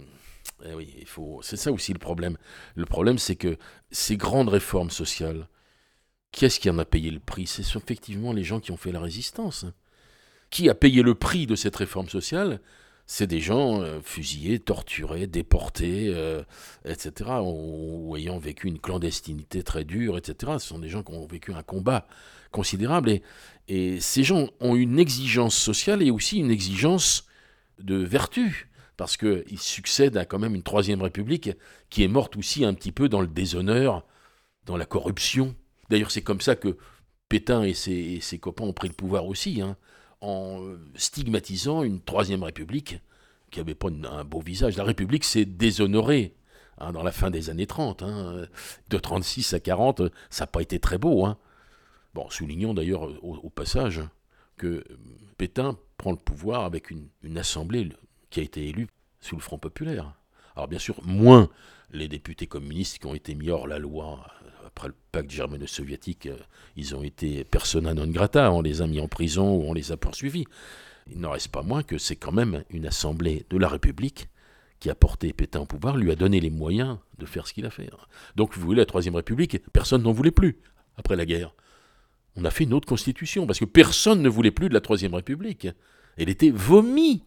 eh 0.64 0.74
oui, 0.74 0.94
il 0.98 1.06
faut. 1.06 1.40
C'est 1.42 1.56
ça 1.56 1.72
aussi 1.72 1.92
le 1.92 1.98
problème. 1.98 2.36
Le 2.74 2.86
problème, 2.86 3.18
c'est 3.18 3.36
que 3.36 3.56
ces 3.90 4.16
grandes 4.16 4.48
réformes 4.48 4.90
sociales, 4.90 5.48
qui 6.32 6.44
est-ce 6.44 6.60
qui 6.60 6.70
en 6.70 6.78
a 6.78 6.84
payé 6.84 7.10
le 7.10 7.20
prix? 7.20 7.46
Ce 7.46 7.62
sont 7.62 7.80
effectivement 7.80 8.32
les 8.32 8.44
gens 8.44 8.60
qui 8.60 8.72
ont 8.72 8.76
fait 8.76 8.92
la 8.92 9.00
résistance. 9.00 9.66
Qui 10.50 10.68
a 10.68 10.74
payé 10.74 11.02
le 11.02 11.14
prix 11.14 11.46
de 11.46 11.56
cette 11.56 11.76
réforme 11.76 12.08
sociale? 12.08 12.60
C'est 13.08 13.26
des 13.26 13.40
gens 13.40 13.82
euh, 13.82 14.00
fusillés, 14.02 14.58
torturés, 14.58 15.28
déportés, 15.28 16.12
euh, 16.12 16.42
etc., 16.84 17.30
ou, 17.42 18.16
ayant 18.16 18.38
vécu 18.38 18.66
une 18.66 18.80
clandestinité 18.80 19.62
très 19.62 19.84
dure, 19.84 20.18
etc. 20.18 20.54
Ce 20.58 20.68
sont 20.68 20.80
des 20.80 20.88
gens 20.88 21.04
qui 21.04 21.12
ont 21.12 21.26
vécu 21.26 21.52
un 21.52 21.62
combat 21.62 22.06
considérable. 22.50 23.20
Et 23.68 24.00
ces 24.00 24.24
gens 24.24 24.48
ont 24.60 24.74
une 24.74 24.98
exigence 24.98 25.56
sociale 25.56 26.02
et 26.02 26.10
aussi 26.10 26.38
une 26.38 26.50
exigence 26.50 27.26
de 27.78 27.96
vertu 27.96 28.68
parce 28.96 29.16
qu'il 29.16 29.58
succède 29.58 30.16
à 30.16 30.24
quand 30.24 30.38
même 30.38 30.54
une 30.54 30.62
troisième 30.62 31.02
république 31.02 31.50
qui 31.90 32.02
est 32.02 32.08
morte 32.08 32.36
aussi 32.36 32.64
un 32.64 32.74
petit 32.74 32.92
peu 32.92 33.08
dans 33.08 33.20
le 33.20 33.26
déshonneur, 33.26 34.04
dans 34.64 34.76
la 34.76 34.86
corruption. 34.86 35.54
D'ailleurs, 35.90 36.10
c'est 36.10 36.22
comme 36.22 36.40
ça 36.40 36.56
que 36.56 36.76
Pétain 37.28 37.62
et 37.62 37.74
ses, 37.74 38.38
copains 38.40 38.64
ont 38.64 38.72
pris 38.72 38.88
le 38.88 38.94
pouvoir 38.94 39.26
aussi, 39.26 39.60
hein, 39.60 39.76
en 40.20 40.62
euh, 40.62 40.78
stigmatisant 40.94 41.82
une 41.82 42.00
troisième 42.00 42.42
république 42.42 42.98
qui 43.50 43.60
n'avait 43.60 43.74
pas 43.74 43.88
un 43.88 44.24
beau 44.24 44.40
visage. 44.40 44.76
La 44.76 44.84
république 44.84 45.24
s'est 45.24 45.44
déshonorée 45.44 46.34
hein, 46.78 46.92
dans 46.92 47.02
la 47.02 47.12
fin 47.12 47.30
des 47.30 47.50
années 47.50 47.66
30. 47.66 48.02
hein. 48.02 48.46
De 48.88 48.98
36 48.98 49.54
à 49.54 49.60
40, 49.60 50.02
ça 50.30 50.44
n'a 50.44 50.46
pas 50.46 50.62
été 50.62 50.78
très 50.78 50.98
beau. 50.98 51.28
Bon, 52.14 52.30
soulignons 52.30 52.74
d'ailleurs 52.74 53.02
au, 53.02 53.36
au 53.36 53.50
passage 53.50 54.02
que 54.56 54.66
euh, 54.66 54.84
Pétain 55.36 55.76
prend 55.98 56.12
le 56.12 56.16
pouvoir 56.16 56.64
avec 56.64 56.90
une 56.90 57.38
assemblée 57.38 57.90
qui 58.30 58.40
a 58.40 58.42
été 58.42 58.68
élue 58.68 58.88
sous 59.20 59.36
le 59.36 59.42
Front 59.42 59.58
populaire. 59.58 60.14
Alors 60.54 60.68
bien 60.68 60.78
sûr, 60.78 60.96
moins 61.04 61.48
les 61.92 62.08
députés 62.08 62.46
communistes 62.46 62.98
qui 62.98 63.06
ont 63.06 63.14
été 63.14 63.34
mis 63.34 63.50
hors 63.50 63.66
la 63.66 63.78
loi 63.78 64.26
euh, 64.42 64.66
après 64.66 64.88
le 64.88 64.94
pacte 65.12 65.30
germano-soviétique, 65.30 66.26
euh, 66.26 66.36
ils 66.76 66.94
ont 66.94 67.02
été 67.02 67.44
persona 67.44 67.94
non 67.94 68.06
grata, 68.06 68.50
on 68.52 68.62
les 68.62 68.82
a 68.82 68.86
mis 68.86 69.00
en 69.00 69.08
prison 69.08 69.54
ou 69.54 69.62
on 69.62 69.72
les 69.72 69.92
a 69.92 69.96
poursuivis. 69.96 70.44
Il 71.08 71.20
n'en 71.20 71.30
reste 71.30 71.48
pas 71.48 71.62
moins 71.62 71.82
que 71.82 71.98
c'est 71.98 72.16
quand 72.16 72.32
même 72.32 72.64
une 72.70 72.86
assemblée 72.86 73.46
de 73.50 73.58
la 73.58 73.68
République 73.68 74.28
qui 74.80 74.90
a 74.90 74.94
porté 74.94 75.32
Pétain 75.32 75.60
au 75.60 75.66
pouvoir, 75.66 75.96
lui 75.96 76.10
a 76.10 76.16
donné 76.16 76.40
les 76.40 76.50
moyens 76.50 76.98
de 77.18 77.26
faire 77.26 77.46
ce 77.46 77.52
qu'il 77.52 77.64
a 77.64 77.70
fait. 77.70 77.88
Donc 78.34 78.54
vous 78.54 78.60
voulez 78.60 78.78
la 78.78 78.86
Troisième 78.86 79.14
République, 79.14 79.58
personne 79.72 80.02
n'en 80.02 80.12
voulait 80.12 80.30
plus 80.30 80.58
après 80.96 81.16
la 81.16 81.24
guerre. 81.24 81.54
On 82.36 82.44
a 82.44 82.50
fait 82.50 82.64
une 82.64 82.74
autre 82.74 82.86
constitution, 82.86 83.46
parce 83.46 83.58
que 83.58 83.64
personne 83.64 84.20
ne 84.20 84.28
voulait 84.28 84.50
plus 84.50 84.68
de 84.68 84.74
la 84.74 84.80
Troisième 84.80 85.14
République. 85.14 85.68
Elle 86.18 86.28
était 86.28 86.50
vomi 86.50 87.24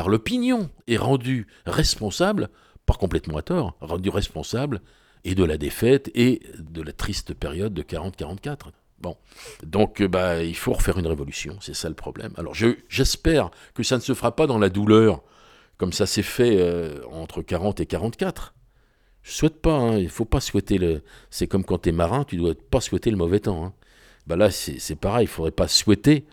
par 0.00 0.08
l'opinion 0.08 0.70
et 0.86 0.96
rendue 0.96 1.46
responsable, 1.66 2.48
pas 2.86 2.94
complètement 2.94 3.36
à 3.36 3.42
tort, 3.42 3.76
rendue 3.82 4.08
responsable 4.08 4.80
et 5.24 5.34
de 5.34 5.44
la 5.44 5.58
défaite 5.58 6.10
et 6.14 6.40
de 6.58 6.80
la 6.80 6.92
triste 6.92 7.34
période 7.34 7.74
de 7.74 7.82
40-44. 7.82 8.70
Bon, 8.98 9.18
donc 9.62 10.00
euh, 10.00 10.08
bah, 10.08 10.42
il 10.42 10.56
faut 10.56 10.72
refaire 10.72 10.96
une 10.98 11.06
révolution, 11.06 11.58
c'est 11.60 11.74
ça 11.74 11.90
le 11.90 11.94
problème. 11.94 12.32
Alors 12.38 12.54
je- 12.54 12.78
j'espère 12.88 13.50
que 13.74 13.82
ça 13.82 13.96
ne 13.96 14.00
se 14.00 14.14
fera 14.14 14.34
pas 14.34 14.46
dans 14.46 14.56
la 14.58 14.70
douleur, 14.70 15.20
comme 15.76 15.92
ça 15.92 16.06
s'est 16.06 16.22
fait 16.22 16.56
euh, 16.58 17.02
entre 17.12 17.42
40 17.42 17.80
et 17.80 17.84
44. 17.86 18.54
Je 19.22 19.32
souhaite 19.32 19.60
pas, 19.60 19.74
hein, 19.76 19.98
il 19.98 20.08
faut 20.08 20.24
pas 20.24 20.40
souhaiter 20.40 20.78
le... 20.78 21.02
C'est 21.28 21.46
comme 21.46 21.62
quand 21.64 21.82
tu 21.82 21.90
es 21.90 21.92
marin, 21.92 22.24
tu 22.24 22.38
dois 22.38 22.54
pas 22.70 22.80
souhaiter 22.80 23.10
le 23.10 23.18
mauvais 23.18 23.40
temps. 23.40 23.66
hein. 23.66 23.74
Bah 24.26 24.36
là, 24.36 24.50
c'est 24.50 24.78
c'est 24.78 24.96
pareil, 24.96 25.24
il 25.24 25.28
faudrait 25.28 25.50
pas 25.50 25.68
souhaiter 25.68 26.24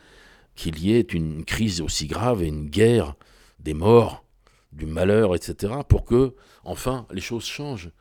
qu'il 0.55 0.80
y 0.80 0.93
ait 0.93 1.01
une 1.01 1.43
crise 1.43 1.82
aussi 1.82 2.07
grave 2.07 2.43
et 2.43 2.47
une 2.47 2.70
guerre, 2.70 3.15
des 3.60 3.74
morts, 3.74 4.24
du 4.72 4.86
malheur, 4.86 5.36
etc., 5.36 5.74
pour 5.88 6.05
que, 6.05 6.34
enfin, 6.64 7.05
les 7.12 7.22
choses 7.22 7.45
changent. 7.45 7.91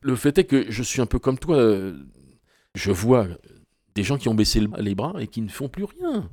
Le 0.00 0.16
fait 0.16 0.38
est 0.38 0.44
que 0.44 0.70
je 0.70 0.82
suis 0.82 1.00
un 1.00 1.06
peu 1.06 1.18
comme 1.18 1.38
toi, 1.38 1.56
euh, 1.56 1.96
je 2.74 2.90
vois 2.92 3.26
des 3.94 4.02
gens 4.02 4.18
qui 4.18 4.28
ont 4.28 4.34
baissé 4.34 4.60
le- 4.60 4.70
les 4.78 4.94
bras 4.94 5.14
et 5.20 5.26
qui 5.26 5.40
ne 5.40 5.48
font 5.48 5.68
plus 5.68 5.84
rien. 5.84 6.28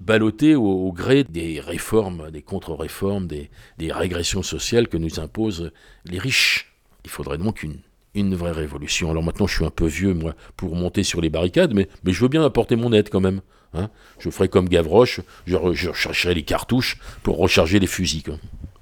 Ballottés 0.00 0.56
au, 0.56 0.92
gré 0.92 1.22
des 1.24 1.60
réformes, 1.60 2.30
des 2.30 2.42
contre-réformes, 2.42 3.26
des, 3.28 3.50
des 3.78 3.92
régressions 3.92 4.42
sociales 4.42 4.88
que 4.88 4.96
nous 4.96 5.20
imposent 5.20 5.70
les 6.04 6.18
riches. 6.18 6.74
Il 7.04 7.10
faudrait 7.10 7.38
donc 7.38 7.62
une, 7.62 7.78
une 8.14 8.34
vraie 8.34 8.50
révolution. 8.52 9.10
Alors 9.10 9.22
maintenant, 9.22 9.46
je 9.46 9.54
suis 9.54 9.64
un 9.64 9.70
peu 9.70 9.86
vieux, 9.86 10.14
moi, 10.14 10.34
pour 10.56 10.74
monter 10.74 11.04
sur 11.04 11.20
les 11.20 11.30
barricades, 11.30 11.72
mais, 11.74 11.88
mais 12.04 12.12
je 12.12 12.20
veux 12.20 12.28
bien 12.28 12.44
apporter 12.44 12.74
mon 12.74 12.92
aide 12.92 13.10
quand 13.10 13.20
même. 13.20 13.42
Hein. 13.74 13.88
Je 14.18 14.30
ferai 14.30 14.48
comme 14.48 14.68
Gavroche, 14.68 15.20
je, 15.46 15.56
je 15.72 15.92
chercherai 15.92 16.34
les 16.34 16.44
cartouches 16.44 16.98
pour 17.22 17.38
recharger 17.38 17.78
les 17.78 17.86
fusils. 17.86 18.38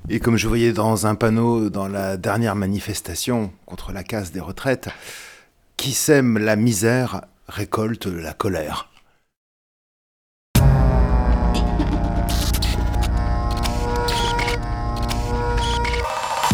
Et 0.09 0.19
comme 0.19 0.37
je 0.37 0.49
voyais 0.49 0.73
dans 0.73 1.07
un 1.07 1.15
panneau 1.15 1.71
dans 1.71 1.87
la 1.87 2.17
dernière 2.17 2.57
manifestation 2.57 3.53
contre 3.67 3.93
la 3.93 4.03
casse 4.03 4.33
des 4.33 4.41
retraites, 4.41 4.89
qui 5.77 5.93
sème 5.93 6.37
la 6.37 6.57
misère 6.57 7.23
récolte 7.49 8.07
la 8.07 8.33
colère. 8.33 8.91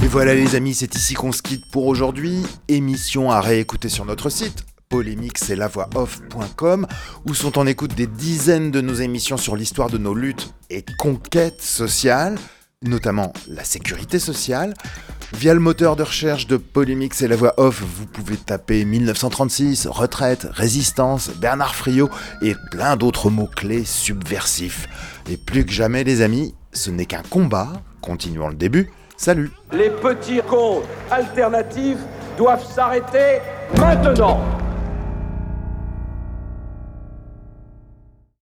Et 0.02 0.08
voilà 0.08 0.34
les 0.34 0.54
amis, 0.54 0.74
c'est 0.74 0.94
ici 0.94 1.14
qu'on 1.14 1.32
se 1.32 1.42
quitte 1.42 1.64
pour 1.72 1.86
aujourd'hui. 1.86 2.42
Émission 2.68 3.32
à 3.32 3.40
réécouter 3.40 3.88
sur 3.88 4.04
notre 4.04 4.30
site 4.30 4.64
polémique 4.88 5.38
c'est 5.38 5.56
la 5.56 5.68
voix 5.68 5.88
off.com 5.94 6.86
où 7.26 7.34
sont 7.34 7.58
en 7.58 7.66
écoute 7.66 7.94
des 7.94 8.06
dizaines 8.06 8.70
de 8.70 8.80
nos 8.80 8.94
émissions 8.94 9.36
sur 9.36 9.56
l'histoire 9.56 9.90
de 9.90 9.98
nos 9.98 10.14
luttes 10.14 10.52
et 10.70 10.84
conquêtes 10.98 11.60
sociales, 11.60 12.36
notamment 12.82 13.32
la 13.48 13.64
sécurité 13.64 14.18
sociale. 14.18 14.74
Via 15.32 15.54
le 15.54 15.60
moteur 15.60 15.96
de 15.96 16.04
recherche 16.04 16.46
de 16.46 16.56
Polémique 16.56 17.14
c'est 17.14 17.26
la 17.26 17.36
voix 17.36 17.54
off, 17.56 17.82
vous 17.82 18.06
pouvez 18.06 18.36
taper 18.36 18.84
1936, 18.84 19.88
retraite, 19.88 20.46
résistance, 20.50 21.30
Bernard 21.30 21.74
Friot 21.74 22.08
et 22.42 22.54
plein 22.70 22.96
d'autres 22.96 23.28
mots-clés 23.28 23.84
subversifs. 23.84 24.88
Et 25.28 25.36
plus 25.36 25.64
que 25.64 25.72
jamais 25.72 26.04
les 26.04 26.22
amis, 26.22 26.54
ce 26.72 26.90
n'est 26.90 27.06
qu'un 27.06 27.22
combat, 27.28 27.72
continuons 28.00 28.48
le 28.48 28.54
début, 28.54 28.90
salut 29.16 29.50
Les 29.72 29.90
petits 29.90 30.40
comptes 30.48 30.84
alternatifs 31.10 31.98
doivent 32.38 32.64
s'arrêter 32.64 33.40
maintenant 33.78 34.40